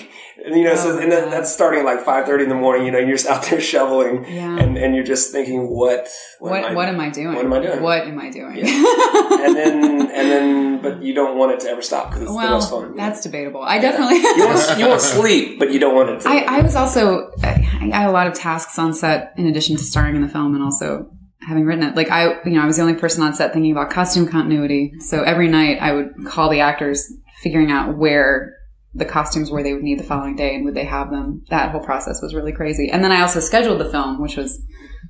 And, 0.46 0.56
you 0.58 0.64
know, 0.64 0.76
so 0.76 0.90
Oh, 0.96 1.00
and 1.00 1.12
that, 1.12 1.32
that's 1.32 1.52
starting 1.54 1.82
at 1.82 1.86
like 1.86 2.06
5.30 2.06 2.44
in 2.44 2.50
the 2.50 2.56
morning, 2.56 2.86
you 2.86 2.92
know, 2.92 2.98
and 3.00 3.08
you're 3.08 3.18
just 3.18 3.30
out 3.30 3.44
there 3.50 3.62
shoveling 3.74 4.26
Yeah. 4.30 4.58
and, 4.60 4.78
and 4.78 4.94
you're 4.96 5.04
just 5.16 5.32
thinking, 5.32 5.70
what, 5.70 6.08
what 6.40 6.76
what 6.76 6.88
am 6.90 7.00
I 7.00 7.10
doing? 7.10 7.36
what 7.36 7.46
am 7.46 7.54
I 7.54 7.60
doing? 7.62 7.82
What 7.82 8.02
am 8.08 8.20
I 8.20 8.30
doing? 8.30 8.58
and 8.60 9.56
then, 9.56 10.02
and 10.02 10.32
then, 10.32 10.82
but 10.82 11.02
you 11.02 11.14
don't 11.14 11.38
want 11.38 11.52
it 11.54 11.60
to 11.62 11.70
ever 11.70 11.82
stop 11.82 12.10
because 12.10 12.24
it's 12.24 12.32
the 12.32 12.50
most 12.50 12.70
fun. 12.72 12.96
that's 12.96 13.22
debatable. 13.22 13.62
I 13.64 13.80
definitely. 13.80 14.18
you 14.18 14.46
want, 14.48 14.80
you 14.80 14.88
want 14.88 15.02
sleep, 15.02 15.60
but 15.60 15.72
you 15.72 15.80
don't 15.80 15.96
want 15.96 16.10
it 16.10 16.20
to. 16.22 16.30
I, 16.30 16.60
I 16.60 16.62
was 16.62 16.76
also 16.76 17.32
I, 17.42 17.50
I 17.94 17.98
had 18.02 18.10
a 18.10 18.12
lot 18.12 18.28
of 18.28 18.34
tasks 18.34 18.78
on 18.80 18.94
set 18.94 19.34
in 19.38 19.46
addition 19.48 19.78
to 19.78 19.84
starring 19.84 20.16
in 20.16 20.22
the 20.22 20.30
film 20.30 20.56
and 20.56 20.64
also 20.64 21.10
having 21.48 21.66
written 21.66 21.84
it. 21.84 21.96
Like 21.96 22.10
I, 22.10 22.42
you 22.44 22.52
know, 22.52 22.62
I 22.62 22.66
was 22.66 22.78
the 22.78 22.84
only 22.84 22.96
person 22.96 23.24
on 23.24 23.34
set 23.34 23.54
thinking 23.54 23.72
about 23.72 23.90
costume 23.90 24.28
continuity. 24.28 24.94
So 25.00 25.24
every 25.24 25.48
night 25.48 25.80
I 25.82 25.94
would 25.94 26.26
call 26.26 26.50
the 26.50 26.62
actors, 26.62 27.12
figuring 27.42 27.72
out 27.72 27.98
where 27.98 28.56
the 28.94 29.06
costumes 29.06 29.50
were 29.50 29.64
they 29.64 29.74
would 29.74 29.84
need 29.84 30.00
the 30.00 30.04
following 30.04 30.36
day 30.36 30.56
and 30.56 30.66
would 30.66 30.76
they 30.76 30.86
have 30.86 31.10
them. 31.10 31.44
That 31.50 31.72
whole 31.72 31.84
process 31.84 32.22
was 32.22 32.36
really 32.36 32.52
crazy. 32.52 32.90
And 32.92 33.04
then 33.04 33.12
I 33.12 33.22
also 33.22 33.40
scheduled 33.40 33.80
the 33.80 33.90
film, 33.90 34.22
which 34.22 34.38
was 34.38 34.62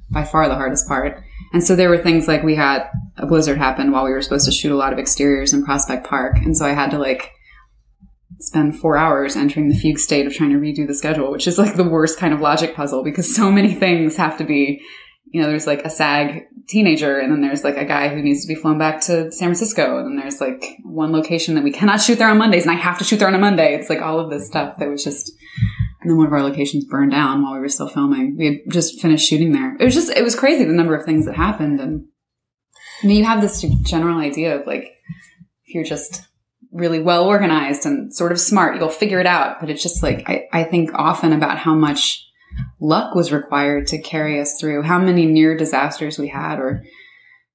by 0.09 0.23
far 0.23 0.47
the 0.47 0.55
hardest 0.55 0.87
part. 0.87 1.21
And 1.53 1.63
so 1.63 1.75
there 1.75 1.89
were 1.89 1.97
things 1.97 2.27
like 2.27 2.43
we 2.43 2.55
had 2.55 2.89
a 3.17 3.25
blizzard 3.25 3.57
happen 3.57 3.91
while 3.91 4.05
we 4.05 4.11
were 4.11 4.21
supposed 4.21 4.45
to 4.45 4.51
shoot 4.51 4.71
a 4.71 4.77
lot 4.77 4.93
of 4.93 4.99
exteriors 4.99 5.53
in 5.53 5.63
Prospect 5.63 6.07
Park, 6.07 6.37
and 6.37 6.57
so 6.57 6.65
I 6.65 6.71
had 6.71 6.91
to 6.91 6.97
like 6.97 7.31
spend 8.39 8.77
four 8.77 8.97
hours 8.97 9.35
entering 9.35 9.69
the 9.69 9.75
fugue 9.75 9.99
state 9.99 10.25
of 10.25 10.33
trying 10.33 10.49
to 10.49 10.57
redo 10.57 10.85
the 10.85 10.93
schedule, 10.93 11.31
which 11.31 11.47
is 11.47 11.57
like 11.57 11.75
the 11.75 11.83
worst 11.83 12.19
kind 12.19 12.33
of 12.33 12.41
logic 12.41 12.75
puzzle 12.75 13.03
because 13.03 13.33
so 13.33 13.51
many 13.51 13.73
things 13.73 14.17
have 14.17 14.37
to 14.37 14.43
be, 14.43 14.81
you 15.33 15.41
know, 15.41 15.47
there's 15.47 15.65
like 15.65 15.83
a 15.83 15.89
SAG 15.89 16.43
teenager 16.67 17.17
and 17.17 17.31
then 17.31 17.41
there's 17.41 17.63
like 17.63 17.75
a 17.75 17.85
guy 17.85 18.07
who 18.07 18.21
needs 18.21 18.43
to 18.43 18.47
be 18.47 18.53
flown 18.53 18.77
back 18.77 19.01
to 19.01 19.31
San 19.31 19.47
Francisco 19.47 19.97
and 19.97 20.07
then 20.07 20.15
there's 20.15 20.39
like 20.39 20.77
one 20.83 21.11
location 21.11 21.55
that 21.55 21.63
we 21.63 21.71
cannot 21.71 21.99
shoot 21.99 22.19
there 22.19 22.29
on 22.29 22.37
Mondays 22.37 22.67
and 22.67 22.71
I 22.71 22.79
have 22.79 22.99
to 22.99 23.03
shoot 23.03 23.17
there 23.17 23.27
on 23.27 23.33
a 23.33 23.39
Monday. 23.39 23.73
It's 23.73 23.89
like 23.89 23.99
all 23.99 24.19
of 24.19 24.29
this 24.29 24.45
stuff 24.45 24.77
that 24.77 24.87
was 24.87 25.03
just, 25.03 25.31
and 26.01 26.11
then 26.11 26.17
one 26.17 26.27
of 26.27 26.33
our 26.33 26.43
locations 26.43 26.85
burned 26.85 27.11
down 27.11 27.41
while 27.41 27.53
we 27.53 27.59
were 27.59 27.67
still 27.67 27.89
filming. 27.89 28.37
We 28.37 28.45
had 28.45 28.57
just 28.71 29.01
finished 29.01 29.27
shooting 29.27 29.53
there. 29.53 29.75
It 29.79 29.83
was 29.83 29.95
just, 29.95 30.11
it 30.11 30.23
was 30.23 30.35
crazy 30.35 30.65
the 30.65 30.71
number 30.71 30.95
of 30.95 31.03
things 31.03 31.25
that 31.25 31.35
happened. 31.35 31.81
And 31.81 32.05
I 33.01 33.07
mean, 33.07 33.17
you 33.17 33.25
have 33.25 33.41
this 33.41 33.65
general 33.81 34.19
idea 34.19 34.59
of 34.59 34.67
like, 34.67 34.83
if 35.65 35.73
you're 35.73 35.83
just 35.83 36.27
really 36.71 36.99
well 36.99 37.25
organized 37.25 37.87
and 37.87 38.13
sort 38.13 38.31
of 38.31 38.39
smart, 38.39 38.77
you'll 38.77 38.89
figure 38.89 39.19
it 39.19 39.25
out. 39.25 39.59
But 39.59 39.71
it's 39.71 39.81
just 39.81 40.03
like, 40.03 40.29
I, 40.29 40.43
I 40.53 40.63
think 40.63 40.91
often 40.93 41.33
about 41.33 41.57
how 41.57 41.73
much 41.73 42.23
luck 42.79 43.15
was 43.15 43.31
required 43.31 43.87
to 43.87 44.01
carry 44.01 44.39
us 44.39 44.59
through, 44.59 44.83
how 44.83 44.99
many 44.99 45.25
near 45.25 45.55
disasters 45.55 46.19
we 46.19 46.27
had 46.27 46.59
or 46.59 46.83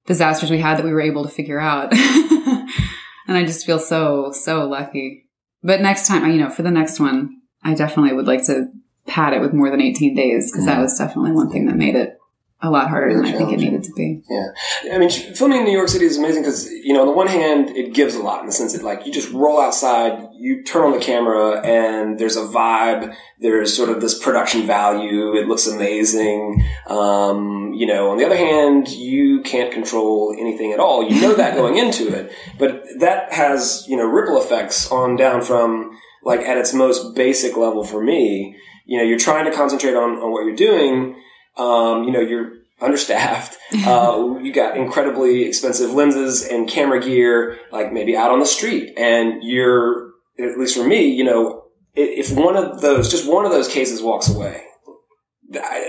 disasters 0.05 0.49
we 0.49 0.59
had 0.59 0.77
that 0.77 0.85
we 0.85 0.91
were 0.91 1.01
able 1.01 1.23
to 1.23 1.29
figure 1.29 1.59
out. 1.59 1.91
and 1.93 3.37
I 3.37 3.43
just 3.45 3.65
feel 3.65 3.79
so, 3.79 4.31
so 4.31 4.67
lucky. 4.67 5.27
But 5.61 5.81
next 5.81 6.07
time, 6.07 6.29
you 6.31 6.39
know, 6.39 6.49
for 6.49 6.63
the 6.63 6.71
next 6.71 6.99
one, 6.99 7.41
I 7.63 7.73
definitely 7.73 8.13
would 8.13 8.27
like 8.27 8.45
to 8.45 8.67
pad 9.07 9.33
it 9.33 9.41
with 9.41 9.53
more 9.53 9.69
than 9.69 9.81
18 9.81 10.15
days 10.15 10.51
because 10.51 10.65
that 10.65 10.77
mm. 10.77 10.83
was 10.83 10.97
definitely 10.97 11.31
one 11.31 11.49
thing 11.49 11.65
that 11.65 11.75
made 11.75 11.95
it 11.95 12.18
a 12.61 12.69
lot 12.69 12.89
harder 12.89 13.15
than 13.15 13.25
I 13.25 13.31
think 13.31 13.53
it 13.53 13.57
needed 13.57 13.83
to 13.85 13.93
be. 13.93 14.21
Yeah. 14.29 14.47
I 14.93 14.97
mean, 14.97 15.09
filming 15.09 15.59
in 15.59 15.63
New 15.63 15.71
York 15.71 15.87
City 15.87 16.03
is 16.03 16.17
amazing 16.17 16.43
because, 16.43 16.69
you 16.69 16.93
know, 16.93 17.01
on 17.01 17.07
the 17.07 17.13
one 17.13 17.27
hand, 17.27 17.69
it 17.69 17.93
gives 17.93 18.15
a 18.15 18.21
lot 18.21 18.41
in 18.41 18.47
the 18.47 18.51
sense 18.51 18.73
that, 18.73 18.83
like, 18.83 19.05
you 19.05 19.13
just 19.13 19.31
roll 19.31 19.61
outside, 19.61 20.27
you 20.37 20.61
turn 20.63 20.83
on 20.83 20.91
the 20.91 20.99
camera, 20.99 21.61
and 21.61 22.19
there's 22.19 22.35
a 22.35 22.41
vibe. 22.41 23.15
There's 23.39 23.73
sort 23.73 23.87
of 23.89 24.01
this 24.01 24.19
production 24.19 24.67
value. 24.67 25.35
It 25.35 25.47
looks 25.47 25.67
amazing. 25.67 26.67
Um, 26.87 27.71
you 27.73 27.87
know, 27.87 28.11
on 28.11 28.17
the 28.17 28.25
other 28.25 28.35
hand, 28.35 28.89
you 28.89 29.41
can't 29.41 29.71
control 29.71 30.35
anything 30.37 30.73
at 30.73 30.81
all. 30.81 31.09
You 31.09 31.21
know 31.21 31.35
that 31.35 31.55
going 31.55 31.77
into 31.77 32.13
it. 32.13 32.29
But 32.57 32.83
that 32.99 33.31
has, 33.31 33.85
you 33.87 33.95
know, 33.95 34.05
ripple 34.05 34.37
effects 34.37 34.91
on 34.91 35.15
down 35.15 35.43
from, 35.43 35.97
like, 36.25 36.41
at 36.41 36.57
its 36.57 36.73
most 36.73 37.15
basic 37.15 37.55
level 37.55 37.85
for 37.85 38.03
me. 38.03 38.57
You 38.85 38.97
know, 38.97 39.03
you're 39.05 39.17
trying 39.19 39.45
to 39.45 39.51
concentrate 39.55 39.95
on, 39.95 40.17
on 40.17 40.33
what 40.33 40.43
you're 40.43 40.55
doing. 40.57 41.15
Um, 41.59 42.03
you 42.05 42.11
know, 42.11 42.21
you're 42.21 42.53
understaffed. 42.81 43.57
Uh, 43.85 44.37
you 44.41 44.51
got 44.53 44.77
incredibly 44.77 45.43
expensive 45.43 45.91
lenses 45.91 46.47
and 46.47 46.67
camera 46.67 47.01
gear, 47.01 47.59
like 47.71 47.91
maybe 47.91 48.15
out 48.15 48.31
on 48.31 48.39
the 48.39 48.45
street, 48.45 48.93
and 48.97 49.43
you're 49.43 50.09
at 50.39 50.57
least 50.57 50.77
for 50.77 50.87
me, 50.87 51.07
you 51.09 51.23
know, 51.23 51.63
if 51.95 52.31
one 52.31 52.55
of 52.55 52.81
those, 52.81 53.11
just 53.11 53.29
one 53.29 53.45
of 53.45 53.51
those 53.51 53.67
cases 53.67 54.01
walks 54.01 54.29
away, 54.29 54.63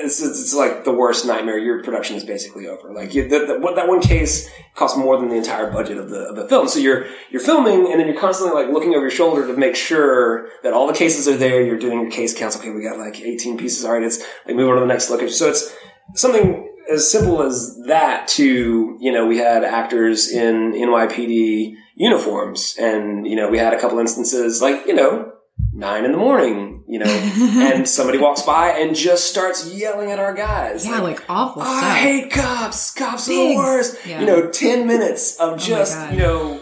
it's, 0.00 0.22
it's 0.22 0.54
like 0.54 0.84
the 0.84 0.92
worst 0.92 1.26
nightmare. 1.26 1.58
Your 1.58 1.82
production 1.82 2.16
is 2.16 2.24
basically 2.24 2.66
over. 2.66 2.92
Like 2.92 3.14
you, 3.14 3.28
the, 3.28 3.40
the, 3.40 3.72
that 3.74 3.88
one 3.88 4.00
case 4.00 4.50
costs 4.74 4.96
more 4.96 5.18
than 5.18 5.28
the 5.28 5.36
entire 5.36 5.70
budget 5.70 5.98
of 5.98 6.10
the 6.10 6.20
of 6.20 6.36
the 6.36 6.48
film. 6.48 6.68
So 6.68 6.78
you're 6.78 7.06
you're 7.30 7.40
filming, 7.40 7.90
and 7.90 8.00
then 8.00 8.06
you're 8.06 8.20
constantly 8.20 8.60
like 8.60 8.72
looking 8.72 8.90
over 8.90 9.02
your 9.02 9.10
shoulder 9.10 9.46
to 9.46 9.56
make 9.56 9.76
sure 9.76 10.48
that 10.62 10.72
all 10.72 10.86
the 10.86 10.94
cases 10.94 11.28
are 11.28 11.36
there. 11.36 11.64
You're 11.64 11.78
doing 11.78 12.00
your 12.00 12.10
case 12.10 12.36
counts. 12.36 12.56
Okay, 12.56 12.70
we 12.70 12.82
got 12.82 12.98
like 12.98 13.20
18 13.20 13.58
pieces. 13.58 13.84
All 13.84 13.92
right, 13.92 14.02
it's 14.02 14.18
like 14.46 14.56
move 14.56 14.68
on 14.68 14.74
to 14.76 14.80
the 14.80 14.86
next 14.86 15.10
location. 15.10 15.34
So 15.34 15.48
it's 15.48 15.74
something 16.14 16.68
as 16.90 17.10
simple 17.10 17.42
as 17.42 17.80
that. 17.86 18.28
To 18.28 18.96
you 19.00 19.12
know, 19.12 19.26
we 19.26 19.38
had 19.38 19.64
actors 19.64 20.30
in 20.30 20.72
NYPD 20.72 21.74
uniforms, 21.94 22.76
and 22.78 23.26
you 23.26 23.36
know, 23.36 23.48
we 23.48 23.58
had 23.58 23.74
a 23.74 23.80
couple 23.80 23.98
instances 23.98 24.62
like 24.62 24.86
you 24.86 24.94
know 24.94 25.32
nine 25.72 26.04
in 26.04 26.12
the 26.12 26.18
morning, 26.18 26.69
you 26.90 26.98
know, 26.98 27.07
and 27.07 27.88
somebody 27.88 28.18
walks 28.18 28.42
by 28.42 28.70
and 28.70 28.96
just 28.96 29.24
starts 29.31 29.72
yelling 29.72 30.11
at 30.11 30.18
our 30.18 30.35
guys. 30.35 30.85
yeah, 30.87 31.00
like 31.00 31.22
awful 31.29 31.62
"Oh, 31.62 31.64
stuff. 31.79 31.85
I 31.85 31.98
hate 31.98 32.31
cops. 32.33 32.90
Cops 32.92 33.29
are 33.29 33.33
the 33.33 33.57
worst. 33.57 33.96
Yeah. 34.07 34.20
You 34.20 34.26
know, 34.26 34.50
10 34.50 34.87
minutes 34.87 35.37
of 35.38 35.59
just, 35.59 35.96
God. 35.96 36.12
you 36.14 36.18
know, 36.18 36.61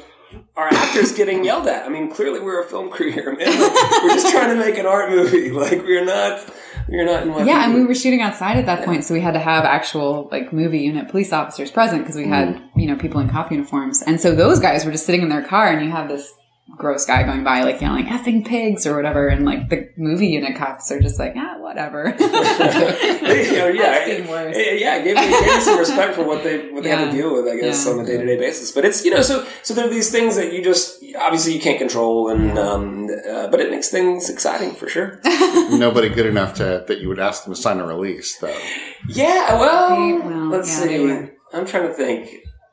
our 0.56 0.68
actors 0.72 1.12
getting 1.12 1.44
yelled 1.44 1.66
at. 1.66 1.86
I 1.86 1.88
mean, 1.88 2.10
clearly 2.10 2.40
we're 2.40 2.62
a 2.62 2.66
film 2.68 2.90
crew 2.94 3.10
here, 3.10 3.34
man. 3.36 3.48
Like, 3.48 4.02
we're 4.02 4.08
just 4.10 4.30
trying 4.30 4.50
to 4.54 4.62
make 4.62 4.76
an 4.76 4.86
art 4.86 5.10
movie. 5.10 5.50
Like, 5.58 5.82
we're 5.82 6.04
not, 6.04 6.44
we're 6.88 7.04
not 7.06 7.22
in 7.22 7.46
yeah, 7.46 7.64
and 7.64 7.74
we 7.74 7.84
were 7.86 7.94
shooting 7.94 8.20
outside 8.22 8.56
at 8.58 8.66
that 8.66 8.84
point, 8.84 9.04
so 9.04 9.14
we 9.14 9.20
had 9.20 9.32
to 9.34 9.38
have 9.40 9.64
actual 9.64 10.28
like 10.32 10.52
movie 10.52 10.80
unit 10.80 11.08
police 11.08 11.32
officers 11.32 11.70
present 11.70 12.02
because 12.02 12.16
we 12.16 12.26
had 12.26 12.48
Mm-hmm. 12.48 12.80
you 12.80 12.86
know 12.88 12.96
people 12.96 13.20
in 13.20 13.28
cop 13.28 13.50
uniforms, 13.50 14.02
and 14.02 14.20
so 14.20 14.34
those 14.34 14.58
guys 14.60 14.84
were 14.84 14.92
just 14.92 15.04
sitting 15.06 15.22
in 15.22 15.28
their 15.30 15.42
car, 15.44 15.68
and 15.68 15.84
you 15.84 15.90
have 15.90 16.08
this 16.08 16.32
gross 16.76 17.04
guy 17.06 17.22
going 17.24 17.42
by 17.44 17.62
like 17.62 17.80
yelling 17.80 18.06
"effing 18.06 18.46
pigs" 18.46 18.86
or 18.86 18.94
whatever, 18.96 19.26
and 19.28 19.44
like 19.44 19.68
the 19.68 19.88
movie 19.96 20.28
unit 20.28 20.56
cops 20.56 20.90
are 20.92 21.00
just 21.00 21.18
like 21.18 21.34
ah 21.36 21.56
whatever. 21.58 22.08
you 22.18 22.26
know, 23.56 23.68
yeah, 23.68 23.98
I've 24.00 24.06
seen 24.06 24.28
worse. 24.28 24.56
it- 24.56 24.80
yeah, 24.80 24.96
it 24.96 25.04
gave, 25.04 25.16
me, 25.16 25.22
it 25.22 25.44
gave 25.44 25.54
me 25.56 25.60
some 25.60 25.78
respect 25.78 26.14
for 26.14 26.24
what 26.24 26.42
they 26.44 26.70
what 26.70 26.82
they 26.82 26.90
had 26.90 27.10
to 27.10 27.16
deal 27.16 27.32
with, 27.34 27.46
I 27.52 27.58
guess, 27.58 27.84
Yeah. 27.86 27.92
on 27.92 28.00
a 28.00 28.04
day 28.06 28.16
to 28.18 28.26
day 28.26 28.36
basis. 28.36 28.70
But 28.72 28.84
it's 28.84 29.04
you 29.04 29.10
know, 29.10 29.22
so 29.22 29.46
so 29.62 29.74
there 29.74 29.86
are 29.86 29.90
these 29.90 30.10
things 30.10 30.36
that 30.36 30.52
you 30.52 30.62
just 30.62 31.02
obviously 31.18 31.54
you 31.54 31.60
can't 31.60 31.78
control, 31.78 32.28
and 32.30 32.58
um, 32.58 33.08
uh, 33.30 33.48
but 33.48 33.60
it 33.60 33.70
makes 33.70 33.88
things 33.88 34.28
exciting 34.30 34.72
for 34.74 34.88
sure. 34.88 35.20
Nobody 35.24 36.08
good 36.08 36.26
enough 36.26 36.54
to 36.54 36.84
that 36.86 36.98
you 37.00 37.08
would 37.08 37.18
ask 37.18 37.44
them 37.44 37.54
to 37.54 37.60
sign 37.60 37.80
a 37.80 37.86
release, 37.86 38.36
though. 38.38 38.56
Yeah, 39.08 39.54
well, 39.58 39.90
They- 39.96 40.12
well, 40.26 40.46
let's 40.48 40.68
yeah, 40.80 40.86
see. 40.86 40.98
were. 41.00 41.30
I'm 41.52 41.66
trying 41.66 41.88
to 41.88 41.94
think. 41.94 42.30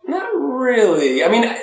Not 0.08 0.28
really. 0.36 1.24
I 1.24 1.30
mean, 1.30 1.46
I- 1.46 1.62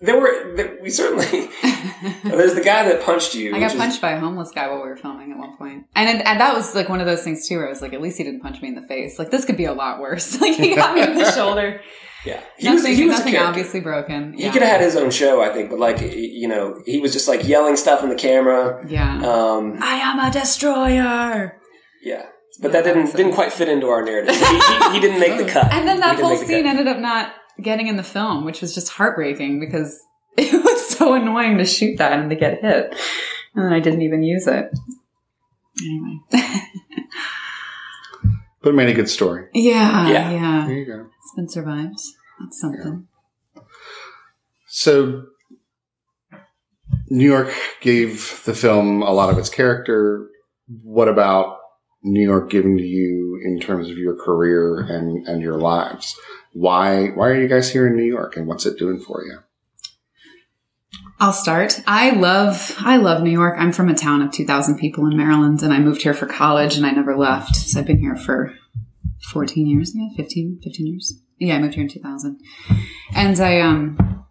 there 0.00 0.18
were 0.20 0.54
there, 0.56 0.78
we 0.82 0.90
certainly. 0.90 1.48
there's 2.24 2.54
the 2.54 2.62
guy 2.64 2.88
that 2.88 3.02
punched 3.02 3.34
you. 3.34 3.50
I 3.50 3.52
which 3.54 3.60
got 3.60 3.72
is- 3.72 3.78
punched 3.78 4.00
by 4.00 4.12
a 4.12 4.20
homeless 4.20 4.50
guy 4.50 4.66
while 4.68 4.82
we 4.82 4.88
were 4.88 4.96
filming 4.96 5.32
at 5.32 5.38
one. 5.60 5.84
And, 5.94 6.08
it, 6.08 6.26
and 6.26 6.40
that 6.40 6.54
was 6.54 6.74
like 6.74 6.88
one 6.88 7.00
of 7.00 7.06
those 7.06 7.22
things 7.22 7.46
too 7.46 7.56
where 7.58 7.66
I 7.66 7.70
was 7.70 7.82
like, 7.82 7.92
at 7.92 8.00
least 8.00 8.16
he 8.18 8.24
didn't 8.24 8.40
punch 8.40 8.62
me 8.62 8.68
in 8.68 8.74
the 8.74 8.82
face. 8.82 9.18
Like 9.18 9.30
this 9.30 9.44
could 9.44 9.56
be 9.56 9.66
a 9.66 9.72
lot 9.74 10.00
worse. 10.00 10.40
like 10.40 10.56
he 10.56 10.74
got 10.74 10.94
me 10.94 11.02
in 11.02 11.14
the 11.18 11.30
shoulder. 11.34 11.80
Yeah, 12.24 12.42
he 12.58 12.68
was. 12.68 12.86
He 12.86 13.06
was 13.06 13.16
a 13.16 13.24
nothing 13.24 13.36
obviously 13.38 13.80
broken. 13.80 14.34
He 14.34 14.50
could 14.50 14.60
have 14.60 14.72
had 14.72 14.80
his 14.82 14.94
own 14.94 15.10
show, 15.10 15.40
I 15.42 15.48
think, 15.54 15.70
but 15.70 15.78
like 15.78 16.00
you 16.00 16.48
know, 16.48 16.82
he 16.84 17.00
was 17.00 17.14
just 17.14 17.28
like 17.28 17.46
yelling 17.48 17.76
stuff 17.76 18.02
in 18.02 18.10
the 18.10 18.14
camera. 18.14 18.84
Yeah. 18.86 19.16
Um, 19.26 19.78
I 19.80 19.94
am 19.94 20.18
a 20.18 20.30
destroyer. 20.30 21.58
yeah, 22.02 22.26
but 22.60 22.72
that 22.72 22.84
didn't 22.84 23.16
didn't 23.16 23.32
quite 23.32 23.52
fit 23.54 23.68
into 23.70 23.86
our 23.86 24.02
narrative. 24.04 24.34
He, 24.34 24.44
he, 24.44 24.92
he 24.92 25.00
didn't 25.00 25.18
make 25.20 25.38
the 25.38 25.50
cut. 25.50 25.72
And 25.72 25.88
then 25.88 26.00
that 26.00 26.18
whole 26.20 26.30
the 26.38 26.44
scene 26.44 26.64
cut. 26.64 26.70
ended 26.70 26.88
up 26.88 26.98
not 26.98 27.32
getting 27.62 27.86
in 27.88 27.96
the 27.96 28.02
film, 28.02 28.44
which 28.44 28.60
was 28.60 28.74
just 28.74 28.88
heartbreaking 28.90 29.60
because 29.60 30.00
it 30.36 30.52
was 30.64 30.88
so 30.90 31.14
annoying 31.14 31.58
to 31.58 31.64
shoot 31.64 31.98
that 31.98 32.18
and 32.18 32.30
to 32.30 32.36
get 32.36 32.60
hit. 32.60 32.94
And 33.54 33.64
then 33.64 33.72
I 33.72 33.80
didn't 33.80 34.02
even 34.02 34.22
use 34.22 34.46
it. 34.46 34.70
Anyway. 35.80 36.20
But 38.62 38.70
it 38.70 38.74
made 38.74 38.90
a 38.90 38.94
good 38.94 39.08
story. 39.08 39.46
yeah, 39.54 40.06
Yeah. 40.08 40.30
yeah. 40.32 40.64
There 40.66 40.76
you 40.76 40.84
go. 40.84 41.06
It's 41.22 41.32
been 41.34 41.48
survived. 41.48 41.98
That's 42.38 42.60
something. 42.60 43.06
So, 44.68 45.24
New 47.08 47.26
York 47.26 47.50
gave 47.80 48.42
the 48.44 48.54
film 48.54 49.02
a 49.02 49.12
lot 49.12 49.30
of 49.30 49.38
its 49.38 49.48
character. 49.48 50.28
What 50.82 51.08
about 51.08 51.56
New 52.02 52.22
York 52.22 52.50
giving 52.50 52.76
to 52.76 52.84
you 52.84 53.40
in 53.44 53.58
terms 53.60 53.88
of 53.88 53.96
your 53.96 54.14
career 54.14 54.80
and, 54.80 55.26
and 55.26 55.40
your 55.40 55.56
lives? 55.56 56.14
Why 56.52 57.08
why 57.08 57.28
are 57.28 57.40
you 57.40 57.48
guys 57.48 57.70
here 57.70 57.86
in 57.86 57.96
New 57.96 58.04
York, 58.04 58.36
and 58.36 58.46
what's 58.46 58.66
it 58.66 58.78
doing 58.78 58.98
for 58.98 59.24
you? 59.24 59.38
I'll 61.20 61.32
start. 61.32 61.80
I 61.86 62.10
love 62.10 62.74
I 62.78 62.96
love 62.96 63.22
New 63.22 63.30
York. 63.30 63.54
I'm 63.58 63.72
from 63.72 63.88
a 63.88 63.94
town 63.94 64.22
of 64.22 64.32
2,000 64.32 64.78
people 64.78 65.06
in 65.06 65.16
Maryland, 65.16 65.62
and 65.62 65.72
I 65.72 65.78
moved 65.78 66.02
here 66.02 66.14
for 66.14 66.26
college, 66.26 66.76
and 66.76 66.86
I 66.86 66.90
never 66.90 67.16
left. 67.16 67.56
So 67.56 67.78
I've 67.78 67.86
been 67.86 68.00
here 68.00 68.16
for 68.16 68.54
14 69.30 69.66
years, 69.66 69.92
yeah, 69.94 70.08
15, 70.16 70.60
15 70.64 70.86
years. 70.86 71.20
Yeah, 71.38 71.56
I 71.56 71.58
moved 71.58 71.74
here 71.74 71.82
in 71.82 71.88
2000, 71.88 72.40
and 73.14 73.38
I 73.38 73.60
um, 73.60 74.24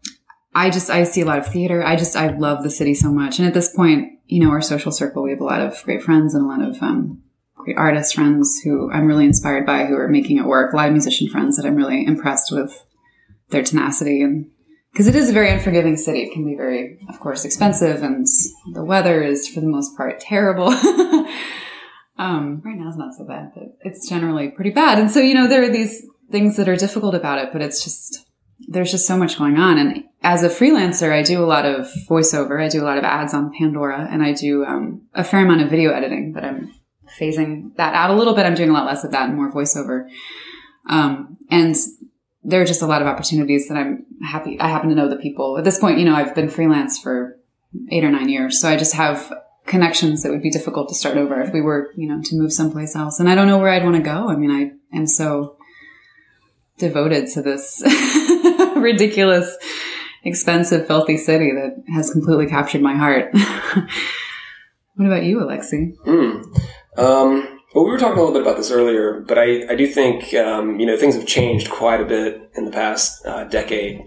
I 0.53 0.69
just 0.69 0.89
I 0.89 1.03
see 1.03 1.21
a 1.21 1.25
lot 1.25 1.39
of 1.39 1.47
theater. 1.47 1.83
I 1.83 1.95
just 1.95 2.15
I 2.15 2.35
love 2.35 2.63
the 2.63 2.69
city 2.69 2.95
so 2.95 3.11
much, 3.11 3.39
and 3.39 3.47
at 3.47 3.53
this 3.53 3.73
point, 3.73 4.19
you 4.25 4.43
know, 4.43 4.49
our 4.49 4.61
social 4.61 4.91
circle, 4.91 5.23
we 5.23 5.29
have 5.29 5.41
a 5.41 5.45
lot 5.45 5.61
of 5.61 5.81
great 5.83 6.03
friends 6.03 6.33
and 6.33 6.43
a 6.43 6.47
lot 6.47 6.61
of 6.61 6.81
um, 6.81 7.21
artist 7.75 8.15
friends 8.15 8.59
who 8.63 8.91
I'm 8.91 9.07
really 9.07 9.25
inspired 9.25 9.65
by, 9.65 9.85
who 9.85 9.95
are 9.95 10.07
making 10.07 10.37
it 10.37 10.45
work. 10.45 10.73
A 10.73 10.75
lot 10.75 10.87
of 10.87 10.93
musician 10.93 11.29
friends 11.29 11.57
that 11.57 11.65
I'm 11.65 11.75
really 11.75 12.05
impressed 12.05 12.51
with 12.51 12.85
their 13.49 13.63
tenacity 13.63 14.21
and 14.21 14.49
because 14.91 15.07
it 15.07 15.15
is 15.15 15.29
a 15.29 15.33
very 15.33 15.51
unforgiving 15.51 15.97
city. 15.97 16.21
It 16.23 16.33
can 16.33 16.45
be 16.45 16.55
very, 16.55 16.99
of 17.09 17.19
course, 17.19 17.45
expensive, 17.45 18.03
and 18.03 18.25
the 18.73 18.83
weather 18.83 19.21
is, 19.21 19.47
for 19.47 19.61
the 19.61 19.67
most 19.67 19.95
part, 19.95 20.19
terrible. 20.19 20.67
um, 22.17 22.61
right 22.65 22.75
now, 22.75 22.87
it's 22.87 22.97
not 22.97 23.13
so 23.13 23.25
bad, 23.25 23.51
but 23.53 23.77
it's 23.81 24.09
generally 24.09 24.49
pretty 24.49 24.71
bad. 24.71 24.99
And 24.99 25.11
so, 25.11 25.19
you 25.19 25.35
know, 25.35 25.47
there 25.47 25.63
are 25.63 25.69
these 25.69 26.05
things 26.31 26.57
that 26.57 26.67
are 26.67 26.75
difficult 26.75 27.15
about 27.15 27.39
it, 27.39 27.49
but 27.51 27.61
it's 27.61 27.83
just 27.83 28.25
there's 28.67 28.91
just 28.91 29.07
so 29.07 29.17
much 29.17 29.37
going 29.37 29.57
on. 29.57 29.77
And 29.77 30.03
as 30.21 30.43
a 30.43 30.49
freelancer, 30.49 31.13
I 31.13 31.23
do 31.23 31.43
a 31.43 31.47
lot 31.47 31.65
of 31.65 31.87
voiceover. 32.09 32.63
I 32.63 32.67
do 32.67 32.83
a 32.83 32.85
lot 32.85 32.97
of 32.97 33.03
ads 33.03 33.33
on 33.33 33.53
Pandora, 33.57 34.07
and 34.11 34.21
I 34.21 34.33
do 34.33 34.65
um, 34.65 35.03
a 35.13 35.23
fair 35.23 35.45
amount 35.45 35.61
of 35.61 35.69
video 35.69 35.91
editing. 35.91 36.33
But 36.33 36.43
I'm 36.43 36.73
phasing 37.19 37.75
that 37.75 37.93
out 37.93 38.11
a 38.11 38.15
little 38.15 38.33
bit. 38.33 38.45
I'm 38.45 38.55
doing 38.55 38.69
a 38.69 38.73
lot 38.73 38.85
less 38.85 39.03
of 39.03 39.11
that 39.11 39.27
and 39.29 39.35
more 39.35 39.51
voiceover. 39.51 40.07
Um, 40.87 41.37
and 41.49 41.75
there 42.43 42.61
are 42.61 42.65
just 42.65 42.81
a 42.81 42.87
lot 42.87 43.01
of 43.01 43.07
opportunities 43.07 43.67
that 43.67 43.77
I'm 43.77 44.05
happy. 44.23 44.59
I 44.59 44.67
happen 44.69 44.89
to 44.89 44.95
know 44.95 45.09
the 45.09 45.17
people 45.17 45.57
at 45.57 45.63
this 45.63 45.79
point. 45.79 45.99
You 45.99 46.05
know, 46.05 46.15
I've 46.15 46.35
been 46.35 46.49
freelance 46.49 46.99
for 46.99 47.37
eight 47.91 48.03
or 48.03 48.11
nine 48.11 48.29
years, 48.29 48.59
so 48.59 48.69
I 48.69 48.77
just 48.77 48.93
have 48.93 49.31
connections 49.65 50.23
that 50.23 50.31
would 50.31 50.41
be 50.41 50.49
difficult 50.49 50.89
to 50.89 50.95
start 50.95 51.17
over 51.17 51.39
if 51.41 51.53
we 51.53 51.61
were, 51.61 51.91
you 51.95 52.07
know, 52.07 52.21
to 52.23 52.35
move 52.35 52.51
someplace 52.51 52.95
else. 52.95 53.19
And 53.19 53.29
I 53.29 53.35
don't 53.35 53.47
know 53.47 53.59
where 53.59 53.69
I'd 53.69 53.83
want 53.83 53.97
to 53.97 54.01
go. 54.01 54.29
I 54.29 54.35
mean, 54.35 54.51
I 54.51 54.97
am 54.97 55.05
so 55.05 55.57
devoted 56.79 57.27
to 57.33 57.41
this 57.41 57.83
ridiculous, 58.75 59.55
expensive, 60.23 60.87
filthy 60.87 61.17
city 61.17 61.51
that 61.51 61.83
has 61.93 62.09
completely 62.09 62.47
captured 62.47 62.81
my 62.81 62.95
heart. 62.95 63.31
what 64.95 65.05
about 65.05 65.23
you, 65.23 65.39
Alexi? 65.39 65.95
Hmm. 66.03 66.41
Um, 66.97 67.59
well, 67.73 67.85
we 67.85 67.91
were 67.91 67.99
talking 67.99 68.17
a 68.17 68.21
little 68.21 68.33
bit 68.33 68.41
about 68.41 68.57
this 68.57 68.71
earlier, 68.71 69.19
but 69.21 69.37
I, 69.37 69.63
I 69.69 69.75
do 69.75 69.85
think 69.85 70.33
um, 70.33 70.79
you 70.79 70.85
know 70.85 70.97
things 70.97 71.15
have 71.15 71.27
changed 71.27 71.69
quite 71.69 72.01
a 72.01 72.05
bit 72.05 72.49
in 72.55 72.65
the 72.65 72.71
past 72.71 73.25
uh, 73.25 73.43
decade. 73.43 74.03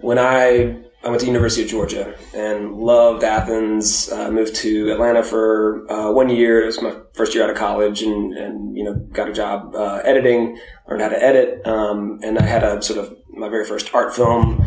When 0.00 0.18
I 0.18 0.82
I 1.02 1.08
went 1.08 1.20
to 1.20 1.26
University 1.26 1.62
of 1.62 1.68
Georgia 1.68 2.14
and 2.34 2.74
loved 2.74 3.24
Athens, 3.24 4.10
uh, 4.10 4.30
moved 4.30 4.54
to 4.56 4.90
Atlanta 4.90 5.22
for 5.22 5.90
uh, 5.90 6.12
one 6.12 6.28
year. 6.28 6.62
It 6.62 6.66
was 6.66 6.82
my 6.82 6.96
first 7.14 7.34
year 7.34 7.44
out 7.44 7.50
of 7.50 7.56
college, 7.56 8.02
and, 8.02 8.32
and 8.34 8.76
you 8.76 8.84
know 8.84 8.94
got 9.12 9.28
a 9.28 9.32
job 9.32 9.74
uh, 9.74 10.02
editing, 10.04 10.58
learned 10.88 11.02
how 11.02 11.08
to 11.08 11.22
edit, 11.22 11.66
um, 11.66 12.20
and 12.22 12.38
I 12.38 12.44
had 12.44 12.64
a 12.64 12.82
sort 12.82 12.98
of 12.98 13.16
my 13.30 13.48
very 13.48 13.64
first 13.64 13.94
art 13.94 14.14
film 14.14 14.62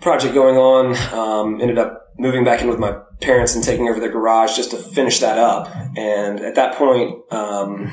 project 0.00 0.34
going 0.34 0.56
on. 0.56 0.96
Um, 1.12 1.60
ended 1.60 1.78
up 1.78 2.09
moving 2.20 2.44
back 2.44 2.60
in 2.60 2.68
with 2.68 2.78
my 2.78 2.92
parents 3.20 3.54
and 3.54 3.64
taking 3.64 3.88
over 3.88 3.98
their 3.98 4.10
garage 4.10 4.54
just 4.54 4.70
to 4.70 4.76
finish 4.76 5.20
that 5.20 5.38
up. 5.38 5.74
And 5.96 6.40
at 6.40 6.54
that 6.54 6.74
point, 6.74 7.20
um, 7.32 7.90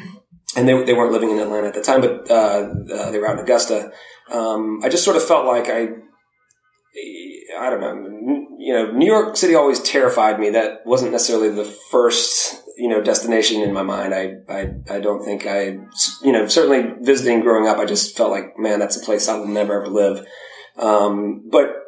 and 0.55 0.67
they, 0.67 0.83
they 0.83 0.93
weren't 0.93 1.11
living 1.11 1.31
in 1.31 1.39
Atlanta 1.39 1.67
at 1.67 1.73
the 1.73 1.81
time, 1.81 2.01
but 2.01 2.29
uh, 2.29 2.69
uh, 2.93 3.11
they 3.11 3.19
were 3.19 3.27
out 3.27 3.37
in 3.37 3.43
Augusta. 3.43 3.91
Um, 4.31 4.81
I 4.83 4.89
just 4.89 5.03
sort 5.03 5.15
of 5.15 5.23
felt 5.23 5.45
like 5.45 5.69
I, 5.69 5.87
I 7.59 7.69
don't 7.69 7.81
know, 7.81 8.45
you 8.59 8.73
know, 8.73 8.91
New 8.91 9.05
York 9.05 9.37
City 9.37 9.55
always 9.55 9.79
terrified 9.79 10.39
me. 10.39 10.49
That 10.49 10.85
wasn't 10.85 11.11
necessarily 11.11 11.49
the 11.49 11.65
first, 11.65 12.61
you 12.77 12.89
know, 12.89 13.01
destination 13.01 13.61
in 13.61 13.73
my 13.73 13.83
mind. 13.83 14.13
I, 14.13 14.33
I, 14.49 14.73
I 14.89 14.99
don't 14.99 15.23
think 15.23 15.45
I, 15.45 15.77
you 16.23 16.31
know, 16.31 16.47
certainly 16.47 16.95
visiting 17.01 17.41
growing 17.41 17.67
up, 17.67 17.77
I 17.77 17.85
just 17.85 18.17
felt 18.17 18.31
like, 18.31 18.57
man, 18.57 18.79
that's 18.79 18.97
a 18.97 19.05
place 19.05 19.27
I 19.27 19.37
will 19.37 19.47
never 19.47 19.81
ever 19.81 19.87
live. 19.87 20.25
Um, 20.77 21.47
but 21.49 21.87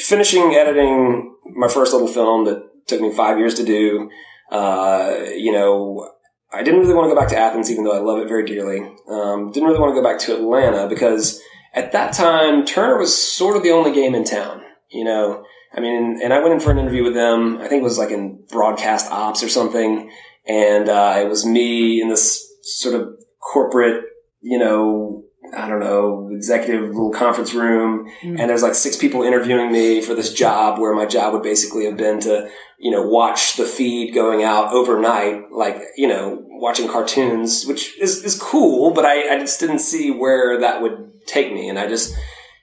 finishing 0.00 0.54
editing 0.54 1.34
my 1.54 1.68
first 1.68 1.92
little 1.92 2.08
film 2.08 2.44
that 2.46 2.86
took 2.86 3.00
me 3.00 3.12
five 3.12 3.38
years 3.38 3.54
to 3.54 3.64
do, 3.64 4.10
uh, 4.50 5.14
you 5.34 5.52
know, 5.52 6.10
I 6.52 6.62
didn't 6.62 6.80
really 6.80 6.94
want 6.94 7.08
to 7.08 7.14
go 7.14 7.20
back 7.20 7.30
to 7.30 7.38
Athens, 7.38 7.70
even 7.70 7.84
though 7.84 7.94
I 7.94 8.00
love 8.00 8.18
it 8.18 8.28
very 8.28 8.44
dearly. 8.44 8.80
Um, 9.08 9.52
didn't 9.52 9.68
really 9.68 9.78
want 9.78 9.94
to 9.94 10.00
go 10.00 10.02
back 10.02 10.18
to 10.20 10.34
Atlanta 10.34 10.88
because 10.88 11.40
at 11.74 11.92
that 11.92 12.12
time, 12.12 12.64
Turner 12.64 12.98
was 12.98 13.16
sort 13.16 13.56
of 13.56 13.62
the 13.62 13.70
only 13.70 13.92
game 13.92 14.14
in 14.14 14.24
town. 14.24 14.62
You 14.90 15.04
know, 15.04 15.44
I 15.72 15.80
mean, 15.80 16.20
and 16.22 16.32
I 16.32 16.40
went 16.40 16.54
in 16.54 16.60
for 16.60 16.72
an 16.72 16.78
interview 16.78 17.04
with 17.04 17.14
them. 17.14 17.58
I 17.58 17.68
think 17.68 17.80
it 17.80 17.84
was 17.84 17.98
like 17.98 18.10
in 18.10 18.42
broadcast 18.50 19.10
ops 19.12 19.42
or 19.42 19.48
something. 19.48 20.10
And 20.48 20.88
uh, 20.88 21.18
it 21.20 21.28
was 21.28 21.46
me 21.46 22.02
in 22.02 22.08
this 22.08 22.44
sort 22.62 23.00
of 23.00 23.08
corporate, 23.38 24.04
you 24.40 24.58
know, 24.58 25.24
I 25.56 25.68
don't 25.68 25.80
know, 25.80 26.28
executive 26.32 26.88
little 26.90 27.10
conference 27.10 27.54
room. 27.54 28.06
Mm-hmm. 28.22 28.38
And 28.38 28.50
there's 28.50 28.62
like 28.62 28.74
six 28.74 28.96
people 28.96 29.22
interviewing 29.22 29.72
me 29.72 30.00
for 30.00 30.14
this 30.14 30.32
job 30.32 30.78
where 30.78 30.94
my 30.94 31.06
job 31.06 31.32
would 31.32 31.42
basically 31.42 31.84
have 31.86 31.96
been 31.96 32.20
to, 32.20 32.50
you 32.78 32.90
know, 32.90 33.02
watch 33.02 33.56
the 33.56 33.64
feed 33.64 34.14
going 34.14 34.42
out 34.42 34.72
overnight, 34.72 35.50
like, 35.52 35.82
you 35.96 36.08
know, 36.08 36.42
watching 36.46 36.88
cartoons, 36.88 37.64
which 37.66 37.98
is, 37.98 38.24
is 38.24 38.40
cool, 38.40 38.92
but 38.92 39.04
I, 39.04 39.34
I 39.34 39.38
just 39.38 39.60
didn't 39.60 39.80
see 39.80 40.10
where 40.10 40.60
that 40.60 40.82
would 40.82 41.26
take 41.26 41.52
me. 41.52 41.68
And 41.68 41.78
I 41.78 41.88
just, 41.88 42.14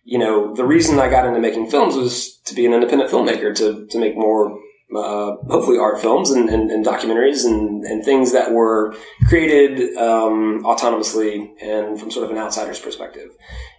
you 0.03 0.17
know, 0.17 0.53
the 0.55 0.65
reason 0.65 0.99
I 0.99 1.09
got 1.09 1.25
into 1.25 1.39
making 1.39 1.69
films 1.69 1.95
was 1.95 2.37
to 2.45 2.55
be 2.55 2.65
an 2.65 2.73
independent 2.73 3.11
filmmaker, 3.11 3.55
to, 3.55 3.85
to 3.87 3.99
make 3.99 4.15
more 4.15 4.59
uh, 4.95 5.35
hopefully 5.49 5.77
art 5.77 5.99
films 5.99 6.31
and, 6.31 6.49
and, 6.49 6.71
and 6.71 6.85
documentaries 6.85 7.45
and, 7.45 7.83
and, 7.83 8.05
things 8.05 8.31
that 8.31 8.51
were 8.53 8.95
created 9.27 9.97
um, 9.97 10.63
autonomously 10.63 11.49
and 11.61 11.99
from 11.99 12.09
sort 12.09 12.23
of 12.23 12.31
an 12.31 12.37
outsider's 12.37 12.79
perspective. 12.79 13.31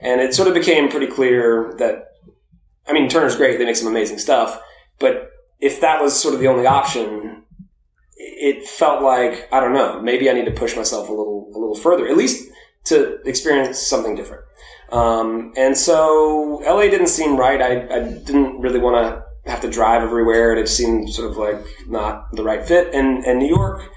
And 0.03 0.21
it 0.21 0.35
sort 0.35 0.49
of 0.49 0.55
became 0.55 0.91
pretty 0.91 1.07
clear 1.07 1.75
that, 1.79 2.09
I 2.87 2.93
mean, 2.93 3.09
Turner's 3.09 3.37
great; 3.37 3.59
they 3.59 3.65
make 3.65 3.77
some 3.77 3.89
amazing 3.89 4.19
stuff. 4.19 4.61
But 4.99 5.31
if 5.61 5.81
that 5.81 6.03
was 6.03 6.19
sort 6.19 6.35
of 6.35 6.41
the 6.41 6.49
only 6.49 6.67
option, 6.67 7.45
it 8.17 8.67
felt 8.67 9.03
like 9.03 9.49
I 9.51 9.61
don't 9.61 9.73
know. 9.73 10.03
Maybe 10.03 10.29
I 10.29 10.35
need 10.35 10.47
to 10.47 10.53
push 10.53 10.77
myself 10.77 11.09
a 11.09 11.13
little 11.13 11.51
a 11.55 11.59
little 11.59 11.75
further, 11.75 12.07
at 12.07 12.17
least 12.17 12.51
to 12.85 13.21
experience 13.23 13.79
something 13.79 14.15
different. 14.15 14.45
Um, 14.91 15.53
and 15.57 15.77
so 15.77 16.63
LA 16.65 16.83
didn't 16.83 17.09
seem 17.09 17.37
right. 17.37 17.61
I, 17.61 17.95
I 17.95 18.01
didn't 18.01 18.61
really 18.61 18.79
want 18.79 18.97
to 18.97 19.28
have 19.49 19.61
to 19.63 19.71
drive 19.71 20.03
everywhere, 20.03 20.51
and 20.51 20.61
it 20.61 20.69
seemed 20.69 21.11
sort 21.11 21.31
of 21.31 21.37
like 21.37 21.65
not 21.87 22.31
the 22.33 22.45
right 22.45 22.65
fit. 22.65 22.95
And 22.95 23.25
and 23.25 23.39
New 23.39 23.49
York 23.49 23.91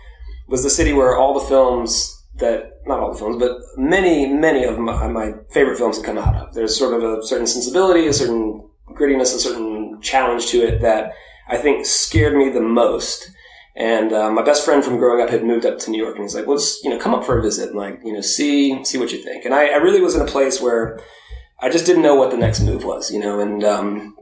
was 0.48 0.64
the 0.64 0.70
city 0.70 0.94
where 0.94 1.16
all 1.16 1.40
the 1.40 1.48
films 1.48 2.24
that 2.36 2.82
not 2.86 3.00
all 3.00 3.14
the 3.14 3.20
films, 3.20 3.38
but 3.38 3.58
many 3.78 4.28
many 4.28 4.64
of 4.64 4.80
my, 4.80 5.08
my 5.08 5.34
favorite 5.52 5.78
films 5.78 5.98
had 5.98 6.06
come 6.06 6.18
out 6.18 6.36
of. 6.36 6.54
There's 6.54 6.78
sort 6.78 6.94
of 6.94 7.04
a 7.04 7.24
certain 7.24 7.48
sensibility, 7.48 8.08
a 8.08 8.14
certain 8.14 8.68
grittiness, 8.88 9.36
a 9.36 9.40
certain 9.40 10.02
challenge 10.02 10.48
to 10.48 10.58
it 10.58 10.82
that 10.82 11.14
I 11.48 11.58
think 11.58 11.86
scared 11.86 12.36
me 12.36 12.50
the 12.50 12.62
most. 12.62 13.32
And 13.74 14.12
uh, 14.12 14.30
my 14.30 14.42
best 14.42 14.66
friend 14.66 14.84
from 14.84 14.98
growing 14.98 15.24
up 15.24 15.30
had 15.30 15.46
moved 15.46 15.66
up 15.66 15.80
to 15.80 15.92
New 15.92 16.04
York, 16.04 16.16
and 16.16 16.24
he's 16.26 16.36
like, 16.36 16.46
"Well, 16.46 16.58
just 16.58 16.84
you 16.84 16.90
know, 16.90 17.00
come 17.00 17.14
up 17.14 17.24
for 17.24 17.40
a 17.40 17.42
visit, 17.42 17.70
and 17.70 17.78
like 17.78 18.02
you 18.04 18.12
know, 18.12 18.22
see 18.22 18.84
see 18.84 18.98
what 18.98 19.12
you 19.12 19.20
think." 19.20 19.46
And 19.46 19.54
I, 19.54 19.68
I 19.68 19.76
really 19.76 20.02
was 20.02 20.16
in 20.16 20.22
a 20.22 20.26
place 20.26 20.60
where 20.60 21.00
I 21.60 21.70
just 21.70 21.86
didn't 21.86 22.02
know 22.02 22.16
what 22.16 22.32
the 22.32 22.38
next 22.38 22.62
move 22.62 22.84
was, 22.84 23.12
you 23.12 23.20
know, 23.20 23.40
and 23.40 23.64
um, 23.64 24.18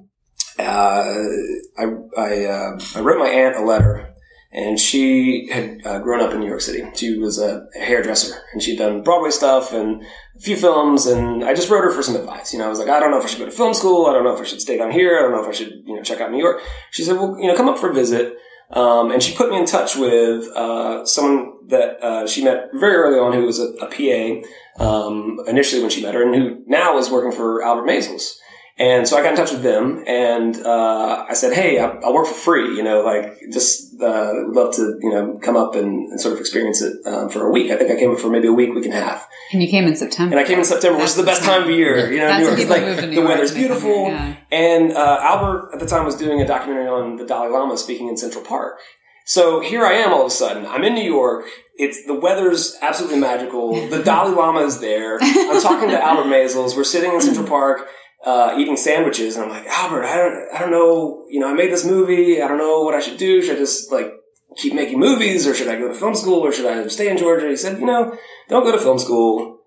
I 0.68 1.86
I, 2.18 2.46
uh, 2.46 2.80
I, 2.96 3.00
wrote 3.00 3.20
my 3.20 3.28
aunt 3.28 3.56
a 3.56 3.62
letter, 3.62 4.14
and 4.52 4.80
she 4.80 5.48
had 5.52 5.86
uh, 5.86 6.00
grown 6.00 6.22
up 6.22 6.34
in 6.34 6.40
New 6.40 6.48
York 6.48 6.62
City. 6.62 6.84
She 6.96 7.18
was 7.18 7.40
a 7.40 7.68
hairdresser, 7.74 8.36
and 8.52 8.62
she'd 8.62 8.78
done 8.78 9.04
Broadway 9.04 9.30
stuff 9.30 9.74
and 9.74 10.04
a 10.36 10.40
few 10.40 10.56
films. 10.56 11.06
And 11.06 11.44
I 11.44 11.54
just 11.54 11.70
wrote 11.70 11.84
her 11.84 11.92
for 11.92 12.04
some 12.04 12.16
advice. 12.16 12.54
You 12.54 12.60
know, 12.60 12.66
I 12.66 12.70
was 12.70 12.80
like, 12.80 12.90
I 12.90 13.00
don't 13.00 13.12
know 13.12 13.20
if 13.20 13.24
I 13.24 13.28
should 13.28 13.40
go 13.40 13.46
to 13.46 13.52
film 13.52 13.74
school. 13.74 14.08
I 14.08 14.14
don't 14.14 14.24
know 14.24 14.34
if 14.34 14.42
I 14.42 14.46
should 14.46 14.62
stay 14.62 14.78
down 14.78 14.92
here. 14.92 15.18
I 15.18 15.22
don't 15.22 15.32
know 15.32 15.42
if 15.42 15.48
I 15.48 15.54
should 15.54 15.84
you 15.86 15.96
know 15.96 16.02
check 16.02 16.22
out 16.22 16.32
New 16.32 16.40
York. 16.40 16.62
She 16.92 17.04
said, 17.04 17.16
Well, 17.16 17.38
you 17.40 17.48
know, 17.48 17.56
come 17.56 17.70
up 17.70 17.78
for 17.78 17.90
a 17.90 17.94
visit. 17.94 18.36
Um, 18.72 19.12
and 19.12 19.24
she 19.24 19.36
put 19.36 19.50
me 19.50 19.58
in 19.58 19.66
touch 19.66 19.96
with 19.96 20.48
uh, 20.56 21.04
someone 21.04 21.54
that 21.70 22.04
uh, 22.04 22.28
she 22.28 22.44
met 22.44 22.70
very 22.74 22.96
early 22.96 23.18
on, 23.18 23.34
who 23.34 23.46
was 23.46 23.60
a, 23.60 23.70
a 23.82 23.88
PA 23.88 24.84
um, 24.84 25.40
initially 25.48 25.82
when 25.82 25.90
she 25.90 26.04
met 26.04 26.14
her, 26.14 26.22
and 26.22 26.36
who 26.36 26.64
now 26.68 26.98
is 27.00 27.10
working 27.10 27.32
for 27.32 27.64
Albert 27.64 27.88
Maysles. 27.88 28.36
And 28.80 29.06
so 29.06 29.18
I 29.18 29.24
got 29.24 29.32
in 29.32 29.36
touch 29.36 29.52
with 29.52 29.62
them 29.62 30.04
and, 30.08 30.56
uh, 30.66 31.26
I 31.30 31.34
said, 31.34 31.54
Hey, 31.54 31.80
I'll, 31.80 32.00
I'll, 32.02 32.14
work 32.14 32.28
for 32.28 32.34
free, 32.34 32.78
you 32.78 32.82
know, 32.82 33.02
like 33.02 33.38
just, 33.52 34.02
uh, 34.02 34.32
love 34.48 34.74
to, 34.76 34.98
you 35.02 35.10
know, 35.10 35.38
come 35.44 35.58
up 35.58 35.76
and, 35.76 36.10
and 36.10 36.20
sort 36.20 36.34
of 36.34 36.40
experience 36.40 36.82
it, 36.82 37.06
um, 37.06 37.30
for 37.30 37.46
a 37.46 37.52
week. 37.52 37.72
I 37.72 37.76
think 37.76 37.92
I 37.92 38.00
came 38.00 38.16
for 38.16 38.30
maybe 38.30 38.48
a 38.48 38.54
week, 38.54 38.74
week 38.74 38.86
and 38.86 38.94
a 38.94 38.98
half. 39.02 39.28
And 39.52 39.62
you 39.62 39.68
came 39.68 39.86
in 39.86 39.98
September. 39.98 40.38
And 40.38 40.46
I 40.46 40.48
came 40.48 40.60
in 40.60 40.64
September, 40.64 40.98
which 40.98 41.10
is 41.10 41.16
the 41.16 41.24
best 41.24 41.44
time 41.44 41.64
of 41.64 41.70
year, 41.70 42.10
you 42.10 42.20
know, 42.20 42.38
New 42.38 42.46
York. 42.46 42.70
like, 42.70 43.12
the 43.12 43.22
weather's 43.22 43.54
beautiful. 43.54 44.08
Yeah. 44.08 44.36
And, 44.50 44.94
uh, 44.94 45.20
Albert 45.24 45.72
at 45.74 45.80
the 45.82 45.86
time 45.86 46.06
was 46.06 46.16
doing 46.16 46.40
a 46.40 46.48
documentary 46.48 46.88
on 46.88 47.18
the 47.18 47.26
Dalai 47.26 47.50
Lama 47.50 47.78
speaking 47.78 48.08
in 48.08 48.16
Central 48.16 48.46
Park. 48.46 48.80
So 49.26 49.60
here 49.60 49.86
I 49.86 49.94
am 49.94 50.12
all 50.12 50.22
of 50.22 50.28
a 50.28 50.32
sudden. 50.32 50.66
I'm 50.66 50.84
in 50.84 50.96
New 50.96 51.04
York. 51.04 51.46
It's 51.76 52.04
the 52.08 52.16
weather's 52.16 52.76
absolutely 52.82 53.20
magical. 53.20 53.88
The 53.90 54.02
Dalai 54.04 54.34
Lama 54.34 54.62
is 54.62 54.80
there. 54.80 55.20
I'm 55.22 55.62
talking 55.62 55.90
to 55.90 56.02
Albert 56.02 56.30
Maysles. 56.30 56.76
We're 56.76 56.84
sitting 56.84 57.14
in 57.14 57.22
Central 57.22 57.46
Park 57.46 57.88
uh, 58.26 58.56
eating 58.58 58.78
sandwiches, 58.78 59.36
and 59.36 59.46
I'm 59.46 59.50
like, 59.50 59.66
Albert, 59.68 60.06
I 60.06 60.16
don't, 60.18 60.56
I 60.56 60.60
don't 60.60 60.72
know. 60.72 61.26
You 61.30 61.40
know, 61.40 61.50
I 61.50 61.54
made 61.54 61.72
this 61.72 61.86
movie. 61.86 62.42
I 62.42 62.48
don't 62.48 62.58
know 62.58 62.82
what 62.82 62.96
I 62.96 63.00
should 63.00 63.18
do. 63.18 63.42
Should 63.42 63.56
I 63.56 63.60
just 63.60 63.92
like 63.92 64.12
keep 64.58 64.74
making 64.74 65.00
movies, 65.00 65.48
or 65.48 65.54
should 65.54 65.68
I 65.68 65.78
go 65.78 65.88
to 65.88 65.94
film 65.94 66.16
school, 66.16 66.40
or 66.40 66.52
should 66.52 66.66
I 66.66 66.88
stay 66.88 67.10
in 67.10 67.18
Georgia? 67.18 67.48
He 67.48 67.56
said, 67.56 67.80
you 67.80 67.86
know, 67.86 68.18
don't 68.50 68.64
go 68.64 68.72
to 68.72 68.80
film 68.80 69.00
school. 69.00 69.60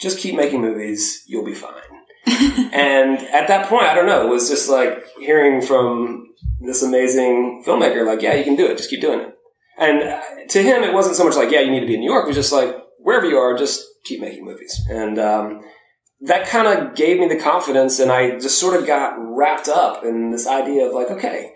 Just 0.00 0.18
keep 0.18 0.34
making 0.34 0.60
movies. 0.60 1.22
You'll 1.26 1.44
be 1.44 1.54
fine. 1.54 1.72
and 2.26 3.18
at 3.18 3.48
that 3.48 3.68
point, 3.68 3.84
I 3.84 3.94
don't 3.94 4.06
know. 4.06 4.26
It 4.26 4.30
was 4.30 4.48
just 4.48 4.68
like 4.68 5.04
hearing 5.18 5.62
from 5.62 6.26
this 6.60 6.82
amazing 6.82 7.62
filmmaker, 7.66 8.06
like, 8.06 8.22
yeah, 8.22 8.34
you 8.34 8.44
can 8.44 8.56
do 8.56 8.66
it. 8.66 8.76
Just 8.76 8.90
keep 8.90 9.00
doing 9.00 9.20
it. 9.20 9.34
And 9.78 10.50
to 10.50 10.62
him, 10.62 10.82
it 10.82 10.94
wasn't 10.94 11.16
so 11.16 11.24
much 11.24 11.36
like, 11.36 11.50
yeah, 11.50 11.60
you 11.60 11.70
need 11.70 11.80
to 11.80 11.86
be 11.86 11.94
in 11.94 12.00
New 12.00 12.10
York. 12.10 12.24
It 12.24 12.28
was 12.28 12.36
just 12.36 12.52
like, 12.52 12.74
wherever 12.98 13.26
you 13.26 13.36
are, 13.36 13.56
just 13.56 13.84
keep 14.04 14.20
making 14.20 14.44
movies. 14.44 14.80
And 14.88 15.18
um, 15.18 15.60
that 16.24 16.48
kind 16.48 16.66
of 16.66 16.94
gave 16.94 17.20
me 17.20 17.28
the 17.28 17.36
confidence 17.36 17.98
and 17.98 18.10
I 18.10 18.38
just 18.38 18.58
sort 18.58 18.80
of 18.80 18.86
got 18.86 19.14
wrapped 19.18 19.68
up 19.68 20.04
in 20.04 20.30
this 20.30 20.46
idea 20.46 20.86
of 20.86 20.94
like, 20.94 21.10
okay, 21.10 21.52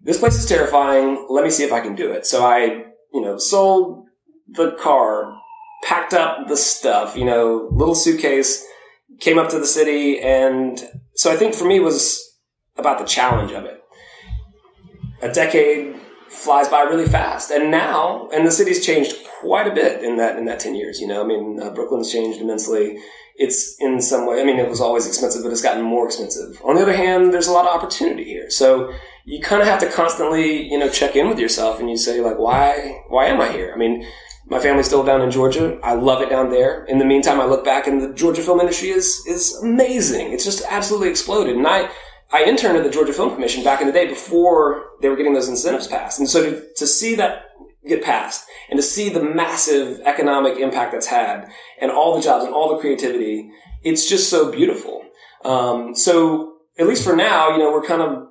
this 0.00 0.18
place 0.18 0.34
is 0.34 0.46
terrifying. 0.46 1.26
Let 1.30 1.44
me 1.44 1.50
see 1.50 1.62
if 1.62 1.72
I 1.72 1.80
can 1.80 1.94
do 1.94 2.10
it. 2.12 2.26
So 2.26 2.44
I, 2.44 2.84
you 3.12 3.20
know, 3.20 3.38
sold 3.38 4.06
the 4.48 4.72
car, 4.72 5.38
packed 5.84 6.14
up 6.14 6.48
the 6.48 6.56
stuff, 6.56 7.16
you 7.16 7.24
know, 7.24 7.68
little 7.70 7.94
suitcase, 7.94 8.64
came 9.20 9.38
up 9.38 9.50
to 9.50 9.58
the 9.58 9.66
city. 9.66 10.18
And 10.20 10.82
so 11.14 11.32
I 11.32 11.36
think 11.36 11.54
for 11.54 11.64
me 11.64 11.78
was 11.78 12.36
about 12.76 12.98
the 12.98 13.04
challenge 13.04 13.52
of 13.52 13.64
it. 13.64 13.80
A 15.22 15.32
decade 15.32 15.94
flies 16.28 16.68
by 16.68 16.82
really 16.82 17.06
fast. 17.06 17.50
And 17.50 17.70
now, 17.70 18.28
and 18.32 18.46
the 18.46 18.50
city's 18.50 18.84
changed 18.84 19.16
quite 19.40 19.66
a 19.66 19.74
bit 19.74 20.02
in 20.02 20.16
that, 20.16 20.36
in 20.38 20.44
that 20.46 20.60
10 20.60 20.74
years, 20.74 21.00
you 21.00 21.06
know, 21.06 21.22
I 21.22 21.26
mean, 21.26 21.60
uh, 21.60 21.70
Brooklyn's 21.70 22.12
changed 22.12 22.40
immensely 22.40 22.98
it's 23.38 23.76
in 23.78 24.00
some 24.00 24.26
way, 24.26 24.40
I 24.40 24.44
mean, 24.44 24.58
it 24.58 24.68
was 24.68 24.80
always 24.80 25.06
expensive, 25.06 25.44
but 25.44 25.52
it's 25.52 25.62
gotten 25.62 25.82
more 25.82 26.06
expensive. 26.06 26.60
On 26.64 26.74
the 26.74 26.82
other 26.82 26.92
hand, 26.92 27.32
there's 27.32 27.46
a 27.46 27.52
lot 27.52 27.66
of 27.66 27.74
opportunity 27.74 28.24
here. 28.24 28.50
So 28.50 28.92
you 29.24 29.40
kind 29.40 29.62
of 29.62 29.68
have 29.68 29.78
to 29.80 29.90
constantly, 29.90 30.68
you 30.68 30.76
know, 30.76 30.90
check 30.90 31.14
in 31.14 31.28
with 31.28 31.38
yourself 31.38 31.78
and 31.78 31.88
you 31.88 31.96
say, 31.96 32.20
like, 32.20 32.36
why, 32.36 33.00
why 33.08 33.26
am 33.26 33.40
I 33.40 33.52
here? 33.52 33.70
I 33.72 33.78
mean, 33.78 34.04
my 34.46 34.58
family's 34.58 34.86
still 34.86 35.04
down 35.04 35.22
in 35.22 35.30
Georgia. 35.30 35.78
I 35.84 35.94
love 35.94 36.20
it 36.20 36.30
down 36.30 36.50
there. 36.50 36.84
In 36.86 36.98
the 36.98 37.04
meantime, 37.04 37.40
I 37.40 37.44
look 37.44 37.64
back 37.64 37.86
and 37.86 38.02
the 38.02 38.12
Georgia 38.12 38.42
film 38.42 38.58
industry 38.58 38.88
is, 38.88 39.22
is 39.28 39.56
amazing. 39.62 40.32
It's 40.32 40.44
just 40.44 40.64
absolutely 40.68 41.10
exploded. 41.10 41.56
And 41.56 41.66
I, 41.66 41.90
I 42.30 42.44
interned 42.44 42.76
at 42.76 42.84
the 42.84 42.90
Georgia 42.90 43.12
Film 43.12 43.34
Commission 43.34 43.64
back 43.64 43.80
in 43.80 43.86
the 43.86 43.92
day 43.92 44.06
before 44.06 44.90
they 45.00 45.08
were 45.08 45.16
getting 45.16 45.34
those 45.34 45.48
incentives 45.48 45.86
passed. 45.86 46.18
And 46.18 46.28
so 46.28 46.42
to, 46.42 46.66
to 46.76 46.86
see 46.86 47.14
that 47.14 47.44
get 47.86 48.02
passed 48.02 48.46
and 48.68 48.78
to 48.78 48.82
see 48.82 49.08
the 49.08 49.22
massive 49.22 50.00
economic 50.04 50.58
impact 50.58 50.92
that's 50.92 51.06
had 51.06 51.48
and 51.80 51.90
all 51.90 52.16
the 52.16 52.22
jobs 52.22 52.44
and 52.44 52.52
all 52.52 52.68
the 52.68 52.80
creativity, 52.80 53.50
it's 53.82 54.08
just 54.08 54.28
so 54.28 54.52
beautiful. 54.52 55.04
Um, 55.44 55.94
so 55.94 56.58
at 56.78 56.86
least 56.86 57.04
for 57.04 57.16
now, 57.16 57.50
you 57.50 57.58
know, 57.58 57.72
we're 57.72 57.86
kind 57.86 58.02
of, 58.02 58.28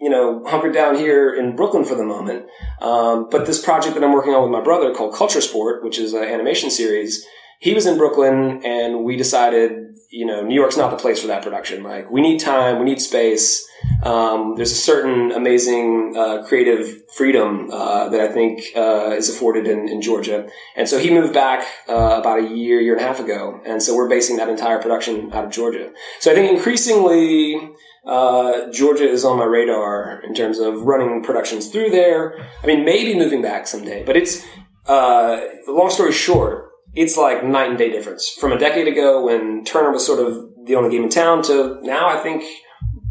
you 0.00 0.10
know, 0.10 0.42
hunkered 0.46 0.74
down 0.74 0.96
here 0.96 1.34
in 1.34 1.56
Brooklyn 1.56 1.84
for 1.84 1.94
the 1.94 2.04
moment. 2.04 2.46
Um, 2.80 3.28
but 3.30 3.46
this 3.46 3.62
project 3.62 3.94
that 3.94 4.04
I'm 4.04 4.12
working 4.12 4.34
on 4.34 4.42
with 4.42 4.50
my 4.50 4.62
brother 4.62 4.92
called 4.94 5.14
Culture 5.14 5.40
Sport, 5.40 5.84
which 5.84 5.98
is 5.98 6.12
an 6.12 6.24
animation 6.24 6.70
series, 6.70 7.24
he 7.58 7.74
was 7.74 7.86
in 7.86 7.98
Brooklyn 7.98 8.62
and 8.64 9.04
we 9.04 9.16
decided, 9.16 9.96
you 10.10 10.24
know, 10.24 10.42
New 10.42 10.54
York's 10.54 10.76
not 10.76 10.90
the 10.90 10.96
place 10.96 11.20
for 11.20 11.26
that 11.26 11.42
production. 11.42 11.82
Like, 11.82 12.08
we 12.10 12.20
need 12.20 12.38
time, 12.38 12.78
we 12.78 12.84
need 12.84 13.00
space. 13.00 13.66
Um, 14.02 14.54
there's 14.56 14.70
a 14.70 14.76
certain 14.76 15.32
amazing 15.32 16.14
uh, 16.16 16.44
creative 16.46 17.02
freedom 17.16 17.68
uh, 17.72 18.08
that 18.10 18.20
I 18.20 18.28
think 18.28 18.62
uh, 18.76 19.10
is 19.10 19.28
afforded 19.28 19.66
in, 19.66 19.88
in, 19.88 20.00
Georgia. 20.00 20.48
And 20.76 20.88
so 20.88 20.98
he 20.98 21.10
moved 21.10 21.34
back 21.34 21.66
uh, 21.88 22.18
about 22.20 22.38
a 22.38 22.48
year, 22.48 22.80
year 22.80 22.94
and 22.94 23.04
a 23.04 23.06
half 23.06 23.18
ago. 23.18 23.60
And 23.66 23.82
so 23.82 23.96
we're 23.96 24.08
basing 24.08 24.36
that 24.36 24.48
entire 24.48 24.80
production 24.80 25.32
out 25.32 25.44
of 25.44 25.50
Georgia. 25.50 25.90
So 26.20 26.30
I 26.30 26.34
think 26.34 26.50
increasingly, 26.56 27.72
uh, 28.06 28.70
Georgia 28.72 29.08
is 29.08 29.24
on 29.24 29.36
my 29.38 29.44
radar 29.44 30.20
in 30.24 30.32
terms 30.32 30.58
of 30.60 30.82
running 30.82 31.24
productions 31.24 31.68
through 31.68 31.90
there. 31.90 32.38
I 32.62 32.66
mean, 32.66 32.84
maybe 32.84 33.18
moving 33.18 33.42
back 33.42 33.66
someday, 33.66 34.04
but 34.04 34.16
it's, 34.16 34.44
uh, 34.86 35.40
long 35.66 35.90
story 35.90 36.12
short, 36.12 36.67
it's 36.98 37.16
like 37.16 37.44
night 37.44 37.68
and 37.68 37.78
day 37.78 37.92
difference 37.92 38.28
from 38.28 38.50
a 38.50 38.58
decade 38.58 38.88
ago 38.88 39.24
when 39.24 39.64
Turner 39.64 39.92
was 39.92 40.04
sort 40.04 40.18
of 40.18 40.48
the 40.64 40.74
only 40.74 40.90
game 40.90 41.04
in 41.04 41.08
town 41.08 41.42
to 41.44 41.78
now. 41.82 42.08
I 42.08 42.20
think 42.20 42.42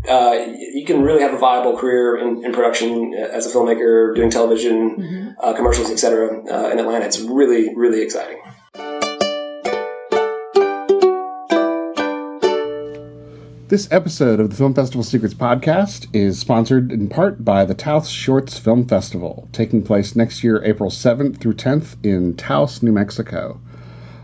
uh, 0.10 0.46
you 0.74 0.84
can 0.86 1.04
really 1.04 1.22
have 1.22 1.34
a 1.34 1.38
viable 1.38 1.78
career 1.78 2.18
in, 2.18 2.44
in 2.44 2.52
production 2.52 3.14
as 3.14 3.48
a 3.48 3.50
filmmaker, 3.50 4.14
doing 4.14 4.30
television, 4.30 4.98
mm-hmm. 4.98 5.30
uh, 5.42 5.54
commercials, 5.54 5.90
etc. 5.90 6.44
Uh, 6.52 6.70
in 6.70 6.80
Atlanta, 6.80 7.06
it's 7.06 7.22
really, 7.22 7.74
really 7.76 8.02
exciting. 8.02 8.42
This 13.70 13.90
episode 13.90 14.42
of 14.42 14.50
the 14.50 14.56
Film 14.56 14.74
Festival 14.74 15.04
Secrets 15.04 15.34
podcast 15.34 16.08
is 16.14 16.38
sponsored 16.38 16.92
in 16.92 17.08
part 17.08 17.46
by 17.46 17.64
the 17.64 17.74
Taos 17.74 18.10
Shorts 18.10 18.58
Film 18.60 18.86
Festival, 18.86 19.48
taking 19.54 19.82
place 19.82 20.14
next 20.14 20.44
year, 20.44 20.62
April 20.66 20.90
7th 20.90 21.40
through 21.40 21.54
10th 21.54 21.96
in 22.06 22.36
Taos, 22.36 22.84
New 22.84 22.92
Mexico. 22.92 23.62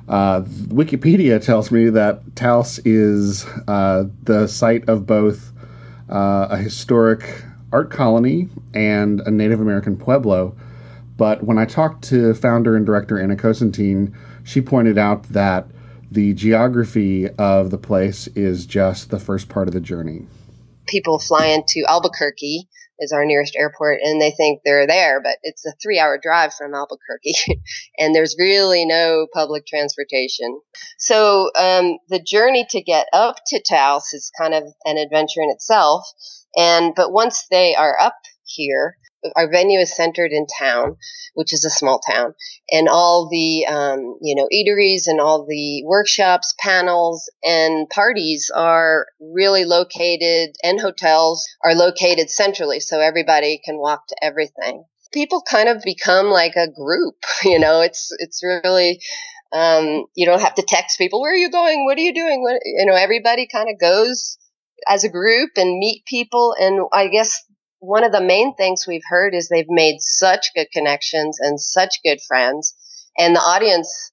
Uh, 0.07 0.41
Wikipedia 0.41 1.43
tells 1.43 1.71
me 1.71 1.89
that 1.89 2.35
Taos 2.35 2.79
is 2.79 3.45
uh, 3.67 4.05
the 4.23 4.47
site 4.47 4.87
of 4.89 5.05
both 5.05 5.51
uh, 6.09 6.47
a 6.49 6.57
historic 6.57 7.43
art 7.71 7.89
colony 7.89 8.49
and 8.73 9.21
a 9.21 9.31
Native 9.31 9.61
American 9.61 9.97
pueblo. 9.97 10.55
But 11.15 11.43
when 11.43 11.57
I 11.57 11.65
talked 11.65 12.03
to 12.05 12.33
founder 12.33 12.75
and 12.75 12.85
director 12.85 13.19
Anna 13.19 13.35
Cosentine, 13.35 14.15
she 14.43 14.61
pointed 14.61 14.97
out 14.97 15.23
that 15.29 15.67
the 16.11 16.33
geography 16.33 17.29
of 17.29 17.71
the 17.71 17.77
place 17.77 18.27
is 18.27 18.65
just 18.65 19.09
the 19.09 19.19
first 19.19 19.49
part 19.49 19.67
of 19.67 19.73
the 19.73 19.79
journey. 19.79 20.27
People 20.87 21.17
fly 21.17 21.47
into 21.47 21.83
Albuquerque 21.87 22.67
is 22.99 23.11
our 23.11 23.25
nearest 23.25 23.55
airport 23.55 23.99
and 24.03 24.21
they 24.21 24.31
think 24.31 24.61
they're 24.63 24.87
there, 24.87 25.21
but 25.21 25.37
it's 25.43 25.65
a 25.65 25.73
three 25.81 25.99
hour 25.99 26.19
drive 26.21 26.53
from 26.53 26.73
Albuquerque 26.73 27.33
and 27.97 28.13
there's 28.13 28.35
really 28.37 28.85
no 28.85 29.27
public 29.33 29.65
transportation. 29.65 30.59
So, 30.97 31.51
um, 31.55 31.97
the 32.09 32.23
journey 32.25 32.65
to 32.69 32.81
get 32.81 33.07
up 33.13 33.37
to 33.47 33.61
Taos 33.61 34.13
is 34.13 34.31
kind 34.39 34.53
of 34.53 34.63
an 34.85 34.97
adventure 34.97 35.41
in 35.41 35.49
itself. 35.49 36.05
And, 36.55 36.93
but 36.95 37.11
once 37.11 37.45
they 37.49 37.75
are 37.75 37.97
up 37.99 38.15
here, 38.43 38.97
our 39.35 39.49
venue 39.49 39.79
is 39.79 39.95
centered 39.95 40.31
in 40.31 40.45
town, 40.47 40.97
which 41.33 41.53
is 41.53 41.65
a 41.65 41.69
small 41.69 41.99
town, 41.99 42.33
and 42.71 42.87
all 42.89 43.29
the 43.29 43.65
um, 43.65 44.17
you 44.21 44.35
know 44.35 44.47
eateries 44.53 45.03
and 45.07 45.19
all 45.19 45.45
the 45.45 45.83
workshops, 45.85 46.53
panels, 46.59 47.29
and 47.43 47.89
parties 47.89 48.51
are 48.53 49.07
really 49.19 49.65
located, 49.65 50.55
and 50.63 50.79
hotels 50.79 51.45
are 51.63 51.75
located 51.75 52.29
centrally, 52.29 52.79
so 52.79 52.99
everybody 52.99 53.61
can 53.63 53.77
walk 53.77 54.07
to 54.07 54.15
everything. 54.21 54.83
People 55.11 55.43
kind 55.47 55.69
of 55.69 55.83
become 55.83 56.27
like 56.27 56.55
a 56.55 56.71
group, 56.71 57.15
you 57.43 57.59
know. 57.59 57.81
It's 57.81 58.09
it's 58.19 58.41
really 58.43 58.99
um, 59.53 60.05
you 60.15 60.25
don't 60.25 60.41
have 60.41 60.55
to 60.55 60.65
text 60.67 60.97
people. 60.97 61.21
Where 61.21 61.31
are 61.31 61.37
you 61.37 61.51
going? 61.51 61.85
What 61.85 61.97
are 61.97 62.01
you 62.01 62.13
doing? 62.13 62.41
What, 62.41 62.59
you 62.65 62.85
know, 62.85 62.95
everybody 62.95 63.47
kind 63.47 63.69
of 63.69 63.79
goes 63.79 64.37
as 64.87 65.03
a 65.03 65.09
group 65.09 65.51
and 65.55 65.77
meet 65.77 66.05
people. 66.05 66.55
And 66.59 66.87
I 66.91 67.07
guess 67.07 67.43
one 67.83 68.05
of 68.05 68.13
the 68.13 68.21
main 68.21 68.55
things 68.55 68.85
we've 68.87 69.03
heard 69.05 69.35
is 69.35 69.49
they've 69.49 69.65
made 69.67 69.97
such 69.99 70.51
good 70.55 70.67
connections 70.71 71.37
and 71.41 71.59
such 71.59 71.99
good 72.03 72.19
friends. 72.25 72.73
And 73.17 73.35
the 73.35 73.41
audience, 73.41 74.11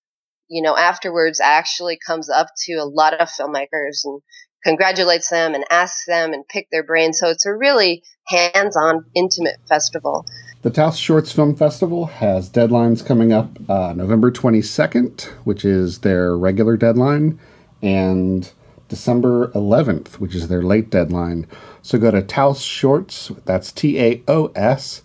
you 0.48 0.60
know, 0.60 0.76
afterwards 0.76 1.38
actually 1.38 1.96
comes 2.04 2.28
up 2.28 2.48
to 2.64 2.74
a 2.74 2.84
lot 2.84 3.14
of 3.14 3.28
filmmakers 3.28 4.00
and 4.04 4.20
congratulates 4.64 5.30
them 5.30 5.54
and 5.54 5.64
asks 5.70 6.04
them 6.04 6.32
and 6.32 6.46
pick 6.48 6.66
their 6.72 6.82
brains. 6.82 7.20
So 7.20 7.28
it's 7.28 7.46
a 7.46 7.54
really 7.54 8.02
hands 8.26 8.76
on, 8.76 9.04
intimate 9.14 9.58
festival. 9.68 10.26
The 10.62 10.70
Taos 10.70 10.98
Shorts 10.98 11.30
Film 11.30 11.54
Festival 11.54 12.06
has 12.06 12.50
deadlines 12.50 13.06
coming 13.06 13.32
up 13.32 13.56
uh, 13.70 13.92
November 13.92 14.32
22nd, 14.32 15.22
which 15.44 15.64
is 15.64 16.00
their 16.00 16.36
regular 16.36 16.76
deadline, 16.76 17.38
and 17.80 18.50
December 18.88 19.52
11th, 19.52 20.14
which 20.14 20.34
is 20.34 20.48
their 20.48 20.62
late 20.62 20.90
deadline. 20.90 21.46
So 21.82 21.98
go 21.98 22.10
to 22.10 22.22
Taos 22.22 22.60
Shorts, 22.62 23.32
that's 23.44 23.72
T 23.72 23.98
A 23.98 24.22
O 24.28 24.52
S 24.54 25.02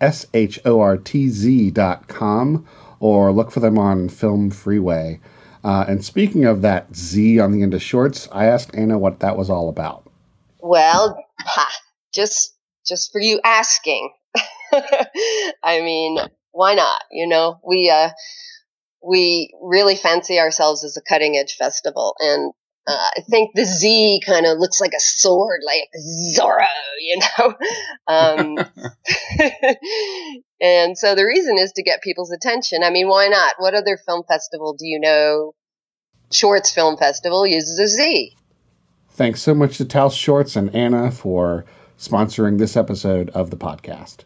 S 0.00 0.26
H 0.34 0.58
O 0.64 0.80
R 0.80 0.96
T 0.96 1.28
Z 1.28 1.70
dot 1.70 2.08
com, 2.08 2.66
or 2.98 3.32
look 3.32 3.50
for 3.50 3.60
them 3.60 3.78
on 3.78 4.08
FilmFreeway. 4.08 5.20
Uh, 5.62 5.84
and 5.88 6.04
speaking 6.04 6.44
of 6.44 6.62
that 6.62 6.94
Z 6.94 7.38
on 7.38 7.52
the 7.52 7.62
end 7.62 7.74
of 7.74 7.82
shorts, 7.82 8.28
I 8.32 8.46
asked 8.46 8.74
Anna 8.74 8.98
what 8.98 9.20
that 9.20 9.36
was 9.36 9.50
all 9.50 9.68
about. 9.68 10.10
Well, 10.60 11.22
ha, 11.40 11.68
just 12.14 12.54
just 12.86 13.12
for 13.12 13.20
you 13.20 13.40
asking. 13.44 14.12
I 14.72 15.80
mean, 15.80 16.18
why 16.52 16.74
not? 16.74 17.02
You 17.10 17.26
know, 17.26 17.60
we 17.66 17.90
uh, 17.90 18.10
we 19.06 19.52
really 19.62 19.96
fancy 19.96 20.38
ourselves 20.38 20.84
as 20.84 20.96
a 20.96 21.02
cutting 21.02 21.36
edge 21.36 21.56
festival, 21.56 22.14
and 22.20 22.52
uh, 22.90 23.10
I 23.16 23.20
think 23.28 23.50
the 23.54 23.64
Z 23.64 24.22
kind 24.26 24.46
of 24.46 24.58
looks 24.58 24.80
like 24.80 24.92
a 24.92 25.00
sword, 25.00 25.60
like 25.64 25.88
Zorro, 26.36 26.66
you 27.00 27.20
know. 27.20 27.54
Um, 28.08 28.58
and 30.60 30.98
so 30.98 31.14
the 31.14 31.24
reason 31.24 31.58
is 31.58 31.70
to 31.72 31.82
get 31.82 32.02
people's 32.02 32.32
attention. 32.32 32.82
I 32.82 32.90
mean, 32.90 33.06
why 33.08 33.28
not? 33.28 33.54
What 33.58 33.74
other 33.74 33.96
film 34.04 34.24
festival 34.26 34.74
do 34.76 34.84
you 34.84 34.98
know? 34.98 35.52
Shorts 36.32 36.72
Film 36.72 36.96
Festival 36.96 37.46
uses 37.46 37.78
a 37.78 37.86
Z. 37.86 38.36
Thanks 39.10 39.42
so 39.42 39.54
much 39.54 39.78
to 39.78 39.84
Taos 39.84 40.14
Shorts 40.14 40.56
and 40.56 40.74
Anna 40.74 41.10
for 41.10 41.64
sponsoring 41.98 42.58
this 42.58 42.76
episode 42.76 43.30
of 43.30 43.50
the 43.50 43.56
podcast. 43.56 44.24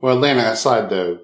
Well, 0.00 0.16
Lana 0.16 0.50
aside, 0.50 0.90
though, 0.90 1.20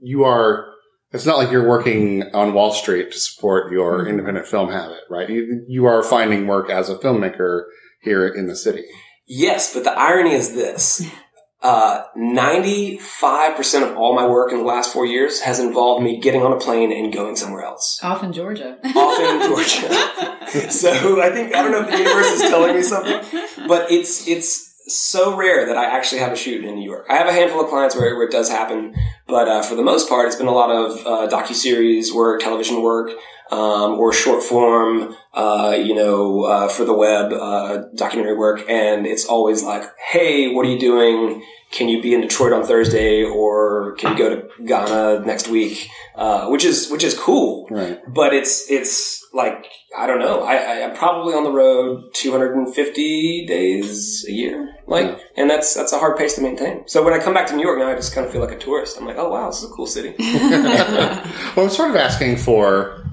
you 0.00 0.24
are 0.24 0.73
it's 1.14 1.26
not 1.26 1.38
like 1.38 1.50
you're 1.50 1.68
working 1.68 2.24
on 2.34 2.54
Wall 2.54 2.72
Street 2.72 3.12
to 3.12 3.18
support 3.18 3.72
your 3.72 4.00
mm-hmm. 4.00 4.10
independent 4.10 4.46
film 4.46 4.70
habit, 4.70 5.00
right? 5.08 5.30
You, 5.30 5.64
you 5.68 5.86
are 5.86 6.02
finding 6.02 6.46
work 6.46 6.68
as 6.68 6.90
a 6.90 6.96
filmmaker 6.96 7.66
here 8.02 8.26
in 8.26 8.48
the 8.48 8.56
city. 8.56 8.84
Yes, 9.26 9.72
but 9.72 9.84
the 9.84 9.92
irony 9.92 10.32
is 10.32 10.54
this. 10.54 11.08
Uh, 11.64 12.04
95% 12.14 13.90
of 13.90 13.96
all 13.96 14.14
my 14.14 14.26
work 14.26 14.52
in 14.52 14.58
the 14.58 14.64
last 14.64 14.92
four 14.92 15.06
years 15.06 15.40
has 15.40 15.58
involved 15.58 16.04
me 16.04 16.20
getting 16.20 16.42
on 16.42 16.52
a 16.52 16.58
plane 16.58 16.92
and 16.92 17.10
going 17.10 17.36
somewhere 17.36 17.64
else. 17.64 17.98
Off 18.02 18.22
in 18.22 18.34
Georgia. 18.34 18.76
Off 18.94 19.18
in 19.18 19.48
Georgia. 19.48 20.70
so 20.70 21.22
I 21.22 21.30
think, 21.30 21.54
I 21.54 21.62
don't 21.62 21.72
know 21.72 21.80
if 21.80 21.90
the 21.90 21.96
universe 21.96 22.32
is 22.32 22.42
telling 22.42 22.76
me 22.76 22.82
something, 22.82 23.18
but 23.66 23.90
it's, 23.90 24.28
it's, 24.28 24.73
so 24.86 25.36
rare 25.36 25.66
that 25.66 25.76
I 25.76 25.84
actually 25.86 26.20
have 26.20 26.32
a 26.32 26.36
shoot 26.36 26.64
in 26.64 26.74
New 26.74 26.84
York. 26.84 27.06
I 27.08 27.16
have 27.16 27.26
a 27.26 27.32
handful 27.32 27.62
of 27.62 27.70
clients 27.70 27.96
where, 27.96 28.14
where 28.14 28.26
it 28.26 28.32
does 28.32 28.50
happen, 28.50 28.94
but 29.26 29.48
uh, 29.48 29.62
for 29.62 29.74
the 29.74 29.82
most 29.82 30.08
part, 30.08 30.26
it's 30.26 30.36
been 30.36 30.46
a 30.46 30.52
lot 30.52 30.70
of 30.70 31.06
uh, 31.06 31.34
docu 31.34 31.54
series 31.54 32.12
work, 32.12 32.40
television 32.40 32.82
work, 32.82 33.10
um, 33.50 33.98
or 33.98 34.12
short 34.12 34.42
form, 34.42 35.16
uh, 35.34 35.76
you 35.78 35.94
know, 35.94 36.44
uh, 36.44 36.68
for 36.68 36.84
the 36.84 36.94
web, 36.94 37.32
uh, 37.32 37.82
documentary 37.94 38.36
work, 38.36 38.64
and 38.68 39.06
it's 39.06 39.24
always 39.26 39.62
like, 39.62 39.84
"Hey, 40.10 40.52
what 40.52 40.66
are 40.66 40.70
you 40.70 40.78
doing? 40.78 41.44
Can 41.70 41.88
you 41.88 42.00
be 42.00 42.14
in 42.14 42.20
Detroit 42.20 42.52
on 42.52 42.64
Thursday, 42.64 43.22
or 43.24 43.94
can 43.96 44.12
you 44.12 44.18
go 44.18 44.28
to 44.34 44.64
Ghana 44.64 45.26
next 45.26 45.48
week?" 45.48 45.88
Uh, 46.16 46.48
which 46.48 46.64
is 46.64 46.88
which 46.90 47.04
is 47.04 47.18
cool, 47.18 47.66
right? 47.70 48.00
But 48.06 48.32
it's 48.32 48.70
it's 48.70 49.26
like 49.34 49.66
I 49.96 50.06
don't 50.06 50.20
know. 50.20 50.42
I, 50.42 50.54
I 50.54 50.74
am 50.76 50.94
probably 50.94 51.34
on 51.34 51.44
the 51.44 51.50
road 51.50 52.14
250 52.14 53.46
days 53.46 54.24
a 54.28 54.32
year, 54.32 54.74
like, 54.86 55.06
yeah. 55.06 55.18
and 55.36 55.50
that's 55.50 55.74
that's 55.74 55.92
a 55.92 55.98
hard 55.98 56.16
pace 56.16 56.34
to 56.36 56.40
maintain. 56.40 56.86
So 56.86 57.04
when 57.04 57.12
I 57.12 57.18
come 57.18 57.34
back 57.34 57.46
to 57.48 57.56
New 57.56 57.62
York 57.62 57.78
now, 57.78 57.88
I 57.88 57.94
just 57.94 58.14
kind 58.14 58.26
of 58.26 58.32
feel 58.32 58.40
like 58.40 58.52
a 58.52 58.58
tourist. 58.58 58.96
I'm 58.98 59.06
like, 59.06 59.16
oh 59.18 59.28
wow, 59.28 59.50
this 59.50 59.62
is 59.62 59.70
a 59.70 59.72
cool 59.72 59.86
city. 59.86 60.14
well, 60.18 61.66
I'm 61.66 61.70
sort 61.70 61.90
of 61.90 61.96
asking 61.96 62.36
for, 62.36 63.03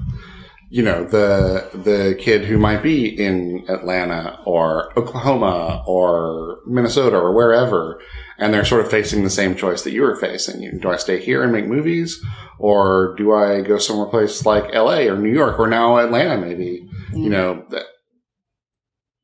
you 0.72 0.82
know, 0.82 1.04
the 1.04 1.70
the 1.74 2.16
kid 2.18 2.46
who 2.46 2.58
might 2.58 2.82
be 2.82 3.06
in 3.06 3.66
Atlanta 3.68 4.40
or 4.46 4.98
Oklahoma 4.98 5.84
or 5.86 6.60
Minnesota 6.66 7.18
or 7.18 7.36
wherever, 7.36 8.02
and 8.38 8.54
they're 8.54 8.64
sort 8.64 8.80
of 8.80 8.90
facing 8.90 9.26
the 9.26 9.30
same 9.30 9.54
choice 9.54 9.84
that 9.84 9.92
you 9.92 10.02
were 10.02 10.16
facing. 10.16 10.80
Do 10.80 10.90
I 10.90 10.96
stay 10.96 11.20
here 11.20 11.44
and 11.44 11.52
make 11.52 11.68
movies, 11.68 12.24
or 12.58 13.14
do 13.18 13.34
I 13.34 13.60
go 13.60 13.80
somewhere 13.80 14.08
place 14.08 14.46
like 14.46 14.74
L.A. 14.74 15.10
or 15.10 15.18
New 15.18 15.34
York 15.34 15.60
or 15.60 15.68
now 15.68 15.98
Atlanta? 15.98 16.40
Maybe 16.40 16.88
you 17.12 17.30
mm. 17.30 17.32
know. 17.32 17.68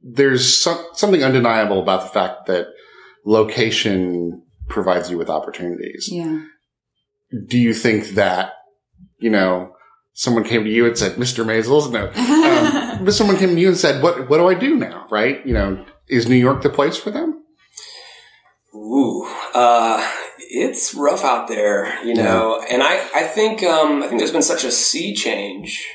There's 0.02 0.58
some, 0.58 0.86
something 0.94 1.24
undeniable 1.24 1.82
about 1.82 2.02
the 2.02 2.10
fact 2.10 2.48
that 2.48 2.68
location 3.26 4.44
provides 4.68 5.10
you 5.10 5.18
with 5.18 5.30
opportunities. 5.30 6.10
Yeah. 6.12 6.42
Do 7.48 7.58
you 7.58 7.74
think 7.74 8.10
that 8.16 8.52
you 9.18 9.30
know? 9.30 9.72
Someone 10.20 10.44
came 10.44 10.64
to 10.64 10.70
you 10.70 10.88
and 10.88 10.98
said, 10.98 11.16
"Mr. 11.18 11.46
Maysles, 11.46 11.92
no." 11.92 12.08
Um, 12.08 13.06
but 13.06 13.14
someone 13.14 13.38
came 13.38 13.54
to 13.54 13.62
you 13.62 13.68
and 13.68 13.78
said, 13.78 14.02
"What? 14.02 14.28
What 14.30 14.38
do 14.38 14.48
I 14.48 14.56
do 14.56 14.76
now?" 14.76 15.06
Right? 15.12 15.46
You 15.46 15.54
know, 15.54 15.86
is 16.08 16.28
New 16.28 16.36
York 16.36 16.64
the 16.64 16.70
place 16.70 16.98
for 16.98 17.12
them? 17.12 17.44
Ooh, 18.74 19.28
uh, 19.54 20.08
it's 20.40 20.96
rough 20.96 21.24
out 21.24 21.48
there, 21.48 22.04
you 22.04 22.16
know. 22.16 22.60
Yeah. 22.62 22.74
And 22.74 22.84
I, 22.84 22.96
I 23.14 23.24
think, 23.24 23.64
um, 23.64 24.04
I 24.04 24.08
think 24.08 24.20
there's 24.20 24.32
been 24.32 24.42
such 24.42 24.64
a 24.64 24.72
sea 24.72 25.14
change. 25.14 25.88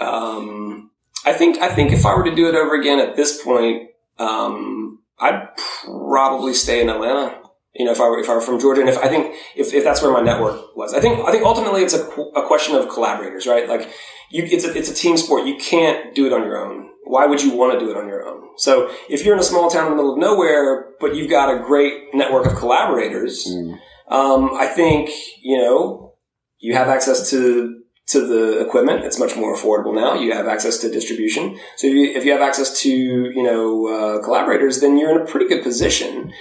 Um, 0.00 0.90
I 1.24 1.32
think, 1.32 1.58
I 1.58 1.68
think 1.68 1.92
if 1.92 2.06
I 2.06 2.14
were 2.16 2.24
to 2.24 2.34
do 2.34 2.48
it 2.48 2.54
over 2.54 2.74
again 2.74 3.00
at 3.00 3.16
this 3.16 3.42
point, 3.42 3.90
um, 4.18 5.00
I'd 5.18 5.48
probably 5.84 6.54
stay 6.54 6.80
in 6.80 6.88
Atlanta. 6.88 7.40
You 7.74 7.84
know, 7.84 7.92
if 7.92 8.00
I 8.00 8.08
were, 8.08 8.18
if 8.18 8.28
I 8.28 8.34
were 8.34 8.40
from 8.40 8.58
Georgia, 8.58 8.80
and 8.80 8.90
if 8.90 8.98
I 8.98 9.08
think 9.08 9.34
if, 9.54 9.72
if 9.72 9.84
that's 9.84 10.02
where 10.02 10.10
my 10.10 10.22
network 10.22 10.76
was, 10.76 10.94
I 10.94 11.00
think 11.00 11.20
I 11.26 11.30
think 11.30 11.44
ultimately 11.44 11.82
it's 11.82 11.94
a, 11.94 12.02
a 12.34 12.46
question 12.46 12.74
of 12.74 12.88
collaborators, 12.88 13.46
right? 13.46 13.68
Like, 13.68 13.90
you, 14.30 14.44
it's 14.44 14.64
a 14.64 14.76
it's 14.76 14.90
a 14.90 14.94
team 14.94 15.16
sport. 15.16 15.46
You 15.46 15.56
can't 15.56 16.14
do 16.14 16.26
it 16.26 16.32
on 16.32 16.42
your 16.42 16.56
own 16.56 16.88
why 17.08 17.26
would 17.26 17.42
you 17.42 17.56
want 17.56 17.78
to 17.78 17.84
do 17.84 17.90
it 17.90 17.96
on 17.96 18.06
your 18.06 18.26
own? 18.26 18.48
So 18.56 18.90
if 19.08 19.24
you're 19.24 19.34
in 19.34 19.40
a 19.40 19.44
small 19.44 19.70
town 19.70 19.86
in 19.86 19.90
the 19.90 19.96
middle 19.96 20.12
of 20.12 20.18
nowhere, 20.18 20.90
but 21.00 21.14
you've 21.14 21.30
got 21.30 21.54
a 21.54 21.58
great 21.58 22.14
network 22.14 22.46
of 22.46 22.56
collaborators, 22.56 23.46
mm. 23.48 23.78
um, 24.08 24.50
I 24.54 24.66
think, 24.66 25.10
you 25.42 25.58
know, 25.58 26.14
you 26.58 26.74
have 26.74 26.88
access 26.88 27.30
to 27.30 27.74
to 28.08 28.26
the 28.26 28.60
equipment. 28.60 29.04
It's 29.04 29.18
much 29.18 29.36
more 29.36 29.54
affordable 29.54 29.94
now. 29.94 30.14
You 30.14 30.32
have 30.32 30.48
access 30.48 30.78
to 30.78 30.90
distribution. 30.90 31.58
So 31.76 31.88
if 31.88 31.92
you, 31.92 32.06
if 32.06 32.24
you 32.24 32.32
have 32.32 32.40
access 32.40 32.80
to, 32.80 32.90
you 32.90 33.42
know, 33.42 33.86
uh, 33.86 34.24
collaborators, 34.24 34.80
then 34.80 34.96
you're 34.96 35.10
in 35.10 35.20
a 35.20 35.30
pretty 35.30 35.46
good 35.46 35.62
position, 35.62 36.32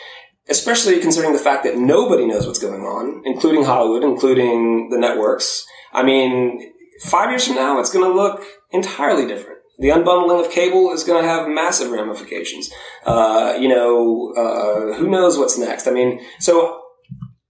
especially 0.49 0.99
considering 0.99 1.33
the 1.33 1.39
fact 1.39 1.63
that 1.63 1.77
nobody 1.77 2.25
knows 2.25 2.45
what's 2.45 2.59
going 2.59 2.81
on, 2.81 3.21
including 3.25 3.63
Hollywood, 3.63 4.03
including 4.03 4.89
the 4.89 4.97
networks. 4.97 5.65
I 5.93 6.03
mean, 6.03 6.73
five 7.03 7.29
years 7.29 7.47
from 7.47 7.55
now, 7.55 7.79
it's 7.79 7.91
going 7.91 8.09
to 8.09 8.15
look 8.15 8.43
entirely 8.71 9.27
different. 9.27 9.59
The 9.79 9.89
unbundling 9.89 10.43
of 10.43 10.51
cable 10.51 10.91
is 10.91 11.03
going 11.03 11.21
to 11.21 11.29
have 11.29 11.47
massive 11.47 11.91
ramifications. 11.91 12.71
Uh, 13.05 13.55
you 13.59 13.67
know, 13.67 14.33
uh, 14.35 14.97
who 14.97 15.07
knows 15.07 15.37
what's 15.37 15.57
next? 15.57 15.87
I 15.87 15.91
mean, 15.91 16.19
so 16.39 16.81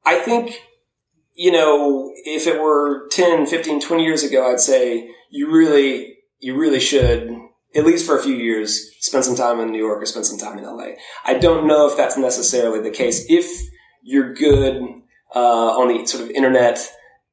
I 0.05 0.17
think 0.17 0.59
you 1.37 1.51
know, 1.51 2.11
if 2.25 2.47
it 2.47 2.59
were 2.59 3.07
10, 3.11 3.45
15, 3.45 3.79
20 3.79 4.03
years 4.03 4.23
ago, 4.23 4.51
I'd 4.51 4.59
say 4.59 5.11
you 5.29 5.51
really, 5.51 6.17
you 6.39 6.57
really 6.57 6.79
should, 6.79 7.29
at 7.75 7.85
least 7.85 8.05
for 8.05 8.17
a 8.17 8.23
few 8.23 8.35
years, 8.35 8.89
spend 8.99 9.25
some 9.25 9.35
time 9.35 9.59
in 9.59 9.71
New 9.71 9.77
York 9.77 10.01
or 10.01 10.05
spend 10.05 10.25
some 10.25 10.37
time 10.37 10.57
in 10.57 10.65
LA. 10.65 10.91
I 11.25 11.35
don't 11.35 11.67
know 11.67 11.89
if 11.89 11.97
that's 11.97 12.17
necessarily 12.17 12.81
the 12.81 12.91
case. 12.91 13.25
If 13.29 13.45
you're 14.01 14.33
good 14.33 14.81
uh, 15.35 15.77
on 15.77 15.89
the 15.89 16.05
sort 16.05 16.23
of 16.23 16.29
internet 16.31 16.79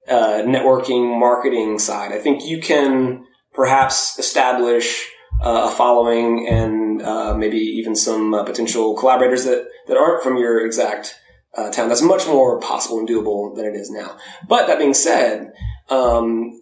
uh, 0.09 0.43
networking 0.45 1.19
marketing 1.19 1.79
side, 1.79 2.13
I 2.13 2.19
think 2.19 2.45
you 2.45 2.61
can 2.61 3.25
perhaps 3.55 4.19
establish 4.19 5.09
uh, 5.43 5.71
a 5.71 5.71
following 5.71 6.47
and 6.49 7.03
uh, 7.03 7.35
maybe 7.35 7.59
even 7.59 7.95
some 7.95 8.35
uh, 8.35 8.45
potential 8.45 8.97
collaborators 8.97 9.45
that, 9.45 9.67
that 9.89 9.97
aren't 9.97 10.23
from 10.23 10.37
your 10.37 10.65
exact 10.65 11.15
uh, 11.57 11.71
town. 11.71 11.89
That's 11.89 12.03
much 12.03 12.27
more 12.27 12.61
possible 12.61 12.99
and 12.99 13.09
doable 13.09 13.55
than 13.55 13.65
it 13.65 13.75
is 13.75 13.91
now. 13.91 14.17
But 14.49 14.67
that 14.67 14.79
being 14.79 14.95
said, 14.95 15.53
um, 15.91 16.53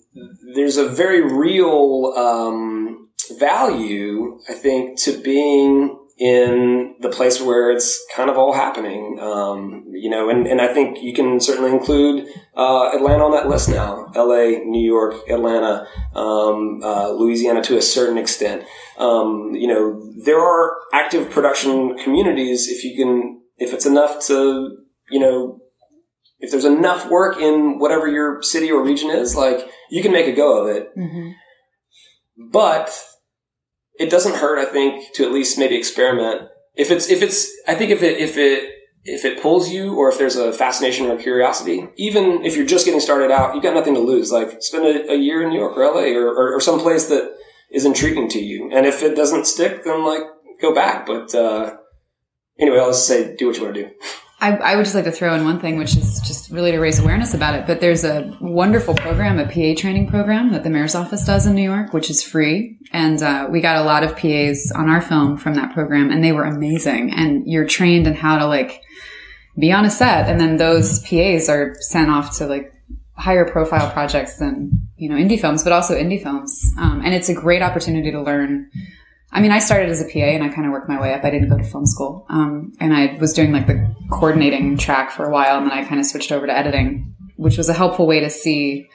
there's 0.55 0.77
a 0.77 0.89
very 0.89 1.23
real 1.23 2.13
um, 2.17 3.09
value, 3.39 4.41
I 4.49 4.55
think, 4.55 4.99
to 5.01 5.21
being 5.21 5.99
in 6.19 6.95
the 7.01 7.09
place 7.09 7.41
where 7.41 7.71
it's 7.71 8.05
kind 8.15 8.31
of 8.31 8.39
all 8.39 8.53
happening. 8.53 9.19
Um, 9.21 9.87
you 9.93 10.11
know, 10.11 10.29
and, 10.29 10.47
and 10.47 10.61
I 10.61 10.73
think 10.73 11.03
you 11.03 11.15
can 11.15 11.41
certainly 11.41 11.71
include 11.71 12.29
uh, 12.57 12.91
Atlanta 12.95 13.25
on 13.25 13.33
that 13.33 13.49
list 13.49 13.69
now. 13.69 14.11
LA, 14.15 14.61
New 14.65 14.85
York, 14.85 15.15
Atlanta, 15.29 15.87
um, 16.15 16.81
uh, 16.83 17.11
Louisiana 17.11 17.63
to 17.63 17.77
a 17.77 17.83
certain 17.83 18.19
extent. 18.19 18.65
Um, 18.99 19.55
you 19.55 19.67
know, 19.67 20.13
there 20.25 20.41
are 20.41 20.77
active 20.93 21.31
production 21.31 21.97
communities 21.99 22.69
if 22.69 22.85
you 22.85 22.97
can 22.97 23.41
if 23.59 23.73
it's 23.73 23.87
enough 23.87 24.25
to 24.27 24.77
you 25.13 25.21
know, 25.21 25.61
if 26.41 26.51
there's 26.51 26.65
enough 26.65 27.09
work 27.09 27.39
in 27.39 27.79
whatever 27.79 28.09
your 28.09 28.43
city 28.43 28.71
or 28.71 28.83
region 28.83 29.11
is, 29.11 29.37
like 29.37 29.71
you 29.91 30.03
can 30.03 30.13
make 30.13 30.27
a 30.27 30.33
go 30.33 30.63
of 30.63 30.75
it. 30.75 30.89
Mm-hmm. 30.97 31.31
But 32.51 32.91
it 34.03 34.11
doesn't 34.11 34.37
hurt, 34.37 34.59
I 34.59 34.71
think, 34.71 35.13
to 35.15 35.25
at 35.25 35.33
least 35.33 35.59
maybe 35.59 35.77
experiment. 35.77 36.49
If 36.75 36.91
it's, 36.91 37.09
if 37.09 37.23
it's, 37.23 37.51
I 37.69 37.75
think 37.75 37.91
if 37.91 38.03
it, 38.03 38.19
if 38.19 38.37
it, 38.37 38.71
if 39.05 39.25
it 39.25 39.41
pulls 39.43 39.71
you 39.71 39.95
or 39.95 40.09
if 40.11 40.19
there's 40.19 40.37
a 40.37 40.53
fascination 40.53 41.07
or 41.07 41.17
curiosity, 41.17 41.89
even 41.97 42.45
if 42.45 42.57
you're 42.57 42.67
just 42.67 42.85
getting 42.85 43.01
started 43.01 43.31
out, 43.31 43.55
you've 43.55 43.63
got 43.63 43.75
nothing 43.75 43.95
to 43.95 44.01
lose. 44.01 44.31
Like 44.31 44.63
spend 44.63 44.87
a, 44.87 45.13
a 45.13 45.17
year 45.17 45.43
in 45.43 45.51
New 45.51 45.59
York 45.59 45.77
or 45.77 45.85
LA 45.85 46.17
or, 46.17 46.29
or, 46.29 46.57
or 46.57 46.61
some 46.61 46.81
place 46.81 47.07
that 47.07 47.35
is 47.71 47.85
intriguing 47.85 48.29
to 48.31 48.41
you. 48.41 48.71
And 48.73 48.87
if 48.87 49.03
it 49.03 49.17
doesn't 49.17 49.47
stick, 49.47 49.85
then 49.85 50.05
like 50.05 50.23
go 50.61 50.75
back. 50.75 51.07
But, 51.07 51.35
uh, 51.35 51.77
anyway, 52.59 52.79
I'll 52.79 52.91
just 52.91 53.07
say 53.07 53.35
do 53.37 53.47
what 53.47 53.57
you 53.57 53.63
want 53.65 53.75
to 53.75 53.83
do. 53.85 53.91
I, 54.43 54.57
I, 54.57 54.77
would 54.77 54.83
just 54.83 54.97
like 54.97 55.05
to 55.05 55.13
throw 55.13 55.37
in 55.37 55.45
one 55.45 55.61
thing, 55.61 55.77
which 55.77 55.97
is 55.97 56.21
just 56.21 56.51
really 56.51 56.73
to 56.73 56.81
raise 56.81 56.99
awareness 56.99 57.33
about 57.33 57.55
it. 57.55 57.65
But 57.65 57.81
there's 57.81 58.03
a 58.03 58.37
wonderful 58.41 58.93
program, 58.95 59.39
a 59.39 59.45
PA 59.45 59.81
training 59.81 60.09
program 60.09 60.51
that 60.51 60.65
the 60.65 60.71
mayor's 60.71 60.97
office 60.97 61.25
does 61.25 61.47
in 61.47 61.55
New 61.55 61.63
York, 61.63 61.93
which 61.93 62.11
is 62.11 62.25
free. 62.25 62.77
And 62.93 63.23
uh, 63.23 63.47
we 63.49 63.61
got 63.61 63.77
a 63.77 63.85
lot 63.85 64.03
of 64.03 64.17
PAs 64.17 64.73
on 64.75 64.89
our 64.89 65.01
film 65.01 65.37
from 65.37 65.55
that 65.55 65.73
program, 65.73 66.11
and 66.11 66.25
they 66.25 66.33
were 66.33 66.43
amazing. 66.43 67.13
And 67.13 67.47
you're 67.47 67.69
trained 67.69 68.09
in 68.09 68.15
how 68.15 68.37
to 68.37 68.47
like 68.47 68.83
be 69.57 69.71
on 69.71 69.85
a 69.85 69.91
set, 69.91 70.29
and 70.29 70.41
then 70.41 70.57
those 70.57 70.99
PAs 71.07 71.49
are 71.49 71.77
sent 71.79 72.11
off 72.11 72.37
to 72.39 72.47
like 72.47 72.75
higher 73.15 73.49
profile 73.49 73.93
projects 73.93 74.39
than 74.39 74.73
you 74.97 75.09
know 75.09 75.15
indie 75.15 75.41
films, 75.41 75.63
but 75.63 75.73
also 75.73 75.95
indie 75.95 76.21
films. 76.21 76.65
Um, 76.81 77.01
and 77.05 77.15
it's 77.15 77.29
a 77.29 77.35
great 77.35 77.63
opportunity 77.63 78.11
to 78.11 78.21
learn 78.21 78.69
I 79.33 79.41
mean, 79.41 79.51
I 79.51 79.61
started 79.61 79.89
as 79.89 80.03
a 80.03 80.05
PA 80.05 80.19
and 80.19 80.45
I 80.45 80.49
kind 80.49 80.67
of 80.67 80.73
worked 80.73 80.89
my 80.89 81.01
way 81.01 81.15
up. 81.15 81.25
I 81.25 81.31
didn't 81.31 81.49
go 81.49 81.57
to 81.57 81.65
film 81.65 81.87
school. 81.87 82.27
Um, 82.29 82.73
and 82.81 82.93
I 82.93 83.17
was 83.19 83.33
doing 83.33 83.51
like 83.51 83.67
the 83.67 83.95
coordinating 84.11 84.77
track 84.77 85.11
for 85.11 85.25
a 85.25 85.33
while 85.33 85.57
and 85.57 85.67
then 85.67 85.73
I 85.73 85.85
kind 85.85 86.01
of 86.01 86.07
switched 86.07 86.31
over 86.33 86.47
to 86.47 86.57
editing, 86.57 87.15
which 87.37 87.57
was 87.57 87.71
a 87.71 87.73
helpful 87.73 88.07
way 88.07 88.21
to 88.21 88.29
see, 88.29 88.89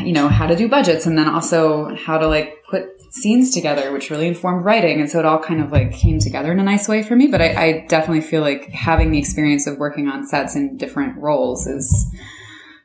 you 0.00 0.12
know, 0.12 0.28
how 0.28 0.46
to 0.46 0.56
do 0.56 0.66
budgets 0.66 1.04
and 1.04 1.18
then 1.18 1.28
also 1.28 1.94
how 1.94 2.16
to 2.16 2.26
like 2.26 2.64
put 2.70 2.86
scenes 3.10 3.52
together, 3.52 3.92
which 3.92 4.08
really 4.10 4.26
informed 4.26 4.64
writing. 4.64 4.98
And 4.98 5.10
so 5.10 5.18
it 5.18 5.26
all 5.26 5.38
kind 5.38 5.60
of 5.60 5.70
like 5.70 5.92
came 5.92 6.20
together 6.20 6.50
in 6.50 6.58
a 6.58 6.64
nice 6.64 6.88
way 6.88 7.02
for 7.02 7.14
me. 7.14 7.26
But 7.26 7.42
I, 7.42 7.54
I 7.54 7.86
definitely 7.86 8.22
feel 8.22 8.40
like 8.40 8.70
having 8.70 9.10
the 9.10 9.18
experience 9.18 9.66
of 9.66 9.76
working 9.76 10.08
on 10.08 10.26
sets 10.26 10.56
in 10.56 10.78
different 10.78 11.18
roles 11.18 11.66
is 11.66 12.06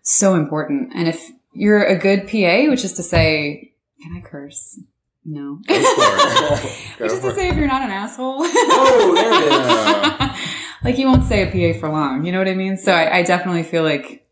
so 0.01 0.35
important. 0.35 0.91
And 0.93 1.07
if 1.07 1.31
you're 1.53 1.85
a 1.85 1.97
good 1.97 2.27
PA, 2.27 2.69
which 2.69 2.83
is 2.83 2.93
to 2.93 3.03
say, 3.03 3.71
can 4.03 4.17
I 4.17 4.21
curse? 4.27 4.77
No. 5.25 5.59
Which 5.67 7.11
is 7.11 7.19
to 7.19 7.35
say, 7.35 7.49
if 7.49 7.55
you're 7.55 7.67
not 7.67 7.83
an 7.83 7.91
asshole. 7.91 8.37
oh, 8.39 9.11
there 9.15 9.33
it 9.33 10.31
is. 10.31 10.49
like 10.83 10.97
you 10.97 11.07
won't 11.07 11.25
say 11.25 11.43
a 11.43 11.73
PA 11.73 11.79
for 11.79 11.89
long. 11.89 12.25
You 12.25 12.31
know 12.31 12.39
what 12.39 12.47
I 12.47 12.55
mean? 12.55 12.77
So 12.77 12.91
I, 12.91 13.17
I 13.17 13.23
definitely 13.23 13.63
feel 13.63 13.83
like 13.83 14.25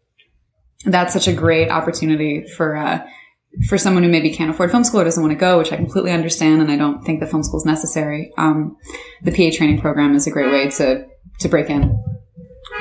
that's 0.85 1.13
such 1.13 1.27
a 1.27 1.33
great 1.33 1.69
opportunity 1.69 2.45
for 2.47 2.77
uh, 2.77 3.05
for 3.67 3.77
someone 3.77 4.03
who 4.03 4.09
maybe 4.09 4.29
can't 4.29 4.49
afford 4.49 4.71
film 4.71 4.83
school 4.83 5.01
or 5.01 5.03
doesn't 5.03 5.21
want 5.21 5.31
to 5.31 5.39
go, 5.39 5.57
which 5.57 5.71
I 5.71 5.75
completely 5.75 6.11
understand, 6.11 6.61
and 6.61 6.71
I 6.71 6.77
don't 6.77 7.03
think 7.03 7.19
the 7.19 7.27
film 7.27 7.43
school 7.43 7.59
is 7.59 7.65
necessary. 7.65 8.31
Um, 8.37 8.77
the 9.23 9.31
PA 9.31 9.55
training 9.55 9.81
program 9.81 10.15
is 10.15 10.27
a 10.27 10.31
great 10.31 10.51
way 10.51 10.69
to 10.69 11.05
to 11.39 11.49
break 11.49 11.69
in. 11.69 12.03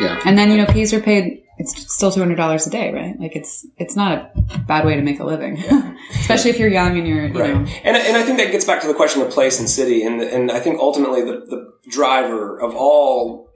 Yeah, 0.01 0.21
and 0.25 0.37
then 0.37 0.51
you 0.51 0.59
know 0.59 0.67
PAs 0.67 0.93
are 0.93 1.01
paid 1.01 1.43
it's 1.59 1.93
still 1.93 2.13
two 2.13 2.21
hundred 2.21 2.37
dollars 2.37 2.67
a 2.67 2.71
day, 2.71 2.93
right? 2.93 3.19
Like 3.19 3.35
it's 3.35 3.67
it's 3.79 3.97
not 3.97 4.33
a 4.55 4.59
bad 4.59 4.85
way 4.85 4.97
to 4.97 5.03
make 5.03 5.21
a 5.21 5.25
living, 5.25 5.63
especially 6.11 6.51
if 6.51 6.59
you're 6.59 6.69
young 6.69 6.99
and 6.99 7.07
you're 7.07 7.27
you 7.27 7.39
right. 7.39 7.55
Know. 7.55 7.67
And 7.85 7.97
and 7.97 8.17
I 8.17 8.23
think 8.23 8.39
that 8.39 8.51
gets 8.53 8.65
back 8.65 8.81
to 8.83 8.87
the 8.87 8.95
question 8.95 9.23
of 9.23 9.31
place 9.31 9.59
and 9.59 9.69
city, 9.69 10.03
and 10.03 10.21
and 10.21 10.51
I 10.51 10.61
think 10.61 10.79
ultimately 10.81 11.23
the 11.23 11.45
the 11.47 11.73
driver 11.91 12.61
of 12.61 12.75
all 12.75 13.47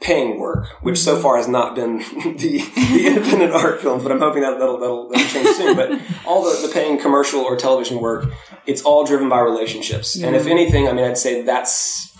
paying 0.00 0.38
work, 0.38 0.66
which 0.82 0.98
so 0.98 1.14
mm-hmm. 1.14 1.22
far 1.22 1.36
has 1.36 1.48
not 1.48 1.74
been 1.74 1.98
the, 2.38 2.58
the 2.92 3.06
independent 3.06 3.52
art 3.52 3.80
films, 3.80 4.02
but 4.02 4.12
I'm 4.12 4.18
hoping 4.18 4.42
that 4.42 4.58
that'll, 4.58 4.78
that'll, 4.78 5.08
that'll 5.08 5.28
change 5.28 5.56
soon. 5.56 5.74
But 5.74 6.00
all 6.26 6.44
the, 6.44 6.66
the 6.66 6.72
paying 6.72 7.00
commercial 7.00 7.40
or 7.40 7.56
television 7.56 8.00
work, 8.00 8.30
it's 8.66 8.82
all 8.82 9.04
driven 9.04 9.28
by 9.28 9.40
relationships. 9.40 10.16
Yeah. 10.16 10.26
And 10.26 10.36
if 10.36 10.46
anything, 10.46 10.86
I 10.86 10.92
mean, 10.92 11.04
I'd 11.04 11.16
say 11.16 11.42
that's 11.42 12.14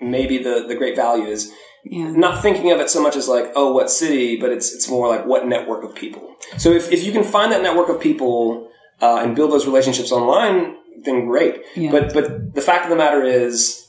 maybe 0.00 0.38
the, 0.38 0.64
the 0.68 0.74
great 0.74 0.94
value 0.94 1.24
is 1.24 1.52
yeah. 1.84 2.10
Not 2.12 2.42
thinking 2.42 2.70
of 2.70 2.80
it 2.80 2.90
so 2.90 3.02
much 3.02 3.16
as 3.16 3.28
like, 3.28 3.52
oh, 3.56 3.72
what 3.72 3.90
city, 3.90 4.36
but 4.36 4.50
it's 4.50 4.72
it's 4.72 4.88
more 4.88 5.08
like 5.08 5.26
what 5.26 5.46
network 5.46 5.82
of 5.82 5.94
people. 5.94 6.36
So 6.56 6.70
if, 6.70 6.92
if 6.92 7.04
you 7.04 7.12
can 7.12 7.24
find 7.24 7.50
that 7.50 7.62
network 7.62 7.88
of 7.88 8.00
people 8.00 8.68
uh, 9.00 9.20
and 9.22 9.34
build 9.34 9.50
those 9.50 9.66
relationships 9.66 10.12
online, 10.12 10.76
then 11.04 11.26
great. 11.26 11.62
Yeah. 11.74 11.90
But 11.90 12.14
but 12.14 12.54
the 12.54 12.60
fact 12.60 12.84
of 12.84 12.90
the 12.90 12.96
matter 12.96 13.24
is, 13.24 13.84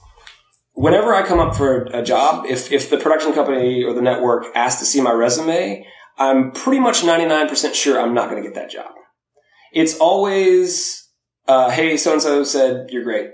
whenever 0.73 1.13
I 1.13 1.25
come 1.25 1.39
up 1.39 1.55
for 1.55 1.83
a 1.93 2.01
job, 2.01 2.45
if 2.47 2.71
if 2.71 2.89
the 2.89 2.97
production 2.97 3.31
company 3.33 3.83
or 3.83 3.93
the 3.93 4.01
network 4.01 4.45
asks 4.55 4.79
to 4.79 4.85
see 4.85 4.99
my 4.99 5.11
resume, 5.11 5.85
I'm 6.17 6.51
pretty 6.51 6.79
much 6.79 7.01
99% 7.01 7.73
sure 7.73 7.99
I'm 7.99 8.13
not 8.13 8.29
going 8.29 8.41
to 8.41 8.47
get 8.47 8.55
that 8.55 8.69
job. 8.69 8.91
It's 9.71 9.97
always, 9.97 11.09
uh, 11.47 11.71
hey, 11.71 11.97
so 11.97 12.13
and 12.13 12.21
so 12.21 12.43
said 12.43 12.87
you're 12.89 13.03
great. 13.03 13.31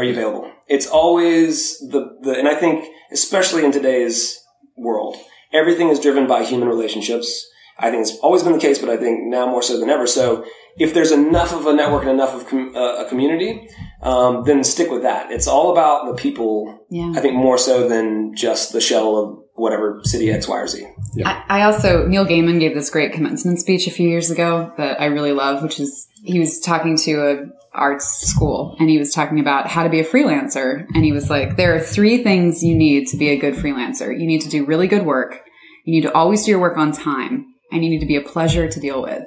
Are 0.00 0.04
you 0.04 0.12
available? 0.12 0.50
It's 0.66 0.86
always 0.86 1.78
the, 1.80 2.16
the, 2.22 2.32
and 2.38 2.48
I 2.48 2.54
think 2.54 2.86
especially 3.12 3.66
in 3.66 3.70
today's 3.70 4.42
world, 4.78 5.14
everything 5.52 5.90
is 5.90 6.00
driven 6.00 6.26
by 6.26 6.42
human 6.42 6.68
relationships. 6.68 7.46
I 7.78 7.90
think 7.90 8.06
it's 8.06 8.16
always 8.20 8.42
been 8.42 8.54
the 8.54 8.58
case, 8.58 8.78
but 8.78 8.88
I 8.88 8.96
think 8.96 9.26
now 9.26 9.44
more 9.46 9.60
so 9.62 9.78
than 9.78 9.90
ever. 9.90 10.06
So 10.06 10.46
if 10.78 10.94
there's 10.94 11.12
enough 11.12 11.52
of 11.52 11.66
a 11.66 11.74
network 11.74 12.04
and 12.04 12.12
enough 12.12 12.34
of 12.34 12.46
com- 12.46 12.74
uh, 12.74 13.04
a 13.04 13.08
community, 13.10 13.68
um, 14.00 14.44
then 14.44 14.64
stick 14.64 14.90
with 14.90 15.02
that. 15.02 15.30
It's 15.30 15.46
all 15.46 15.70
about 15.70 16.06
the 16.06 16.14
people. 16.14 16.86
Yeah. 16.88 17.12
I 17.14 17.20
think 17.20 17.34
more 17.34 17.58
so 17.58 17.86
than 17.86 18.34
just 18.34 18.72
the 18.72 18.80
shell 18.80 19.16
of 19.16 19.38
whatever 19.52 20.00
city 20.04 20.30
X, 20.30 20.48
Y, 20.48 20.58
or 20.58 20.66
Z. 20.66 20.86
Yeah. 21.14 21.44
I, 21.46 21.60
I 21.60 21.62
also 21.64 22.06
Neil 22.06 22.24
Gaiman 22.24 22.58
gave 22.58 22.74
this 22.74 22.88
great 22.88 23.12
commencement 23.12 23.60
speech 23.60 23.86
a 23.86 23.90
few 23.90 24.08
years 24.08 24.30
ago 24.30 24.72
that 24.78 24.98
I 24.98 25.06
really 25.06 25.32
love, 25.32 25.62
which 25.62 25.78
is 25.78 26.06
he 26.22 26.38
was 26.38 26.60
talking 26.60 26.96
to 26.98 27.30
a 27.30 27.46
arts 27.72 28.26
school 28.26 28.76
and 28.78 28.90
he 28.90 28.98
was 28.98 29.12
talking 29.12 29.38
about 29.38 29.68
how 29.68 29.82
to 29.82 29.88
be 29.88 30.00
a 30.00 30.04
freelancer. 30.04 30.86
And 30.94 31.04
he 31.04 31.12
was 31.12 31.30
like, 31.30 31.56
there 31.56 31.74
are 31.74 31.80
three 31.80 32.22
things 32.22 32.62
you 32.62 32.74
need 32.74 33.06
to 33.08 33.16
be 33.16 33.28
a 33.30 33.36
good 33.36 33.54
freelancer. 33.54 34.08
You 34.08 34.26
need 34.26 34.40
to 34.42 34.48
do 34.48 34.64
really 34.64 34.88
good 34.88 35.06
work. 35.06 35.40
You 35.84 35.92
need 35.92 36.02
to 36.02 36.12
always 36.12 36.44
do 36.44 36.50
your 36.50 36.60
work 36.60 36.76
on 36.76 36.92
time 36.92 37.46
and 37.72 37.84
you 37.84 37.90
need 37.90 38.00
to 38.00 38.06
be 38.06 38.16
a 38.16 38.20
pleasure 38.20 38.68
to 38.68 38.80
deal 38.80 39.02
with. 39.02 39.24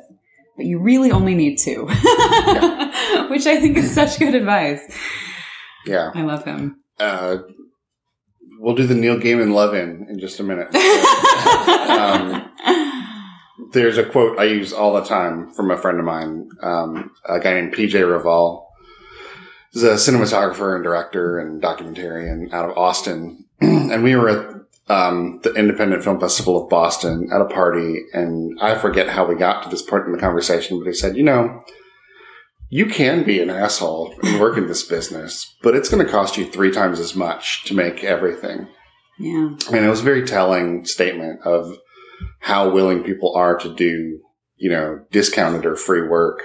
But 0.55 0.65
you 0.65 0.79
really 0.79 1.11
only 1.11 1.33
need 1.33 1.57
two, 1.57 1.87
yeah. 1.89 3.27
which 3.29 3.47
I 3.47 3.59
think 3.59 3.75
is 3.75 3.91
such 3.91 4.19
good 4.19 4.35
advice. 4.35 4.81
Yeah. 5.85 6.11
I 6.13 6.21
love 6.21 6.45
him. 6.45 6.79
Uh, 6.99 7.37
we'll 8.59 8.75
do 8.75 8.85
the 8.85 8.93
Neil 8.93 9.17
Gaiman 9.17 9.53
love 9.53 9.73
in 9.73 10.05
in 10.09 10.19
just 10.19 10.39
a 10.39 10.43
minute. 10.43 10.67
um, 10.75 12.51
there's 13.71 13.97
a 13.97 14.03
quote 14.03 14.39
I 14.39 14.45
use 14.45 14.73
all 14.73 14.93
the 14.93 15.03
time 15.03 15.51
from 15.53 15.71
a 15.71 15.77
friend 15.77 15.99
of 15.99 16.05
mine, 16.05 16.49
um, 16.61 17.11
a 17.27 17.39
guy 17.39 17.53
named 17.53 17.73
PJ 17.73 17.91
Raval. 17.91 18.65
He's 19.71 19.83
a 19.83 19.93
cinematographer 19.93 20.75
and 20.75 20.83
director 20.83 21.39
and 21.39 21.61
documentarian 21.61 22.51
out 22.53 22.69
of 22.69 22.77
Austin. 22.77 23.45
and 23.61 24.03
we 24.03 24.15
were 24.15 24.29
at 24.29 24.53
um, 24.89 25.39
the 25.43 25.53
Independent 25.53 26.03
Film 26.03 26.19
Festival 26.19 26.61
of 26.61 26.69
Boston 26.69 27.29
at 27.31 27.41
a 27.41 27.45
party, 27.45 28.01
and 28.13 28.57
I 28.61 28.75
forget 28.75 29.09
how 29.09 29.25
we 29.25 29.35
got 29.35 29.63
to 29.63 29.69
this 29.69 29.81
point 29.81 30.05
in 30.05 30.11
the 30.11 30.17
conversation, 30.17 30.77
but 30.79 30.87
he 30.87 30.93
said, 30.93 31.15
you 31.15 31.23
know, 31.23 31.63
you 32.69 32.87
can 32.87 33.23
be 33.23 33.39
an 33.39 33.49
asshole 33.49 34.15
and 34.23 34.39
work 34.39 34.57
in 34.57 34.67
this 34.67 34.83
business, 34.83 35.55
but 35.61 35.75
it's 35.75 35.89
going 35.89 36.03
to 36.03 36.11
cost 36.11 36.37
you 36.37 36.45
three 36.45 36.71
times 36.71 36.99
as 36.99 37.15
much 37.15 37.63
to 37.65 37.75
make 37.75 38.03
everything. 38.03 38.67
Yeah. 39.19 39.55
And 39.71 39.85
it 39.85 39.89
was 39.89 40.01
a 40.01 40.03
very 40.03 40.25
telling 40.25 40.85
statement 40.85 41.41
of 41.45 41.77
how 42.39 42.69
willing 42.69 43.03
people 43.03 43.34
are 43.36 43.57
to 43.57 43.74
do, 43.74 44.19
you 44.57 44.69
know, 44.69 44.99
discounted 45.11 45.65
or 45.65 45.76
free 45.76 46.07
work. 46.07 46.41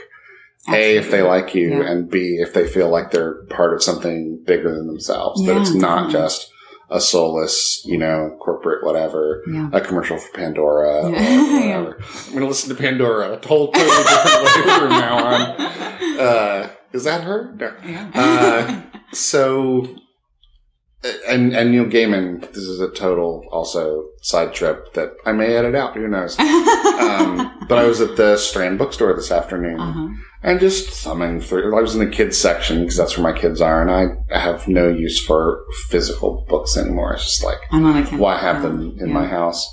A, 0.70 0.96
if 0.96 1.10
they 1.10 1.22
like 1.22 1.54
you, 1.54 1.70
Yeah. 1.70 1.90
and 1.90 2.10
B, 2.10 2.38
if 2.40 2.52
they 2.52 2.66
feel 2.66 2.90
like 2.90 3.10
they're 3.10 3.44
part 3.48 3.72
of 3.72 3.82
something 3.82 4.42
bigger 4.44 4.74
than 4.74 4.86
themselves. 4.86 5.44
that 5.46 5.56
it's 5.56 5.72
not 5.72 6.06
definitely. 6.10 6.12
just 6.20 6.50
a 6.90 7.00
soulless, 7.00 7.82
you 7.86 7.96
know, 7.98 8.36
corporate 8.40 8.84
whatever, 8.84 9.42
Yeah. 9.50 9.68
a 9.72 9.80
commercial 9.80 10.18
for 10.18 10.30
Pandora 10.36 11.10
Yeah. 11.10 11.16
or 11.16 11.60
Yeah. 11.60 11.78
whatever. 11.80 11.98
I'm 12.26 12.30
going 12.32 12.40
to 12.42 12.48
listen 12.48 12.74
to 12.74 12.80
Pandora 12.82 13.32
a 13.42 13.46
whole 13.46 13.72
totally 13.72 13.96
different 14.04 14.66
way 14.66 14.78
from 14.78 14.88
now 14.90 15.24
on. 15.24 15.68
Uh, 16.18 16.68
is 16.92 17.04
that 17.04 17.22
her? 17.22 17.54
No. 17.56 17.72
Yeah. 17.86 18.10
Uh, 18.12 18.80
so, 19.12 19.86
and 21.28 21.54
and 21.54 21.70
Neil 21.70 21.84
Gaiman. 21.84 22.40
This 22.40 22.64
is 22.64 22.80
a 22.80 22.90
total 22.90 23.44
also 23.52 24.06
side 24.20 24.52
trip 24.54 24.94
that 24.94 25.14
I 25.24 25.32
may 25.32 25.54
edit 25.54 25.74
out. 25.74 25.94
Who 25.94 26.08
knows? 26.08 26.36
Um, 26.98 27.64
but 27.68 27.78
I 27.78 27.84
was 27.84 28.00
at 28.00 28.16
the 28.16 28.36
Strand 28.36 28.76
bookstore 28.78 29.14
this 29.14 29.30
afternoon 29.30 29.78
uh-huh. 29.78 30.08
and 30.42 30.58
just 30.58 30.90
thumbing 30.90 31.40
through. 31.40 31.76
I 31.78 31.80
was 31.80 31.94
in 31.94 32.00
the 32.04 32.10
kids 32.10 32.36
section 32.36 32.80
because 32.80 32.96
that's 32.96 33.16
where 33.16 33.32
my 33.32 33.38
kids 33.38 33.60
are, 33.60 33.80
and 33.80 34.18
I 34.32 34.36
have 34.38 34.66
no 34.66 34.88
use 34.88 35.24
for 35.24 35.64
physical 35.88 36.44
books 36.48 36.76
anymore. 36.76 37.14
It's 37.14 37.24
just 37.24 37.44
like 37.44 37.58
I'm 37.70 37.86
on 37.86 38.02
a 38.02 38.04
why 38.16 38.36
have 38.38 38.62
them 38.62 38.96
in 38.98 39.12
my 39.12 39.26
house? 39.26 39.72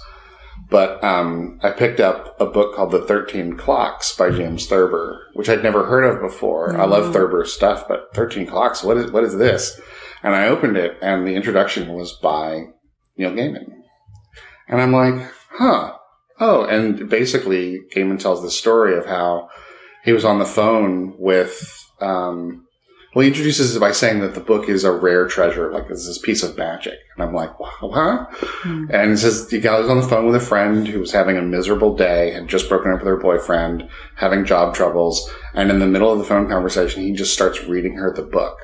But 0.69 1.03
um, 1.03 1.59
I 1.63 1.71
picked 1.71 1.99
up 1.99 2.39
a 2.39 2.45
book 2.45 2.76
called 2.76 2.91
The 2.91 3.01
Thirteen 3.01 3.57
Clocks 3.57 4.15
by 4.15 4.30
James 4.30 4.67
Thurber, 4.67 5.28
which 5.34 5.49
I'd 5.49 5.63
never 5.63 5.86
heard 5.86 6.03
of 6.03 6.21
before. 6.21 6.80
I 6.80 6.86
love 6.86 7.05
Mm. 7.05 7.13
Thurber's 7.13 7.53
stuff, 7.53 7.88
but 7.88 8.13
Thirteen 8.13 8.45
Clocks, 8.45 8.84
what 8.84 8.97
is 8.97 9.11
what 9.11 9.23
is 9.23 9.36
this? 9.38 9.80
And 10.26 10.34
I 10.34 10.47
opened 10.47 10.76
it, 10.76 10.97
and 11.03 11.28
the 11.28 11.36
introduction 11.36 11.93
was 11.93 12.13
by 12.13 12.69
Neil 13.15 13.30
Gaiman, 13.30 13.71
and 14.67 14.82
I'm 14.82 14.91
like, 14.91 15.32
huh, 15.51 15.93
oh, 16.39 16.65
and 16.65 17.07
basically 17.07 17.82
Gaiman 17.95 18.19
tells 18.19 18.41
the 18.41 18.49
story 18.49 18.97
of 18.97 19.05
how 19.05 19.49
he 20.03 20.13
was 20.13 20.26
on 20.26 20.39
the 20.39 20.45
phone 20.45 21.13
with. 21.19 21.80
Um, 22.01 22.63
well, 23.13 23.21
he 23.21 23.30
introduces 23.30 23.73
it 23.73 23.80
by 23.80 23.91
saying 23.93 24.19
that 24.21 24.34
the 24.34 24.41
book 24.41 24.67
is 24.67 24.84
a 24.84 24.91
rare 24.91 25.28
treasure, 25.28 25.71
like 25.71 25.86
it's 25.89 26.05
this 26.05 26.17
piece 26.17 26.43
of 26.43 26.57
magic. 26.57 26.99
And 27.15 27.23
I'm 27.23 27.34
like, 27.34 27.57
wow, 27.59 27.71
huh? 27.82 28.26
Hmm. 28.32 28.88
And 28.91 29.11
he 29.11 29.17
says 29.17 29.47
the 29.47 29.61
guy 29.61 29.80
was 29.80 29.89
on 29.89 30.01
the 30.01 30.07
phone 30.07 30.26
with 30.26 30.36
a 30.36 30.45
friend 30.45 30.86
who 30.86 30.99
was 30.99 31.13
having 31.13 31.38
a 31.38 31.41
miserable 31.41 31.95
day, 31.95 32.32
had 32.32 32.49
just 32.49 32.67
broken 32.67 32.91
up 32.91 32.97
with 32.97 33.07
her 33.07 33.15
boyfriend, 33.15 33.88
having 34.15 34.43
job 34.43 34.76
troubles. 34.76 35.32
And 35.53 35.69
in 35.71 35.80
the 35.80 35.88
middle 35.88 36.11
of 36.11 36.19
the 36.19 36.26
phone 36.26 36.49
conversation, 36.49 37.03
he 37.03 37.13
just 37.13 37.34
starts 37.34 37.63
reading 37.63 37.93
her 37.93 38.11
the 38.13 38.23
book. 38.23 38.57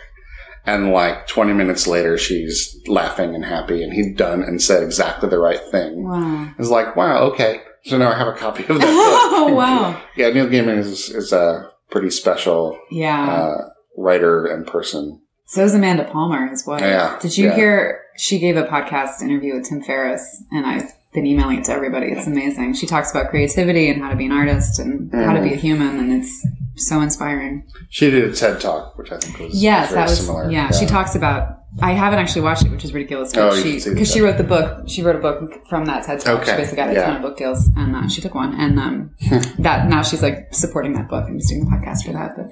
And 0.65 0.91
like 0.91 1.27
20 1.27 1.53
minutes 1.53 1.87
later, 1.87 2.17
she's 2.17 2.79
laughing 2.87 3.33
and 3.33 3.43
happy, 3.43 3.81
and 3.83 3.91
he'd 3.93 4.15
done 4.17 4.43
and 4.43 4.61
said 4.61 4.83
exactly 4.83 5.27
the 5.29 5.39
right 5.39 5.59
thing. 5.71 6.03
Wow. 6.07 6.51
It's 6.59 6.69
like, 6.69 6.95
wow, 6.95 7.23
okay. 7.31 7.61
So 7.85 7.97
now 7.97 8.11
I 8.11 8.17
have 8.17 8.27
a 8.27 8.33
copy 8.33 8.61
of 8.63 8.69
that 8.69 8.79
book. 8.79 8.85
oh 8.85 9.53
wow. 9.55 9.99
Yeah, 10.15 10.29
Neil 10.29 10.45
Gaiman 10.47 10.77
is, 10.77 11.09
is 11.09 11.33
a 11.33 11.71
pretty 11.89 12.11
special 12.11 12.77
Yeah. 12.91 13.27
uh, 13.27 13.69
writer 13.97 14.45
and 14.45 14.67
person. 14.67 15.19
so 15.45 15.63
is 15.63 15.73
Amanda 15.73 16.03
Palmer, 16.05 16.47
as 16.51 16.63
well. 16.67 16.79
Yeah, 16.79 17.17
Did 17.19 17.37
you 17.37 17.47
yeah. 17.47 17.55
hear? 17.55 18.01
She 18.17 18.37
gave 18.37 18.55
a 18.55 18.63
podcast 18.65 19.21
interview 19.23 19.55
with 19.55 19.67
Tim 19.67 19.81
Ferriss, 19.81 20.43
and 20.51 20.65
I've 20.67 20.91
been 21.11 21.25
emailing 21.25 21.57
it 21.57 21.63
to 21.65 21.71
everybody. 21.71 22.07
It's 22.11 22.27
amazing. 22.27 22.75
She 22.75 22.85
talks 22.85 23.09
about 23.09 23.29
creativity 23.31 23.89
and 23.89 23.99
how 24.01 24.09
to 24.09 24.15
be 24.15 24.27
an 24.27 24.31
artist 24.31 24.77
and 24.79 25.11
how 25.11 25.33
to 25.33 25.39
Mm. 25.39 25.43
be 25.49 25.53
a 25.53 25.57
human, 25.57 25.97
and 25.97 26.21
it's 26.23 26.45
so 26.87 27.01
inspiring. 27.01 27.67
She 27.89 28.09
did 28.09 28.23
a 28.29 28.33
TED 28.33 28.59
talk, 28.61 28.97
which 28.97 29.11
I 29.11 29.17
think 29.17 29.39
was 29.39 29.61
Yes, 29.61 29.91
that 29.93 30.09
was 30.09 30.19
similar. 30.25 30.49
yeah, 30.51 30.71
She 30.71 30.85
talks 30.85 31.15
about. 31.15 31.57
I 31.81 31.91
haven't 31.93 32.19
actually 32.19 32.41
watched 32.41 32.65
it, 32.65 32.71
which 32.71 32.83
is 32.83 32.93
ridiculous. 32.93 33.31
Oh, 33.35 33.49
But 33.49 33.55
you 33.57 33.63
she 33.63 33.71
can 33.71 33.79
see 33.79 33.89
the 33.89 33.95
because 33.95 34.11
she 34.11 34.19
wrote 34.21 34.37
the 34.37 34.43
book. 34.43 34.89
She 34.89 35.01
wrote 35.03 35.15
a 35.15 35.19
book 35.19 35.65
from 35.69 35.85
that 35.85 36.03
TED 36.05 36.19
talk. 36.19 36.43
She 36.45 36.51
basically 36.51 36.75
got 36.75 36.89
a 36.89 36.93
yeah. 36.93 37.05
ton 37.05 37.15
of 37.17 37.21
book 37.21 37.37
deals, 37.37 37.69
and 37.77 37.95
uh, 37.95 38.07
she 38.09 38.19
took 38.21 38.35
one. 38.35 38.53
And 38.59 38.77
um, 38.77 39.15
that 39.59 39.87
now 39.87 40.01
she's 40.01 40.21
like 40.21 40.53
supporting 40.53 40.93
that 40.93 41.07
book 41.07 41.27
and 41.27 41.39
just 41.39 41.49
doing 41.49 41.63
the 41.63 41.71
podcast 41.71 42.03
for 42.05 42.11
that. 42.11 42.35
But 42.35 42.47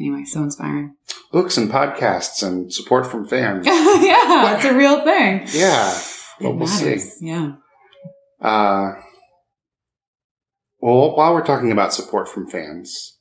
anyway, 0.00 0.24
so 0.24 0.42
inspiring. 0.42 0.94
Books 1.32 1.58
and 1.58 1.70
podcasts 1.70 2.42
and 2.42 2.72
support 2.72 3.06
from 3.06 3.26
fans. 3.26 3.66
yeah, 3.66 4.56
it's 4.56 4.64
a 4.64 4.74
real 4.74 5.04
thing. 5.04 5.46
yeah. 5.52 5.98
Well, 6.40 6.54
we'll 6.54 6.66
see. 6.66 6.98
Yeah. 7.20 7.52
Uh, 8.40 8.92
well, 10.80 11.16
while 11.16 11.32
we're 11.34 11.44
talking 11.44 11.72
about 11.72 11.94
support 11.94 12.28
from 12.28 12.48
fans, 12.48 13.18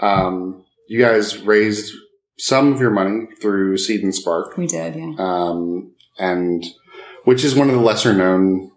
um, 0.00 0.64
you 0.88 0.98
guys 1.00 1.38
raised 1.38 1.94
some 2.38 2.72
of 2.72 2.80
your 2.80 2.90
money 2.90 3.26
through 3.40 3.76
Seed 3.76 4.02
and 4.02 4.14
Spark, 4.14 4.56
We 4.56 4.66
did, 4.66 4.96
yeah. 4.96 5.14
um, 5.18 5.92
and 6.18 6.64
which 7.24 7.44
is 7.44 7.54
one 7.54 7.68
of 7.68 7.74
the 7.74 7.80
lesser 7.82 8.12
known, 8.14 8.70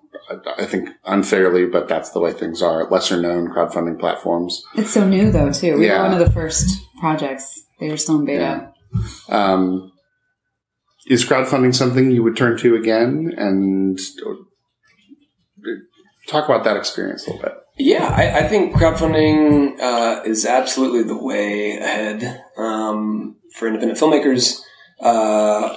I 0.58 0.66
think 0.66 0.90
unfairly, 1.06 1.66
but 1.66 1.88
that's 1.88 2.10
the 2.12 2.20
way 2.20 2.34
things 2.34 2.62
are, 2.62 2.90
lesser 2.90 3.20
known 3.22 3.48
crowdfunding 3.50 4.00
platforms. 4.00 4.64
It's 4.76 4.92
so 4.92 5.08
new 5.08 5.32
though 5.32 5.52
too. 5.52 5.78
We 5.78 5.88
Yeah. 5.88 6.04
were 6.04 6.10
one 6.10 6.22
of 6.22 6.26
the 6.28 6.34
first 6.34 6.70
projects. 7.00 7.66
They 7.80 7.90
were 7.90 7.98
still 7.98 8.20
in 8.20 8.26
beta. 8.26 8.72
Um, 9.30 9.92
is 11.08 11.26
crowdfunding 11.26 11.74
something 11.74 12.12
you 12.12 12.22
would 12.24 12.38
turn 12.38 12.58
to 12.60 12.76
again? 12.76 13.34
And 13.38 13.98
talk 16.28 16.46
about 16.46 16.64
that 16.64 16.78
experience 16.78 17.26
a 17.28 17.32
little 17.32 17.44
bit. 17.44 17.54
Yeah, 17.78 18.08
I, 18.16 18.40
I 18.40 18.48
think 18.48 18.76
crowdfunding 18.76 19.80
uh, 19.80 20.22
is 20.26 20.46
absolutely 20.46 21.04
the 21.04 21.18
way 21.18 21.78
ahead 21.78 22.44
um, 22.56 23.38
for 23.56 23.68
independent 23.68 24.00
filmmakers 24.00 24.60
uh, 25.02 25.76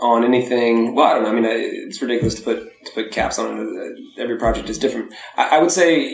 on 0.00 0.24
anything. 0.24 0.96
Well, 0.96 1.06
I 1.06 1.14
don't 1.14 1.22
know. 1.22 1.30
I 1.30 1.32
mean, 1.32 1.44
it's 1.46 2.02
ridiculous 2.02 2.34
to 2.36 2.42
put 2.42 2.68
to 2.86 2.92
put 2.92 3.12
caps 3.12 3.38
on 3.38 3.58
it. 3.58 4.20
Every 4.20 4.36
project 4.36 4.68
is 4.68 4.78
different. 4.78 5.14
I, 5.36 5.58
I 5.58 5.60
would 5.60 5.70
say 5.70 6.08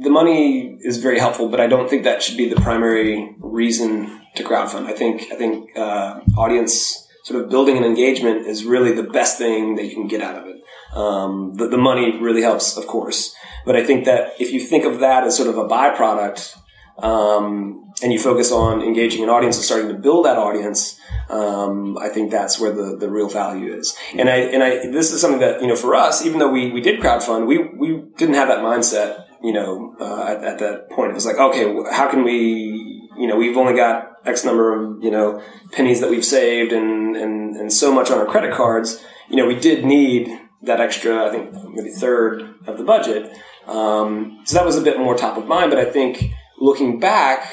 the 0.00 0.10
money 0.10 0.78
is 0.82 0.98
very 0.98 1.20
helpful, 1.20 1.48
but 1.48 1.60
I 1.60 1.68
don't 1.68 1.88
think 1.88 2.02
that 2.02 2.20
should 2.22 2.36
be 2.36 2.48
the 2.48 2.60
primary 2.60 3.36
reason 3.38 4.20
to 4.34 4.42
crowdfund. 4.42 4.86
I 4.86 4.94
think 4.94 5.30
I 5.30 5.36
think 5.36 5.76
uh, 5.78 6.20
audience 6.36 7.06
sort 7.22 7.40
of 7.40 7.50
building 7.50 7.78
an 7.78 7.84
engagement 7.84 8.46
is 8.46 8.64
really 8.64 8.92
the 8.92 9.04
best 9.04 9.38
thing 9.38 9.76
that 9.76 9.84
you 9.84 9.94
can 9.94 10.08
get 10.08 10.20
out 10.20 10.36
of 10.36 10.46
it. 10.46 10.56
Um, 10.94 11.54
the, 11.54 11.68
the 11.68 11.78
money 11.78 12.20
really 12.20 12.42
helps, 12.42 12.76
of 12.76 12.86
course. 12.86 13.34
But 13.64 13.76
I 13.76 13.84
think 13.84 14.04
that 14.04 14.34
if 14.38 14.52
you 14.52 14.60
think 14.60 14.84
of 14.84 15.00
that 15.00 15.24
as 15.24 15.36
sort 15.36 15.48
of 15.48 15.58
a 15.58 15.66
byproduct, 15.66 16.56
um, 16.98 17.92
and 18.02 18.12
you 18.12 18.18
focus 18.18 18.52
on 18.52 18.82
engaging 18.82 19.22
an 19.22 19.28
audience 19.28 19.56
and 19.56 19.64
starting 19.64 19.88
to 19.88 19.94
build 19.94 20.26
that 20.26 20.36
audience, 20.36 20.98
um, 21.30 21.96
I 21.98 22.08
think 22.08 22.30
that's 22.30 22.60
where 22.60 22.72
the, 22.72 22.96
the 22.96 23.10
real 23.10 23.28
value 23.28 23.72
is. 23.72 23.96
And 24.16 24.28
I 24.28 24.36
and 24.36 24.62
I 24.62 24.90
this 24.90 25.12
is 25.12 25.20
something 25.20 25.40
that 25.40 25.60
you 25.60 25.66
know 25.66 25.76
for 25.76 25.94
us, 25.94 26.24
even 26.24 26.38
though 26.38 26.50
we 26.50 26.70
we 26.70 26.80
did 26.80 27.00
crowdfund, 27.00 27.46
we 27.46 27.58
we 27.58 28.02
didn't 28.16 28.34
have 28.34 28.48
that 28.48 28.58
mindset. 28.58 29.24
You 29.42 29.52
know, 29.52 29.94
uh, 30.00 30.24
at, 30.26 30.42
at 30.42 30.58
that 30.60 30.90
point, 30.90 31.10
it 31.10 31.14
was 31.14 31.26
like, 31.26 31.36
okay, 31.36 31.74
how 31.92 32.08
can 32.10 32.24
we? 32.24 33.08
You 33.16 33.26
know, 33.26 33.36
we've 33.36 33.56
only 33.56 33.74
got 33.74 34.16
X 34.24 34.44
number 34.44 34.74
of 34.74 35.02
you 35.02 35.10
know 35.10 35.42
pennies 35.72 36.00
that 36.00 36.10
we've 36.10 36.24
saved, 36.24 36.72
and 36.72 37.16
and 37.16 37.56
and 37.56 37.72
so 37.72 37.92
much 37.92 38.10
on 38.10 38.18
our 38.18 38.26
credit 38.26 38.52
cards. 38.52 39.02
You 39.28 39.36
know, 39.36 39.46
we 39.46 39.58
did 39.58 39.84
need 39.84 40.28
that 40.66 40.80
extra, 40.80 41.26
I 41.26 41.30
think 41.30 41.52
maybe 41.74 41.90
third 41.90 42.54
of 42.66 42.78
the 42.78 42.84
budget. 42.84 43.36
Um, 43.66 44.40
so 44.44 44.56
that 44.58 44.64
was 44.66 44.76
a 44.76 44.82
bit 44.82 44.98
more 44.98 45.16
top 45.16 45.36
of 45.36 45.46
mind. 45.46 45.70
But 45.70 45.78
I 45.78 45.84
think 45.90 46.30
looking 46.58 46.98
back, 47.00 47.52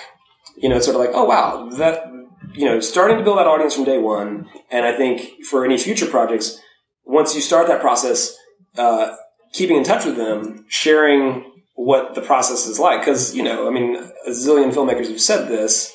you 0.58 0.70
know, 0.70 0.76
it's 0.78 0.86
sort 0.86 0.96
of 0.96 1.02
like, 1.02 1.12
oh 1.14 1.26
wow, 1.26 1.70
that 1.78 2.06
you 2.54 2.66
know, 2.66 2.80
starting 2.82 3.18
to 3.18 3.24
build 3.24 3.38
that 3.38 3.48
audience 3.48 3.76
from 3.76 3.86
day 3.86 3.98
one. 3.98 4.48
And 4.70 4.86
I 4.86 4.92
think 4.96 5.46
for 5.46 5.64
any 5.64 5.78
future 5.78 6.06
projects, 6.08 6.60
once 7.06 7.34
you 7.34 7.42
start 7.42 7.68
that 7.68 7.80
process, 7.82 8.36
uh, 8.78 9.16
keeping 9.54 9.78
in 9.78 9.84
touch 9.84 10.06
with 10.06 10.18
them, 10.18 10.66
sharing 10.68 11.46
what 11.76 12.14
the 12.16 12.22
process 12.22 12.66
is 12.68 12.78
like, 12.80 13.02
because 13.02 13.34
you 13.36 13.44
know, 13.44 13.68
I 13.68 13.72
mean, 13.72 13.96
a 13.96 14.30
zillion 14.32 14.74
filmmakers 14.74 15.08
have 15.08 15.22
said 15.22 15.48
this. 15.48 15.94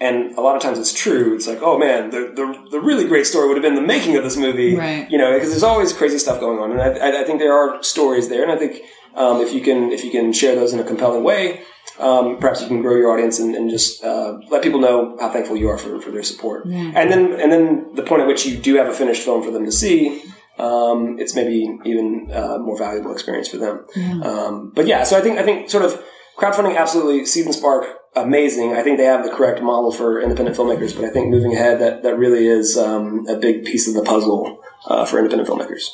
And 0.00 0.38
a 0.38 0.40
lot 0.40 0.54
of 0.54 0.62
times 0.62 0.78
it's 0.78 0.92
true. 0.92 1.34
It's 1.34 1.48
like, 1.48 1.60
oh 1.60 1.76
man, 1.76 2.10
the, 2.10 2.32
the, 2.32 2.68
the 2.70 2.80
really 2.80 3.04
great 3.04 3.26
story 3.26 3.48
would 3.48 3.56
have 3.56 3.64
been 3.64 3.74
the 3.74 3.80
making 3.80 4.16
of 4.16 4.22
this 4.22 4.36
movie 4.36 4.76
Right. 4.76 5.10
you 5.10 5.18
know, 5.18 5.32
because 5.32 5.50
there's 5.50 5.64
always 5.64 5.92
crazy 5.92 6.18
stuff 6.18 6.38
going 6.38 6.60
on, 6.60 6.70
and 6.70 6.80
I, 6.80 6.90
I, 7.08 7.22
I 7.22 7.24
think 7.24 7.40
there 7.40 7.52
are 7.52 7.82
stories 7.82 8.28
there, 8.28 8.44
and 8.44 8.52
I 8.52 8.56
think 8.56 8.80
um, 9.18 9.40
if 9.40 9.52
you 9.52 9.60
can 9.60 9.92
if 9.92 10.04
you 10.04 10.10
can 10.10 10.32
share 10.32 10.54
those 10.54 10.72
in 10.72 10.80
a 10.80 10.84
compelling 10.84 11.24
way, 11.24 11.62
um, 11.98 12.38
perhaps 12.38 12.62
you 12.62 12.68
can 12.68 12.80
grow 12.80 12.96
your 12.96 13.12
audience 13.12 13.38
and, 13.38 13.54
and 13.54 13.68
just 13.68 14.02
uh, 14.04 14.38
let 14.50 14.62
people 14.62 14.80
know 14.80 15.16
how 15.20 15.30
thankful 15.30 15.56
you 15.56 15.68
are 15.68 15.76
for, 15.76 16.00
for 16.00 16.10
their 16.10 16.22
support. 16.22 16.66
Yeah. 16.66 16.92
And 16.94 17.10
then 17.10 17.32
and 17.40 17.50
then 17.50 17.94
the 17.94 18.02
point 18.02 18.22
at 18.22 18.28
which 18.28 18.46
you 18.46 18.56
do 18.56 18.76
have 18.76 18.86
a 18.86 18.94
finished 18.94 19.22
film 19.22 19.42
for 19.42 19.50
them 19.50 19.64
to 19.64 19.72
see, 19.72 20.22
um, 20.58 21.18
it's 21.18 21.34
maybe 21.34 21.78
even 21.84 22.30
a 22.32 22.58
more 22.58 22.78
valuable 22.78 23.12
experience 23.12 23.48
for 23.48 23.58
them. 23.58 23.84
Yeah. 23.96 24.20
Um, 24.20 24.72
but 24.74 24.86
yeah, 24.86 25.02
so 25.02 25.18
I 25.18 25.20
think 25.20 25.38
I 25.38 25.42
think 25.42 25.68
sort 25.68 25.84
of 25.84 26.00
crowdfunding 26.38 26.76
absolutely 26.76 27.26
Seed 27.26 27.46
and 27.46 27.54
Spark 27.54 27.86
amazing. 28.14 28.74
I 28.74 28.82
think 28.82 28.98
they 28.98 29.04
have 29.04 29.24
the 29.24 29.30
correct 29.30 29.62
model 29.62 29.90
for 29.92 30.20
independent 30.20 30.56
filmmakers, 30.56 30.94
but 30.94 31.04
I 31.04 31.10
think 31.10 31.28
moving 31.28 31.54
ahead 31.54 31.80
that 31.80 32.02
that 32.04 32.16
really 32.16 32.46
is 32.46 32.78
um, 32.78 33.26
a 33.28 33.36
big 33.36 33.64
piece 33.64 33.88
of 33.88 33.94
the 33.94 34.02
puzzle 34.02 34.60
uh, 34.86 35.04
for 35.04 35.18
independent 35.18 35.48
filmmakers. 35.48 35.90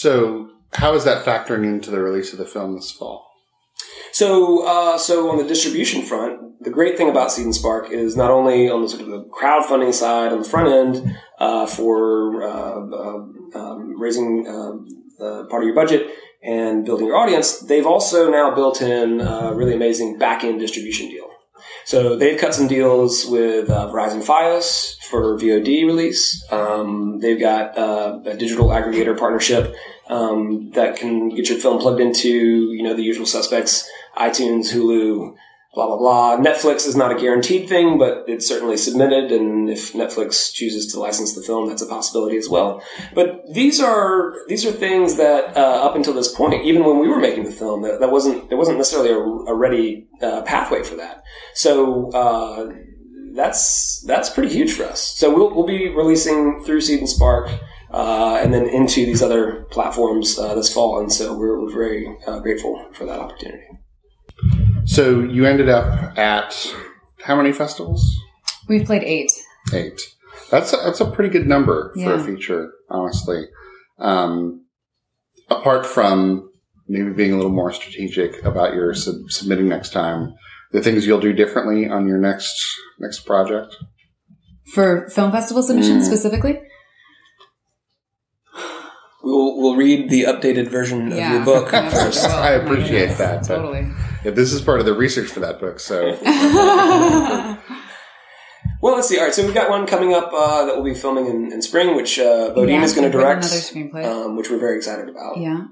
So, 0.00 0.50
how 0.74 0.94
is 0.94 1.02
that 1.06 1.24
factoring 1.24 1.64
into 1.64 1.90
the 1.90 1.98
release 1.98 2.32
of 2.32 2.38
the 2.38 2.44
film 2.44 2.76
this 2.76 2.92
fall? 2.92 3.26
So, 4.12 4.64
uh, 4.64 4.96
so 4.96 5.28
on 5.28 5.38
the 5.38 5.44
distribution 5.44 6.02
front, 6.02 6.62
the 6.62 6.70
great 6.70 6.96
thing 6.96 7.10
about 7.10 7.32
Seed 7.32 7.46
and 7.46 7.52
Spark 7.52 7.90
is 7.90 8.16
not 8.16 8.30
only 8.30 8.70
on 8.70 8.82
the 8.82 8.88
sort 8.88 9.02
of 9.02 9.08
the 9.08 9.24
crowdfunding 9.24 9.92
side 9.92 10.30
on 10.30 10.38
the 10.38 10.48
front 10.48 10.68
end 10.68 11.18
uh, 11.40 11.66
for 11.66 12.44
uh, 12.44 12.78
uh 12.78 13.58
um, 13.58 14.00
raising 14.00 14.46
uh, 14.46 15.24
uh, 15.24 15.46
part 15.46 15.64
of 15.64 15.66
your 15.66 15.74
budget 15.74 16.08
and 16.44 16.84
building 16.84 17.08
your 17.08 17.16
audience, 17.16 17.58
they've 17.58 17.84
also 17.84 18.30
now 18.30 18.54
built 18.54 18.80
in 18.80 19.20
a 19.20 19.52
really 19.52 19.74
amazing 19.74 20.16
back 20.16 20.44
end 20.44 20.60
distribution 20.60 21.08
deal. 21.08 21.27
So 21.88 22.16
they've 22.16 22.38
cut 22.38 22.52
some 22.52 22.66
deals 22.66 23.24
with 23.24 23.70
uh, 23.70 23.90
Verizon 23.90 24.22
Fios 24.22 25.02
for 25.04 25.38
VOD 25.38 25.86
release. 25.86 26.44
Um, 26.52 27.18
they've 27.20 27.40
got 27.40 27.78
uh, 27.78 28.20
a 28.26 28.36
digital 28.36 28.66
aggregator 28.66 29.18
partnership 29.18 29.74
um, 30.10 30.70
that 30.72 30.98
can 30.98 31.30
get 31.30 31.48
your 31.48 31.58
film 31.58 31.80
plugged 31.80 32.02
into 32.02 32.28
you 32.28 32.82
know 32.82 32.92
the 32.92 33.02
usual 33.02 33.24
suspects: 33.24 33.88
iTunes, 34.18 34.70
Hulu, 34.74 35.34
blah 35.78 35.86
blah 35.86 35.96
blah. 35.96 36.36
Netflix 36.36 36.88
is 36.88 36.96
not 36.96 37.12
a 37.12 37.14
guaranteed 37.14 37.68
thing, 37.68 37.98
but 37.98 38.24
it's 38.26 38.48
certainly 38.48 38.76
submitted, 38.76 39.30
and 39.30 39.70
if 39.70 39.92
Netflix 39.92 40.52
chooses 40.52 40.90
to 40.92 40.98
license 40.98 41.34
the 41.36 41.42
film, 41.42 41.68
that's 41.68 41.82
a 41.82 41.86
possibility 41.86 42.36
as 42.36 42.48
well. 42.48 42.82
But 43.14 43.44
these 43.48 43.80
are 43.80 44.34
these 44.48 44.66
are 44.66 44.72
things 44.72 45.16
that 45.18 45.56
uh, 45.56 45.86
up 45.86 45.94
until 45.94 46.14
this 46.14 46.34
point, 46.34 46.64
even 46.64 46.82
when 46.84 46.98
we 46.98 47.06
were 47.06 47.20
making 47.20 47.44
the 47.44 47.52
film, 47.52 47.82
that, 47.82 48.00
that 48.00 48.10
wasn't 48.10 48.48
there 48.48 48.58
wasn't 48.58 48.78
necessarily 48.78 49.10
a, 49.10 49.20
a 49.52 49.54
ready 49.54 50.08
uh, 50.20 50.42
pathway 50.42 50.82
for 50.82 50.96
that. 50.96 51.22
So. 51.54 52.10
Uh, 52.10 52.72
that's 53.34 54.02
that's 54.04 54.30
pretty 54.30 54.52
huge 54.52 54.72
for 54.72 54.84
us. 54.84 55.16
So 55.16 55.32
we'll, 55.32 55.54
we'll 55.54 55.66
be 55.66 55.90
releasing 55.90 56.60
through 56.64 56.80
Seed 56.80 56.98
and 56.98 57.08
Spark, 57.08 57.46
uh, 57.92 58.40
and 58.42 58.52
then 58.52 58.66
into 58.68 59.06
these 59.06 59.22
other 59.22 59.68
platforms 59.70 60.36
uh, 60.36 60.56
this 60.56 60.72
fall. 60.72 60.98
And 60.98 61.12
so 61.12 61.38
we're, 61.38 61.62
we're 61.62 61.72
very 61.72 62.16
uh, 62.26 62.40
grateful 62.40 62.88
for 62.94 63.04
that 63.04 63.20
opportunity. 63.20 63.68
So 64.88 65.20
you 65.20 65.44
ended 65.44 65.68
up 65.68 66.18
at 66.18 66.74
how 67.22 67.36
many 67.36 67.52
festivals? 67.52 68.16
We've 68.68 68.86
played 68.86 69.02
eight. 69.04 69.30
Eight. 69.74 70.00
That's 70.50 70.72
a, 70.72 70.76
that's 70.78 71.00
a 71.00 71.10
pretty 71.10 71.28
good 71.30 71.46
number 71.46 71.92
for 71.94 72.00
Yeah. 72.00 72.14
a 72.14 72.24
feature, 72.24 72.72
honestly. 72.88 73.44
Um, 73.98 74.64
apart 75.50 75.84
from 75.84 76.50
maybe 76.88 77.10
being 77.12 77.32
a 77.32 77.36
little 77.36 77.52
more 77.52 77.70
strategic 77.70 78.42
about 78.44 78.72
your 78.74 78.94
sub- 78.94 79.28
submitting 79.30 79.68
next 79.68 79.92
time, 79.92 80.34
the 80.72 80.80
things 80.80 81.06
you'll 81.06 81.20
do 81.20 81.34
differently 81.34 81.86
on 81.86 82.06
your 82.08 82.18
next 82.18 82.54
next 82.98 83.20
project. 83.26 83.76
For 84.72 85.08
film 85.10 85.32
festival 85.32 85.62
submissions 85.62 86.04
Mm. 86.04 86.06
specifically? 86.06 86.60
We'll, 89.22 89.58
we'll 89.60 89.76
read 89.76 90.08
the 90.08 90.22
updated 90.24 90.68
version 90.68 91.12
of 91.12 91.18
your 91.18 91.44
book 91.44 91.68
first. 91.92 92.24
I 92.24 92.52
appreciate 92.52 93.08
yes, 93.10 93.18
that, 93.18 93.40
but- 93.42 93.56
Totally. 93.56 93.86
Yeah, 94.28 94.34
this 94.34 94.52
is 94.52 94.60
part 94.60 94.80
of 94.80 94.86
the 94.86 94.92
research 94.94 95.28
for 95.30 95.40
that 95.40 95.58
book, 95.58 95.80
so 95.80 96.18
Well, 98.80 98.94
let's 98.94 99.08
see. 99.08 99.18
All 99.18 99.24
right, 99.24 99.34
so 99.34 99.44
we've 99.44 99.54
got 99.54 99.70
one 99.70 99.86
coming 99.86 100.14
up 100.14 100.30
uh, 100.32 100.64
that 100.66 100.74
we'll 100.76 100.84
be 100.84 100.94
filming 100.94 101.26
in, 101.26 101.52
in 101.52 101.62
spring, 101.62 101.96
which 101.96 102.18
uh, 102.18 102.50
Bodine 102.54 102.76
Yeah, 102.76 102.84
is 102.84 102.94
going 102.94 103.10
to 103.10 103.16
direct, 103.18 103.44
Another 103.44 103.56
screenplay. 103.60 104.04
um, 104.04 104.36
which 104.36 104.50
we're 104.50 104.58
very 104.60 104.76
excited 104.76 105.08
about. 105.08 105.36
yeah. 105.38 105.64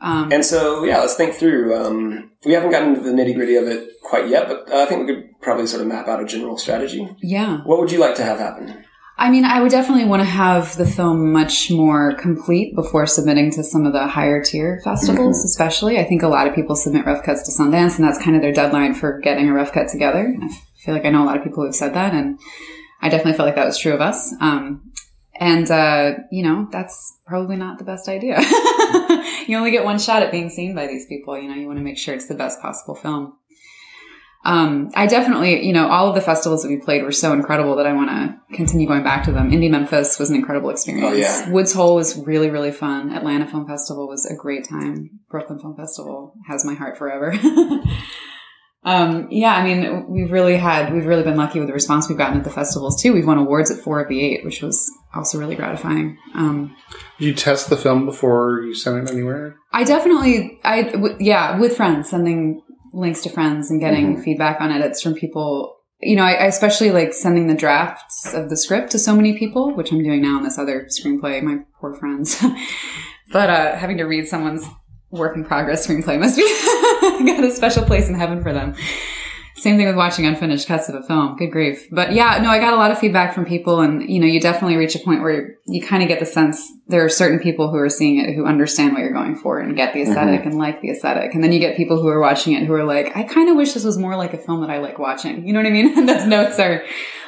Um, 0.00 0.30
And 0.32 0.44
so, 0.44 0.84
yeah, 0.84 0.98
let's 1.00 1.14
think 1.14 1.34
through. 1.34 1.74
Um, 1.74 2.30
we 2.44 2.52
haven't 2.52 2.70
gotten 2.70 2.90
into 2.90 3.00
the 3.00 3.10
nitty 3.12 3.34
gritty 3.34 3.56
of 3.56 3.66
it 3.66 3.88
quite 4.04 4.28
yet, 4.28 4.46
but 4.48 4.70
uh, 4.72 4.82
I 4.82 4.86
think 4.86 5.06
we 5.08 5.14
could 5.14 5.24
probably 5.40 5.66
sort 5.66 5.80
of 5.82 5.88
map 5.88 6.06
out 6.08 6.20
a 6.22 6.24
general 6.24 6.56
strategy. 6.58 7.08
yeah. 7.22 7.58
What 7.64 7.78
would 7.80 7.90
you 7.90 7.98
like 7.98 8.14
to 8.16 8.24
have 8.24 8.38
happen? 8.38 8.84
I 9.18 9.30
mean, 9.30 9.44
I 9.44 9.60
would 9.60 9.70
definitely 9.70 10.06
want 10.06 10.20
to 10.22 10.26
have 10.28 10.76
the 10.76 10.86
film 10.86 11.32
much 11.32 11.70
more 11.70 12.14
complete 12.14 12.74
before 12.74 13.06
submitting 13.06 13.50
to 13.52 13.62
some 13.62 13.86
of 13.86 13.92
the 13.92 14.06
higher 14.08 14.42
tier 14.42 14.80
festivals, 14.82 15.38
Mm-hmm. 15.38 15.46
especially. 15.46 15.98
I 15.98 16.04
think 16.04 16.22
a 16.22 16.28
lot 16.28 16.48
of 16.48 16.54
people 16.54 16.74
submit 16.74 17.06
rough 17.06 17.22
cuts 17.22 17.42
to 17.44 17.52
Sundance, 17.62 17.96
and 17.98 18.04
that's 18.08 18.18
kind 18.22 18.34
of 18.34 18.42
their 18.42 18.52
deadline 18.52 18.94
for 18.94 19.20
getting 19.20 19.48
a 19.48 19.52
rough 19.52 19.72
cut 19.72 19.88
together. 19.88 20.34
I 20.42 20.48
feel 20.76 20.94
like 20.94 21.04
I 21.04 21.10
know 21.10 21.22
a 21.22 21.26
lot 21.26 21.36
of 21.36 21.44
people 21.44 21.64
who've 21.64 21.74
said 21.74 21.94
that, 21.94 22.14
and 22.14 22.38
I 23.00 23.08
definitely 23.10 23.34
felt 23.34 23.46
like 23.46 23.54
that 23.56 23.66
was 23.66 23.78
true 23.78 23.92
of 23.92 24.00
us. 24.00 24.34
Um, 24.40 24.90
and, 25.38 25.70
uh, 25.70 26.14
you 26.30 26.42
know, 26.42 26.68
that's 26.72 27.18
probably 27.26 27.56
not 27.56 27.78
the 27.78 27.84
best 27.84 28.08
idea. 28.08 28.38
you 29.46 29.56
only 29.56 29.70
get 29.70 29.84
one 29.84 29.98
shot 29.98 30.22
at 30.22 30.30
being 30.30 30.50
seen 30.50 30.74
by 30.74 30.86
these 30.86 31.06
people. 31.06 31.38
You 31.38 31.48
know, 31.48 31.54
you 31.54 31.66
want 31.66 31.78
to 31.78 31.84
make 31.84 31.98
sure 31.98 32.14
it's 32.14 32.26
the 32.28 32.34
best 32.34 32.60
possible 32.60 32.94
film. 32.94 33.34
Um, 34.44 34.90
I 34.94 35.06
definitely, 35.06 35.64
you 35.64 35.72
know, 35.72 35.88
all 35.88 36.08
of 36.08 36.14
the 36.16 36.20
festivals 36.20 36.62
that 36.62 36.68
we 36.68 36.76
played 36.76 37.04
were 37.04 37.12
so 37.12 37.32
incredible 37.32 37.76
that 37.76 37.86
I 37.86 37.92
want 37.92 38.10
to 38.10 38.56
continue 38.56 38.88
going 38.88 39.04
back 39.04 39.24
to 39.24 39.32
them. 39.32 39.50
Indie 39.50 39.70
Memphis 39.70 40.18
was 40.18 40.30
an 40.30 40.36
incredible 40.36 40.70
experience. 40.70 41.06
Oh, 41.06 41.12
yeah. 41.12 41.50
Woods 41.50 41.72
Hole 41.72 41.94
was 41.94 42.16
really, 42.18 42.50
really 42.50 42.72
fun. 42.72 43.12
Atlanta 43.12 43.46
Film 43.46 43.66
Festival 43.66 44.08
was 44.08 44.26
a 44.26 44.34
great 44.34 44.68
time. 44.68 45.20
Brooklyn 45.30 45.60
Film 45.60 45.76
Festival 45.76 46.34
has 46.48 46.64
my 46.64 46.74
heart 46.74 46.98
forever. 46.98 47.32
um, 48.84 49.28
yeah, 49.30 49.54
I 49.54 49.62
mean, 49.62 50.06
we've 50.08 50.32
really 50.32 50.56
had, 50.56 50.92
we've 50.92 51.06
really 51.06 51.22
been 51.22 51.36
lucky 51.36 51.60
with 51.60 51.68
the 51.68 51.74
response 51.74 52.08
we've 52.08 52.18
gotten 52.18 52.38
at 52.38 52.44
the 52.44 52.50
festivals 52.50 53.00
too. 53.00 53.12
We've 53.12 53.26
won 53.26 53.38
awards 53.38 53.70
at 53.70 53.78
four 53.78 54.00
of 54.00 54.08
the 54.08 54.20
eight, 54.20 54.44
which 54.44 54.60
was 54.60 54.90
also 55.14 55.38
really 55.38 55.54
gratifying. 55.54 56.18
Um, 56.34 56.74
Did 57.18 57.26
you 57.26 57.34
test 57.34 57.70
the 57.70 57.76
film 57.76 58.06
before 58.06 58.62
you 58.62 58.74
sent 58.74 59.08
it 59.08 59.12
anywhere? 59.12 59.54
I 59.72 59.84
definitely, 59.84 60.58
I 60.64 60.82
w- 60.82 61.16
yeah, 61.20 61.60
with 61.60 61.76
friends, 61.76 62.10
sending 62.10 62.62
links 62.92 63.22
to 63.22 63.30
friends 63.30 63.70
and 63.70 63.80
getting 63.80 64.20
feedback 64.20 64.60
on 64.60 64.70
edits 64.70 65.02
from 65.02 65.14
people. 65.14 65.76
You 66.00 66.16
know, 66.16 66.24
I, 66.24 66.32
I 66.32 66.46
especially 66.46 66.90
like 66.90 67.12
sending 67.12 67.46
the 67.46 67.54
drafts 67.54 68.34
of 68.34 68.50
the 68.50 68.56
script 68.56 68.90
to 68.92 68.98
so 68.98 69.14
many 69.14 69.38
people, 69.38 69.74
which 69.74 69.92
I'm 69.92 70.02
doing 70.02 70.22
now 70.22 70.38
in 70.38 70.44
this 70.44 70.58
other 70.58 70.88
screenplay. 70.88 71.42
My 71.42 71.58
poor 71.80 71.94
friends, 71.94 72.42
but 73.32 73.50
uh, 73.50 73.76
having 73.76 73.98
to 73.98 74.04
read 74.04 74.26
someone's 74.26 74.66
work 75.10 75.36
in 75.36 75.44
progress 75.44 75.86
screenplay 75.86 76.18
must 76.18 76.36
be 76.36 76.42
got 77.26 77.44
a 77.44 77.50
special 77.50 77.84
place 77.84 78.08
in 78.08 78.14
heaven 78.14 78.42
for 78.42 78.52
them. 78.52 78.74
Same 79.62 79.76
thing 79.76 79.86
with 79.86 79.94
watching 79.94 80.26
unfinished 80.26 80.66
cuts 80.66 80.88
of 80.88 80.96
a 80.96 81.02
film. 81.04 81.36
Good 81.36 81.52
grief. 81.52 81.86
But 81.92 82.12
yeah, 82.14 82.40
no, 82.42 82.50
I 82.50 82.58
got 82.58 82.72
a 82.72 82.76
lot 82.76 82.90
of 82.90 82.98
feedback 82.98 83.32
from 83.32 83.44
people 83.44 83.80
and, 83.80 84.02
you 84.10 84.18
know, 84.18 84.26
you 84.26 84.40
definitely 84.40 84.76
reach 84.76 84.96
a 84.96 84.98
point 84.98 85.22
where 85.22 85.54
you 85.68 85.80
kind 85.80 86.02
of 86.02 86.08
get 86.08 86.18
the 86.18 86.26
sense 86.26 86.68
there 86.88 87.04
are 87.04 87.08
certain 87.08 87.38
people 87.38 87.70
who 87.70 87.76
are 87.76 87.88
seeing 87.88 88.18
it 88.18 88.34
who 88.34 88.44
understand 88.44 88.92
what 88.92 89.02
you're 89.02 89.12
going 89.12 89.36
for 89.36 89.60
and 89.60 89.76
get 89.76 89.94
the 89.94 90.02
esthetic 90.02 90.44
and 90.44 90.58
like 90.58 90.80
the 90.80 90.90
aesthetic. 90.90 91.32
And 91.34 91.44
then 91.44 91.52
you 91.52 91.60
get 91.60 91.76
people 91.76 92.02
who 92.02 92.08
are 92.08 92.20
watching 92.20 92.54
it 92.54 92.64
who 92.66 92.72
are 92.74 92.82
like, 92.82 93.16
I 93.16 93.22
kind 93.22 93.48
of 93.48 93.54
wish 93.56 93.72
this 93.72 93.84
was 93.84 93.96
more 93.98 94.16
like 94.16 94.34
a 94.34 94.38
film 94.38 94.62
that 94.62 94.70
I 94.70 94.78
like 94.78 94.98
watching. 94.98 95.46
You 95.46 95.52
know 95.52 95.60
what 95.60 95.66
I 95.66 95.70
mean? 95.70 95.96
And 95.96 96.08
those 96.08 96.26
notes 96.26 96.58
are 96.58 96.82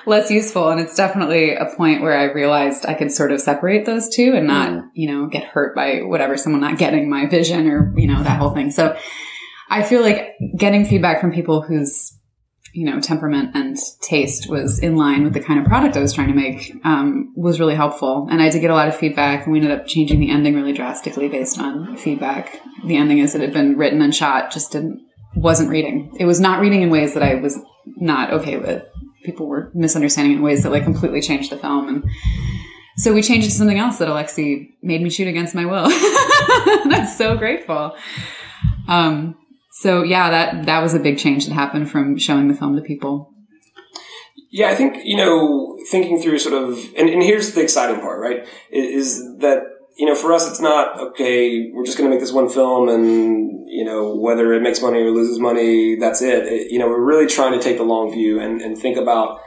less 0.05 0.29
useful. 0.29 0.71
And 0.71 0.81
it's 0.81 0.97
definitely 0.97 1.55
a 1.55 1.67
point 1.77 2.03
where 2.03 2.19
I 2.19 2.25
realized 2.25 2.85
I 2.85 2.95
could 2.95 3.13
sort 3.13 3.31
of 3.31 3.41
separate 3.41 3.87
those 3.87 4.09
two 4.09 4.33
and 4.35 4.49
not, 4.49 4.71
Mhm. 4.71 4.89
you 4.95 5.09
know, 5.13 5.27
get 5.29 5.45
hurt 5.45 5.77
by 5.77 6.01
whatever, 6.03 6.37
someone 6.37 6.61
not 6.61 6.79
getting 6.79 7.09
my 7.09 7.27
vision 7.27 7.69
or, 7.69 7.95
you 7.97 8.09
know, 8.09 8.25
that 8.25 8.39
whole 8.41 8.51
thing. 8.51 8.73
So 8.73 8.97
I 9.71 9.85
feel 9.85 10.03
like 10.03 10.35
getting 10.59 10.85
feedback 10.85 11.21
from 11.21 11.31
people 11.33 11.63
whose 11.63 12.13
you 12.75 12.85
know 12.85 13.01
temperament 13.01 13.53
and 13.55 13.77
taste 14.03 14.51
was 14.51 14.81
in 14.81 14.97
line 14.97 15.23
with 15.23 15.33
the 15.33 15.41
kind 15.41 15.61
of 15.61 15.65
product 15.65 15.97
I 15.97 16.01
was 16.01 16.13
trying 16.13 16.29
to 16.29 16.35
make 16.35 16.75
um, 16.85 17.33
was 17.37 17.61
really 17.61 17.77
helpful. 17.77 18.27
And 18.31 18.43
I 18.43 18.51
did 18.51 18.61
get 18.61 18.71
a 18.71 18.75
lot 18.75 18.89
of 18.89 18.97
feedback, 18.97 19.45
and 19.45 19.53
we 19.53 19.61
ended 19.61 19.79
up 19.79 19.87
changing 19.87 20.19
the 20.19 20.31
ending 20.31 20.55
really 20.57 20.73
drastically 20.73 21.29
based 21.29 21.59
on 21.59 21.97
feedback. 21.97 22.61
The 22.85 22.97
ending 22.97 23.25
that 23.25 23.37
it 23.37 23.41
had 23.41 23.53
been 23.53 23.79
written 23.79 24.03
and 24.03 24.15
shot, 24.15 24.51
just 24.51 24.73
didn't 24.73 25.01
wasn't 25.37 25.71
reading. 25.71 26.15
It 26.19 26.27
was 26.27 26.41
not 26.41 26.61
reading 26.61 26.83
in 26.83 26.91
ways 26.91 27.15
that 27.15 27.23
I 27.23 27.37
was 27.37 27.59
not 27.87 28.33
okay 28.33 28.57
with. 28.57 28.85
People 29.25 29.47
were 29.47 29.71
misunderstanding 29.73 30.37
in 30.37 30.43
ways 30.43 30.65
that 30.65 30.71
like 30.71 30.85
completely 30.85 31.21
changed 31.21 31.51
the 31.51 31.57
film 31.57 31.89
and. 31.89 32.05
So 32.97 33.13
we 33.13 33.23
changed 33.23 33.49
it 33.49 33.51
to 33.51 33.57
something 33.57 33.77
else 33.77 33.99
that 33.99 34.07
Alexi 34.07 34.77
made 34.81 35.03
me 35.03 35.11
shoot 35.11 35.27
against 35.27 35.53
my 35.53 35.65
will. 35.65 35.89
That's 36.89 37.19
so 37.19 37.37
grateful. 37.37 37.97
Um, 38.87 39.35
so 39.85 40.03
yeah, 40.03 40.27
that 40.31 40.67
that 40.67 40.81
was 40.85 40.93
a 40.95 40.99
big 41.09 41.17
change 41.25 41.47
that 41.47 41.55
happened 41.55 41.87
from 41.93 42.17
showing 42.27 42.47
the 42.49 42.55
film 42.61 42.75
to 42.77 42.83
people. 42.83 43.15
Yeah, 44.51 44.69
I 44.71 44.77
think, 44.77 44.93
you 45.05 45.17
know, 45.17 45.77
thinking 45.91 46.17
through 46.23 46.39
sort 46.39 46.55
of, 46.63 46.79
and, 46.97 47.09
and 47.15 47.21
here's 47.23 47.55
the 47.57 47.61
exciting 47.61 48.01
part, 48.01 48.19
right? 48.21 48.47
Is 48.71 49.19
that, 49.45 49.59
you 49.99 50.07
know, 50.07 50.15
for 50.15 50.33
us, 50.33 50.49
it's 50.49 50.61
not, 50.61 50.85
okay, 51.09 51.71
we're 51.73 51.85
just 51.85 51.99
going 51.99 52.09
to 52.09 52.15
make 52.15 52.21
this 52.25 52.33
one 52.33 52.49
film 52.49 52.89
and, 52.89 53.69
you 53.69 53.85
know, 53.85 54.15
whether 54.27 54.53
it 54.53 54.63
makes 54.63 54.81
money 54.81 55.01
or 55.01 55.11
loses 55.11 55.41
money, 55.41 55.97
that's 55.99 56.23
it. 56.23 56.41
It- 56.47 56.71
You 56.73 56.79
know, 56.79 56.87
we're 56.89 57.03
really 57.13 57.27
trying 57.27 57.53
to 57.59 57.61
take 57.67 57.79
the 57.79 57.83
long 57.95 58.13
view 58.13 58.39
and, 58.45 58.63
and 58.63 58.79
think 58.79 58.97
about 58.97 59.41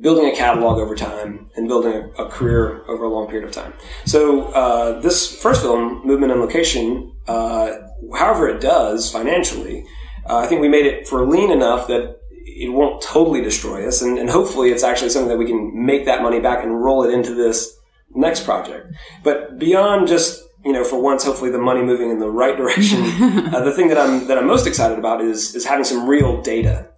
building 0.00 0.26
a 0.32 0.34
catalog 0.34 0.78
over 0.78 0.96
time 0.96 1.50
and 1.56 1.68
building 1.68 1.92
a, 2.18 2.26
career 2.26 2.82
over 2.88 3.04
a 3.04 3.12
long 3.16 3.26
period 3.28 3.46
of 3.48 3.52
time. 3.52 3.72
So, 4.06 4.20
uh, 4.62 5.00
this 5.06 5.18
first 5.40 5.60
film, 5.62 6.04
Movement 6.04 6.32
and 6.32 6.40
Location, 6.40 7.12
however 7.28 8.48
it 8.48 8.60
does 8.60 9.10
financially, 9.10 9.84
uh, 10.28 10.38
I 10.38 10.46
think 10.46 10.60
we 10.60 10.68
made 10.68 10.86
it 10.86 11.06
for 11.06 11.26
lean 11.26 11.50
enough 11.50 11.86
that 11.88 12.18
it 12.30 12.72
won't 12.72 13.02
totally 13.02 13.40
destroy 13.40 13.86
us, 13.86 14.02
and, 14.02 14.18
and 14.18 14.28
hopefully 14.30 14.70
it's 14.70 14.82
actually 14.82 15.10
something 15.10 15.28
that 15.28 15.38
we 15.38 15.46
can 15.46 15.86
make 15.86 16.06
that 16.06 16.22
money 16.22 16.40
back 16.40 16.64
and 16.64 16.82
roll 16.82 17.04
it 17.04 17.12
into 17.12 17.34
this 17.34 17.78
next 18.14 18.44
project. 18.44 18.92
But 19.22 19.58
beyond 19.58 20.08
just 20.08 20.42
you 20.64 20.72
know, 20.72 20.84
for 20.84 21.00
once, 21.00 21.24
hopefully 21.24 21.50
the 21.50 21.58
money 21.58 21.82
moving 21.82 22.10
in 22.10 22.18
the 22.18 22.28
right 22.28 22.56
direction. 22.56 23.00
uh, 23.54 23.62
the 23.64 23.72
thing 23.72 23.88
that 23.88 23.98
I'm 23.98 24.26
that 24.26 24.38
I'm 24.38 24.46
most 24.46 24.66
excited 24.66 24.98
about 24.98 25.20
is 25.20 25.54
is 25.54 25.64
having 25.64 25.84
some 25.84 26.08
real 26.08 26.42
data, 26.42 26.88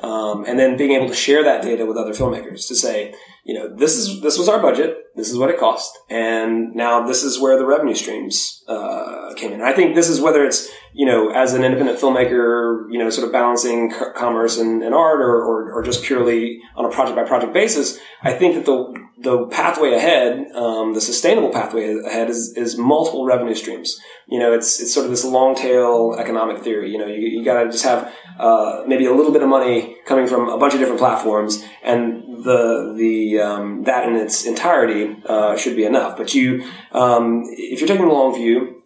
um, 0.00 0.44
and 0.46 0.58
then 0.58 0.76
being 0.76 0.92
able 0.92 1.08
to 1.08 1.14
share 1.14 1.44
that 1.44 1.62
data 1.62 1.84
with 1.84 1.96
other 1.96 2.12
filmmakers 2.12 2.66
to 2.68 2.74
say, 2.74 3.14
you 3.44 3.54
know, 3.54 3.74
this 3.74 3.96
is 3.96 4.20
this 4.20 4.38
was 4.38 4.48
our 4.48 4.60
budget, 4.60 4.96
this 5.14 5.30
is 5.30 5.38
what 5.38 5.50
it 5.50 5.58
cost, 5.58 5.98
and 6.08 6.74
now 6.74 7.06
this 7.06 7.22
is 7.22 7.40
where 7.40 7.58
the 7.58 7.66
revenue 7.66 7.94
streams 7.94 8.62
uh, 8.68 9.32
came 9.36 9.52
in. 9.52 9.62
I 9.62 9.72
think 9.72 9.94
this 9.94 10.08
is 10.08 10.20
whether 10.20 10.44
it's 10.44 10.70
you 10.92 11.06
know 11.06 11.30
as 11.30 11.54
an 11.54 11.64
independent 11.64 11.98
filmmaker, 11.98 12.90
you 12.90 12.98
know, 12.98 13.10
sort 13.10 13.26
of 13.26 13.32
balancing 13.32 13.90
c- 13.90 13.98
commerce 14.16 14.58
and, 14.58 14.82
and 14.82 14.94
art, 14.94 15.20
or, 15.20 15.36
or, 15.36 15.72
or 15.72 15.82
just 15.82 16.02
purely 16.02 16.60
on 16.76 16.84
a 16.84 16.90
project 16.90 17.16
by 17.16 17.24
project 17.24 17.52
basis. 17.52 17.98
I 18.22 18.32
think 18.32 18.54
that 18.54 18.66
the 18.66 19.10
the 19.22 19.46
pathway 19.48 19.92
ahead, 19.92 20.50
um, 20.54 20.94
the 20.94 21.00
sustainable 21.00 21.50
pathway 21.50 21.98
ahead, 21.98 22.30
is 22.30 22.56
is 22.56 22.76
multiple 22.76 23.24
revenue 23.24 23.54
streams. 23.54 24.00
You 24.26 24.38
know, 24.38 24.52
it's 24.52 24.80
it's 24.80 24.92
sort 24.92 25.04
of 25.04 25.10
this 25.10 25.24
long 25.24 25.54
tail 25.54 26.16
economic 26.18 26.62
theory. 26.62 26.90
You 26.90 26.98
know, 26.98 27.06
you, 27.06 27.28
you 27.28 27.44
got 27.44 27.62
to 27.62 27.70
just 27.70 27.84
have 27.84 28.12
uh, 28.38 28.82
maybe 28.86 29.04
a 29.04 29.12
little 29.12 29.32
bit 29.32 29.42
of 29.42 29.48
money 29.48 29.96
coming 30.06 30.26
from 30.26 30.48
a 30.48 30.58
bunch 30.58 30.74
of 30.74 30.80
different 30.80 31.00
platforms, 31.00 31.62
and 31.82 32.44
the 32.44 32.94
the 32.96 33.40
um, 33.40 33.84
that 33.84 34.08
in 34.08 34.16
its 34.16 34.46
entirety 34.46 35.16
uh, 35.26 35.56
should 35.56 35.76
be 35.76 35.84
enough. 35.84 36.16
But 36.16 36.34
you, 36.34 36.64
um, 36.92 37.44
if 37.46 37.80
you're 37.80 37.88
taking 37.88 38.06
the 38.06 38.12
long 38.12 38.34
view, 38.34 38.82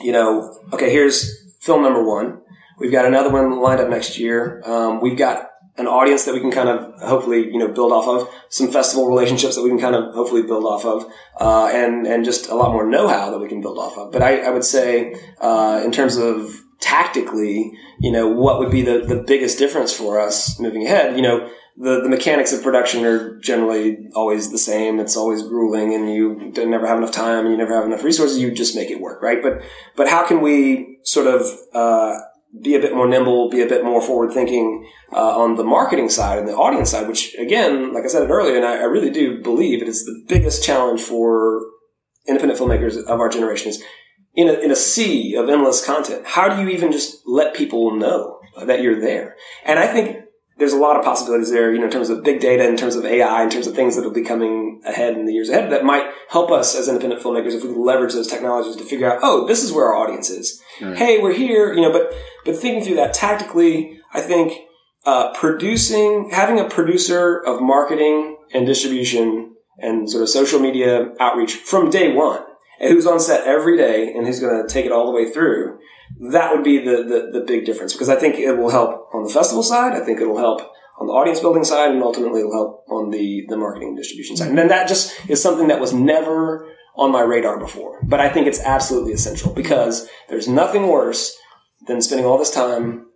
you 0.00 0.12
know, 0.12 0.58
okay, 0.72 0.90
here's 0.90 1.47
film 1.68 1.82
number 1.82 2.02
one. 2.02 2.40
We've 2.78 2.90
got 2.90 3.04
another 3.04 3.30
one 3.30 3.60
lined 3.60 3.80
up 3.80 3.90
next 3.90 4.18
year. 4.18 4.62
Um, 4.64 5.00
we've 5.00 5.18
got 5.18 5.50
an 5.76 5.86
audience 5.86 6.24
that 6.24 6.34
we 6.34 6.40
can 6.40 6.50
kind 6.50 6.68
of 6.68 7.00
hopefully 7.02 7.40
you 7.52 7.58
know 7.58 7.68
build 7.68 7.92
off 7.92 8.08
of, 8.08 8.28
some 8.48 8.68
festival 8.68 9.06
relationships 9.06 9.54
that 9.54 9.62
we 9.62 9.68
can 9.68 9.78
kind 9.78 9.94
of 9.94 10.14
hopefully 10.14 10.42
build 10.42 10.64
off 10.64 10.84
of, 10.84 11.04
uh, 11.38 11.70
and 11.72 12.06
and 12.06 12.24
just 12.24 12.48
a 12.48 12.54
lot 12.54 12.72
more 12.72 12.86
know-how 12.88 13.30
that 13.30 13.38
we 13.38 13.48
can 13.48 13.60
build 13.60 13.78
off 13.78 13.98
of. 13.98 14.10
But 14.10 14.22
I, 14.22 14.38
I 14.38 14.50
would 14.50 14.64
say 14.64 15.14
uh, 15.40 15.82
in 15.84 15.92
terms 15.92 16.16
of 16.16 16.64
tactically, 16.80 17.72
you 18.00 18.10
know, 18.10 18.28
what 18.28 18.58
would 18.60 18.70
be 18.70 18.82
the, 18.82 19.04
the 19.04 19.22
biggest 19.26 19.58
difference 19.58 19.92
for 19.92 20.18
us 20.18 20.58
moving 20.58 20.86
ahead? 20.86 21.16
You 21.16 21.22
know, 21.22 21.50
the, 21.80 22.00
the 22.02 22.08
mechanics 22.08 22.52
of 22.52 22.62
production 22.62 23.04
are 23.04 23.38
generally 23.38 24.08
always 24.14 24.50
the 24.50 24.58
same. 24.58 24.98
It's 24.98 25.16
always 25.16 25.42
grueling 25.42 25.94
and 25.94 26.12
you 26.12 26.52
never 26.66 26.86
have 26.86 26.98
enough 26.98 27.12
time 27.12 27.44
and 27.44 27.52
you 27.52 27.56
never 27.56 27.74
have 27.74 27.84
enough 27.84 28.02
resources. 28.02 28.38
You 28.38 28.50
just 28.50 28.74
make 28.74 28.90
it 28.90 29.00
work, 29.00 29.22
right? 29.22 29.40
But, 29.40 29.62
but 29.96 30.08
how 30.08 30.26
can 30.26 30.40
we 30.40 30.98
sort 31.04 31.28
of, 31.28 31.42
uh, 31.72 32.18
be 32.62 32.74
a 32.74 32.80
bit 32.80 32.94
more 32.94 33.06
nimble, 33.06 33.50
be 33.50 33.60
a 33.60 33.66
bit 33.66 33.84
more 33.84 34.00
forward 34.00 34.32
thinking 34.32 34.90
uh, 35.12 35.38
on 35.38 35.56
the 35.56 35.64
marketing 35.64 36.08
side 36.08 36.38
and 36.38 36.48
the 36.48 36.56
audience 36.56 36.90
side, 36.90 37.06
which 37.06 37.34
again, 37.34 37.92
like 37.92 38.04
I 38.04 38.08
said 38.08 38.28
earlier, 38.28 38.56
and 38.56 38.64
I, 38.64 38.78
I 38.78 38.84
really 38.84 39.10
do 39.10 39.40
believe 39.42 39.82
it 39.82 39.88
is 39.88 40.04
the 40.04 40.24
biggest 40.28 40.64
challenge 40.64 41.00
for 41.00 41.60
independent 42.26 42.58
filmmakers 42.58 42.96
of 42.96 43.20
our 43.20 43.28
generation 43.28 43.68
is 43.68 43.84
in 44.34 44.48
a, 44.48 44.54
in 44.54 44.70
a 44.70 44.76
sea 44.76 45.36
of 45.36 45.48
endless 45.48 45.84
content. 45.84 46.22
How 46.24 46.48
do 46.48 46.60
you 46.60 46.68
even 46.68 46.90
just 46.90 47.20
let 47.26 47.54
people 47.54 47.94
know 47.94 48.40
that 48.64 48.82
you're 48.82 49.00
there? 49.00 49.36
And 49.64 49.78
I 49.78 49.86
think 49.86 50.24
there's 50.58 50.72
a 50.72 50.78
lot 50.78 50.96
of 50.96 51.04
possibilities 51.04 51.50
there, 51.50 51.72
you 51.72 51.78
know, 51.78 51.84
in 51.84 51.90
terms 51.90 52.10
of 52.10 52.24
big 52.24 52.40
data, 52.40 52.68
in 52.68 52.76
terms 52.76 52.96
of 52.96 53.04
AI, 53.04 53.42
in 53.44 53.50
terms 53.50 53.66
of 53.66 53.74
things 53.74 53.94
that 53.96 54.02
will 54.02 54.10
be 54.10 54.24
coming 54.24 54.82
ahead 54.84 55.14
in 55.14 55.24
the 55.24 55.32
years 55.32 55.48
ahead 55.48 55.70
that 55.70 55.84
might 55.84 56.10
help 56.28 56.50
us 56.50 56.74
as 56.74 56.88
independent 56.88 57.22
filmmakers 57.22 57.52
if 57.52 57.62
we 57.62 57.70
leverage 57.70 58.12
those 58.12 58.26
technologies 58.26 58.74
to 58.76 58.84
figure 58.84 59.10
out, 59.10 59.20
oh, 59.22 59.46
this 59.46 59.62
is 59.62 59.72
where 59.72 59.86
our 59.86 59.96
audience 59.96 60.30
is. 60.30 60.60
Right. 60.80 60.96
Hey, 60.96 61.18
we're 61.22 61.34
here, 61.34 61.72
you 61.72 61.82
know, 61.82 61.92
but, 61.92 62.12
but 62.44 62.56
thinking 62.56 62.82
through 62.82 62.96
that 62.96 63.14
tactically, 63.14 64.00
I 64.12 64.20
think, 64.20 64.52
uh, 65.06 65.32
producing, 65.32 66.30
having 66.32 66.58
a 66.58 66.68
producer 66.68 67.38
of 67.38 67.62
marketing 67.62 68.36
and 68.52 68.66
distribution 68.66 69.54
and 69.78 70.10
sort 70.10 70.22
of 70.22 70.28
social 70.28 70.58
media 70.58 71.12
outreach 71.20 71.54
from 71.54 71.88
day 71.88 72.12
one, 72.12 72.42
and 72.80 72.90
who's 72.92 73.06
on 73.06 73.20
set 73.20 73.46
every 73.46 73.76
day 73.76 74.12
and 74.12 74.26
who's 74.26 74.40
going 74.40 74.60
to 74.60 74.72
take 74.72 74.86
it 74.86 74.92
all 74.92 75.06
the 75.06 75.12
way 75.12 75.30
through 75.30 75.78
that 76.20 76.52
would 76.52 76.64
be 76.64 76.78
the, 76.78 77.02
the, 77.04 77.38
the 77.38 77.44
big 77.46 77.64
difference 77.64 77.92
because 77.92 78.08
I 78.08 78.16
think 78.16 78.36
it 78.36 78.52
will 78.52 78.70
help 78.70 79.08
on 79.14 79.24
the 79.24 79.30
festival 79.30 79.62
side. 79.62 79.92
I 79.92 80.00
think 80.00 80.20
it'll 80.20 80.38
help 80.38 80.62
on 80.98 81.06
the 81.06 81.12
audience 81.12 81.40
building 81.40 81.64
side, 81.64 81.90
and 81.90 82.02
ultimately 82.02 82.40
it'll 82.40 82.52
help 82.52 82.84
on 82.88 83.10
the 83.10 83.44
the 83.48 83.56
marketing 83.56 83.88
and 83.88 83.96
distribution 83.96 84.36
side. 84.36 84.48
And 84.48 84.58
then 84.58 84.68
that 84.68 84.88
just 84.88 85.14
is 85.28 85.40
something 85.40 85.68
that 85.68 85.80
was 85.80 85.92
never 85.92 86.68
on 86.96 87.12
my 87.12 87.22
radar 87.22 87.58
before, 87.58 88.00
but 88.02 88.18
I 88.18 88.28
think 88.28 88.48
it's 88.48 88.60
absolutely 88.60 89.12
essential 89.12 89.52
because 89.52 90.08
there's 90.28 90.48
nothing 90.48 90.88
worse 90.88 91.36
than 91.86 92.02
spending 92.02 92.26
all 92.26 92.38
this 92.38 92.50
time, 92.50 93.06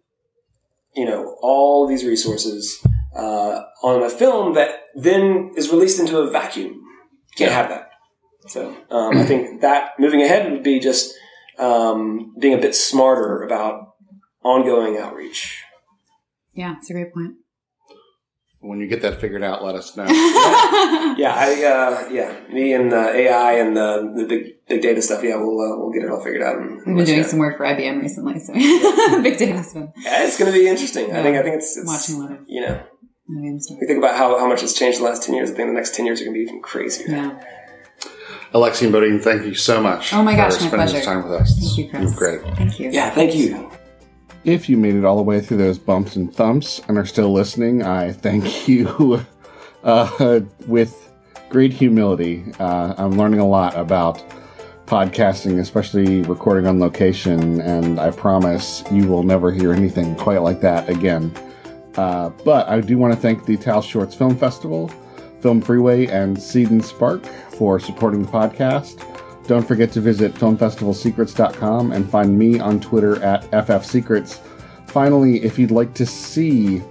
you 0.94 1.04
know, 1.04 1.36
all 1.42 1.88
these 1.88 2.04
resources 2.04 2.80
uh, 3.16 3.62
on 3.82 4.04
a 4.04 4.08
film 4.08 4.54
that 4.54 4.84
then 4.94 5.52
is 5.56 5.70
released 5.70 5.98
into 5.98 6.18
a 6.18 6.30
vacuum. 6.30 6.74
You 6.74 7.36
can't 7.36 7.52
have 7.52 7.68
that. 7.70 7.90
So 8.46 8.76
um, 8.90 9.16
I 9.16 9.24
think 9.24 9.60
that 9.60 9.92
moving 9.98 10.22
ahead 10.22 10.50
would 10.50 10.62
be 10.62 10.78
just 10.78 11.14
um, 11.58 12.34
being 12.38 12.54
a 12.54 12.60
bit 12.60 12.74
smarter 12.74 13.42
about 13.42 13.94
ongoing 14.42 14.98
outreach. 14.98 15.62
Yeah, 16.54 16.76
it's 16.76 16.90
a 16.90 16.92
great 16.92 17.12
point. 17.14 17.34
When 18.60 18.78
you 18.78 18.86
get 18.86 19.02
that 19.02 19.20
figured 19.20 19.42
out, 19.42 19.64
let 19.64 19.74
us 19.74 19.96
know. 19.96 20.04
yeah, 20.06 21.34
I 21.36 21.64
uh, 21.64 22.08
yeah, 22.12 22.40
me 22.48 22.72
and 22.74 22.92
uh, 22.92 23.08
AI 23.08 23.54
and 23.54 23.76
uh, 23.76 24.02
the 24.14 24.24
big 24.28 24.64
big 24.68 24.82
data 24.82 25.02
stuff. 25.02 25.24
Yeah, 25.24 25.34
we'll 25.36 25.60
uh, 25.60 25.76
we'll 25.78 25.90
get 25.90 26.04
it 26.04 26.10
all 26.10 26.22
figured 26.22 26.42
out. 26.42 26.58
And, 26.58 26.76
We've 26.76 26.96
been 26.98 27.04
doing 27.04 27.24
some 27.24 27.40
work 27.40 27.56
for 27.56 27.66
IBM 27.66 28.00
recently, 28.00 28.38
so 28.38 28.52
big 29.22 29.36
data 29.36 29.64
stuff. 29.64 29.90
Yeah, 29.96 30.24
it's 30.24 30.38
going 30.38 30.52
to 30.52 30.56
be 30.56 30.68
interesting. 30.68 31.08
Yeah. 31.08 31.18
I 31.18 31.22
think 31.24 31.36
I 31.38 31.42
think 31.42 31.56
it's, 31.56 31.76
it's 31.76 31.88
watching 31.88 32.14
a 32.14 32.18
lot 32.18 32.32
of 32.38 32.44
you 32.46 32.60
know. 32.60 32.84
You 33.28 33.58
think 33.86 33.98
about 33.98 34.16
how, 34.16 34.38
how 34.38 34.46
much 34.46 34.60
has 34.60 34.74
changed 34.74 34.98
in 34.98 35.04
the 35.04 35.10
last 35.10 35.24
ten 35.24 35.34
years. 35.34 35.50
I 35.50 35.54
think 35.54 35.68
the 35.68 35.72
next 35.72 35.96
ten 35.96 36.06
years 36.06 36.20
are 36.20 36.24
going 36.24 36.34
to 36.34 36.38
be 36.38 36.44
even 36.44 36.62
crazier. 36.62 37.08
Yeah. 37.08 37.44
Alexi 38.54 38.82
and 38.82 38.92
Bodine, 38.92 39.18
thank 39.18 39.44
you 39.44 39.54
so 39.54 39.80
much. 39.80 40.12
Oh 40.12 40.22
my 40.22 40.36
gosh, 40.36 40.60
my 40.60 40.68
pleasure. 40.68 40.94
This 40.94 41.04
time 41.06 41.22
with 41.22 41.32
us. 41.40 41.58
Thank 41.58 41.78
you, 41.78 41.88
Chris. 41.88 42.14
great. 42.14 42.42
Thank 42.56 42.78
you. 42.78 42.90
Yeah, 42.90 43.10
thank 43.10 43.34
you. 43.34 43.70
If 44.44 44.68
you 44.68 44.76
made 44.76 44.94
it 44.94 45.04
all 45.04 45.16
the 45.16 45.22
way 45.22 45.40
through 45.40 45.58
those 45.58 45.78
bumps 45.78 46.16
and 46.16 46.34
thumps 46.34 46.80
and 46.88 46.98
are 46.98 47.06
still 47.06 47.32
listening, 47.32 47.82
I 47.82 48.12
thank 48.12 48.68
you 48.68 49.24
uh, 49.84 50.40
with 50.66 51.10
great 51.48 51.72
humility. 51.72 52.44
Uh, 52.58 52.94
I'm 52.98 53.12
learning 53.12 53.40
a 53.40 53.46
lot 53.46 53.74
about 53.76 54.22
podcasting, 54.86 55.58
especially 55.58 56.20
recording 56.22 56.66
on 56.66 56.78
location, 56.78 57.60
and 57.62 57.98
I 57.98 58.10
promise 58.10 58.84
you 58.92 59.06
will 59.06 59.22
never 59.22 59.50
hear 59.50 59.72
anything 59.72 60.14
quite 60.16 60.42
like 60.42 60.60
that 60.60 60.90
again. 60.90 61.32
Uh, 61.96 62.30
but 62.44 62.68
I 62.68 62.80
do 62.80 62.98
want 62.98 63.14
to 63.14 63.20
thank 63.20 63.46
the 63.46 63.56
Taos 63.56 63.86
Shorts 63.86 64.14
Film 64.14 64.36
Festival 64.36 64.90
FilmFreeway, 65.42 66.08
and 66.08 66.40
Seed 66.40 66.70
and 66.70 66.84
Spark 66.84 67.26
for 67.26 67.78
supporting 67.78 68.22
the 68.22 68.28
podcast. 68.30 69.04
Don't 69.46 69.66
forget 69.66 69.92
to 69.92 70.00
visit 70.00 70.34
filmfestivalsecrets.com 70.34 71.92
and 71.92 72.08
find 72.08 72.38
me 72.38 72.60
on 72.60 72.80
Twitter 72.80 73.22
at 73.22 73.42
ffsecrets. 73.50 74.38
Finally, 74.86 75.42
if 75.42 75.58
you'd 75.58 75.70
like 75.70 75.94
to 75.94 76.06
see 76.06 76.82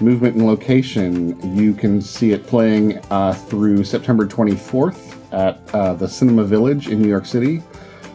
Movement 0.00 0.36
and 0.36 0.46
Location, 0.46 1.56
you 1.56 1.74
can 1.74 2.00
see 2.00 2.32
it 2.32 2.46
playing 2.46 2.98
uh, 3.10 3.32
through 3.32 3.82
September 3.84 4.26
24th 4.26 5.16
at 5.32 5.74
uh, 5.74 5.94
the 5.94 6.06
Cinema 6.06 6.44
Village 6.44 6.88
in 6.88 7.02
New 7.02 7.08
York 7.08 7.26
City, 7.26 7.62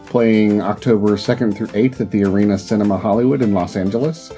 playing 0.06 0.62
October 0.62 1.10
2nd 1.10 1.54
through 1.54 1.66
8th 1.68 2.00
at 2.00 2.10
the 2.10 2.24
Arena 2.24 2.58
Cinema 2.58 2.96
Hollywood 2.96 3.42
in 3.42 3.52
Los 3.52 3.76
Angeles, 3.76 4.32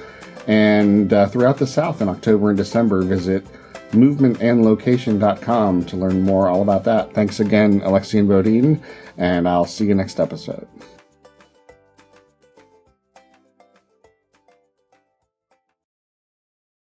and 0.49 1.13
uh, 1.13 1.27
throughout 1.27 1.59
the 1.59 1.67
South 1.67 2.03
in 2.03 2.09
October 2.09 2.49
and 2.49 2.57
December. 2.57 3.03
Visit 3.03 3.47
movementandlocation.com 3.91 5.85
to 5.85 5.97
learn 5.97 6.23
more 6.23 6.49
all 6.49 6.63
about 6.63 6.85
that. 6.85 7.13
Thanks 7.15 7.41
again, 7.41 7.81
Alexi 7.81 8.19
and 8.19 8.29
Bodine, 8.29 8.83
and 9.17 9.49
I'll 9.49 9.65
see 9.65 9.87
you 9.87 9.95
next 9.95 10.21
episode. 10.21 10.67